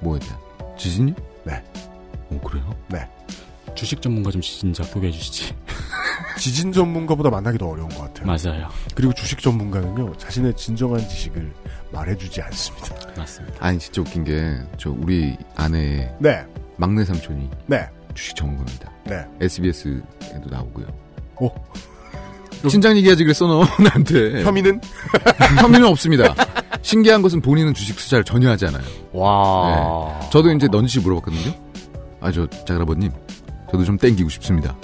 [0.00, 0.36] 뭐에 대한?
[0.76, 1.14] 지진이?
[1.44, 1.62] 네.
[2.30, 2.74] 오, 그래요?
[2.88, 3.08] 네.
[3.76, 5.54] 주식 전문가 좀 진작 소개해 주시지.
[6.36, 8.26] 지진 전문가보다 만나기 더 어려운 것 같아요.
[8.26, 8.68] 맞아요.
[8.96, 11.52] 그리고 주식 전문가는요, 자신의 진정한 지식을
[11.92, 12.96] 말해주지 않습니다.
[13.16, 13.56] 맞습니다.
[13.64, 16.44] 아니 진짜 웃긴 게 저 우리 아내의 네.
[16.78, 17.86] 막내 삼촌이 네.
[18.14, 18.90] 주식 전문가입니다.
[19.04, 19.24] 네.
[19.40, 20.86] SBS에도 나오고요.
[21.40, 21.50] 오.
[22.68, 24.42] 신장 얘기하지 그랬어 너 나한테.
[24.42, 24.80] 혐의는?
[25.60, 26.34] 혐의는 없습니다.
[26.82, 28.82] 신기한 것은 본인은 주식 투자를 전혀 하지 않아요.
[29.12, 30.18] 와.
[30.22, 30.30] 네.
[30.30, 31.54] 저도 이제 넌지 물어봤거든요.
[32.20, 33.12] 아 저 자그라버님,
[33.70, 34.76] 저도 좀 땡기고 싶습니다.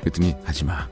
[0.00, 0.86] 그랬더니 하지 마.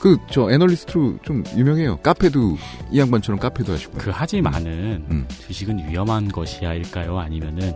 [0.00, 1.96] 그 저 애널리스트로 좀 유명해요.
[1.98, 2.56] 카페도
[2.92, 3.98] 이 양반처럼 카페도 하시고.
[3.98, 5.26] 그 하지만은 음.
[5.46, 7.18] 주식은 위험한 것이야일까요?
[7.18, 7.72] 아니면은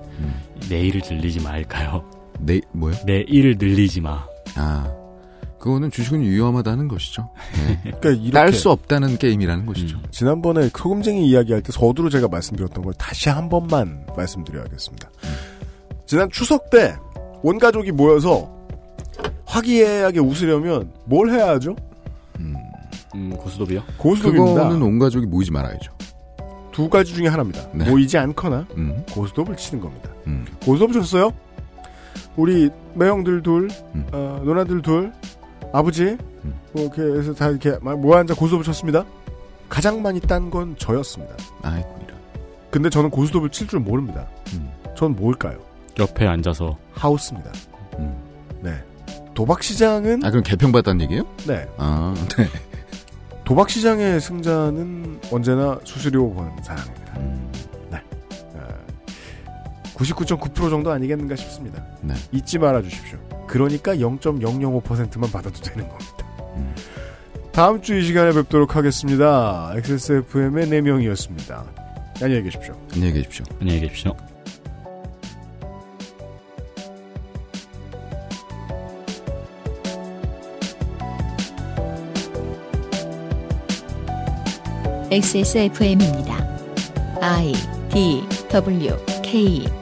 [0.68, 2.04] 내 일을 늘리지 마일까요?
[2.40, 2.94] 내 뭐요?
[3.06, 4.24] 내 일을 늘리지 마.
[4.56, 4.90] 아
[5.58, 7.28] 그거는 주식은 위험하다는 것이죠.
[7.66, 7.78] 네.
[8.00, 9.98] 그러니까 이렇게 딸수 없다는 게임이라는 것이죠.
[10.10, 15.10] 지난번에 소금쟁이 이야기할 때 서두로 제가 말씀드렸던 걸 다시 한 번만 말씀드려야겠습니다.
[16.06, 16.94] 지난 추석 때
[17.42, 18.50] 온 가족이 모여서
[19.46, 21.74] 화기애애하게 웃으려면 뭘 해야 하죠?
[23.14, 23.82] 음, 고스톱이요?
[23.96, 24.62] 고스톱입니다.
[24.64, 25.92] 그거는 온 가족이 모이지 말아야죠.
[26.72, 27.68] 두 가지 중에 하나입니다.
[27.72, 29.04] 모이지 않거나 음.
[29.12, 30.10] 고스톱을 치는 겁니다.
[30.26, 30.46] 음.
[30.64, 31.32] 고스톱 쳤어요?
[32.36, 33.68] 우리 매형들 둘,
[34.12, 35.12] 어, 누나들 둘,
[35.72, 36.16] 아버지,
[36.72, 39.04] 뭐 이렇게 해서 다 이렇게 막 모아 앉아 고스톱을 쳤습니다.
[39.68, 41.34] 가장 많이 딴 건 저였습니다.
[41.62, 42.00] 아이고
[42.70, 44.28] 근데 저는 고스톱을 칠 줄 모릅니다.
[44.96, 45.58] 전 뭘까요?
[45.98, 47.50] 옆에 앉아서 하우스입니다.
[49.40, 49.46] 네.
[49.46, 51.24] 도박 시장은 아 그럼 개평받았다는 얘기예요?
[51.46, 51.66] 네.
[51.78, 52.46] 아 네.
[53.44, 57.18] 도박 시장의 승자는 언제나 수수료 번 사람입니다.
[57.18, 57.50] 음.
[57.90, 57.98] 네.
[59.94, 61.82] 99.9% 정도 아니겠는가 싶습니다.
[62.02, 62.14] 네.
[62.32, 63.18] 잊지 말아 주십시오.
[63.46, 66.26] 그러니까 0.005%만 받아도 되는 겁니다.
[66.56, 66.74] 음.
[67.52, 69.72] 다음 주 이 시간에 뵙도록 하겠습니다.
[69.76, 71.64] XSFM의 4명이었습니다.
[72.22, 72.74] 안녕히 계십시오.
[72.92, 73.44] 안녕히 계십시오.
[73.60, 74.14] 안녕히 계십시오.
[85.10, 86.46] XSFM입니다.
[87.20, 87.52] I
[87.92, 89.79] D W K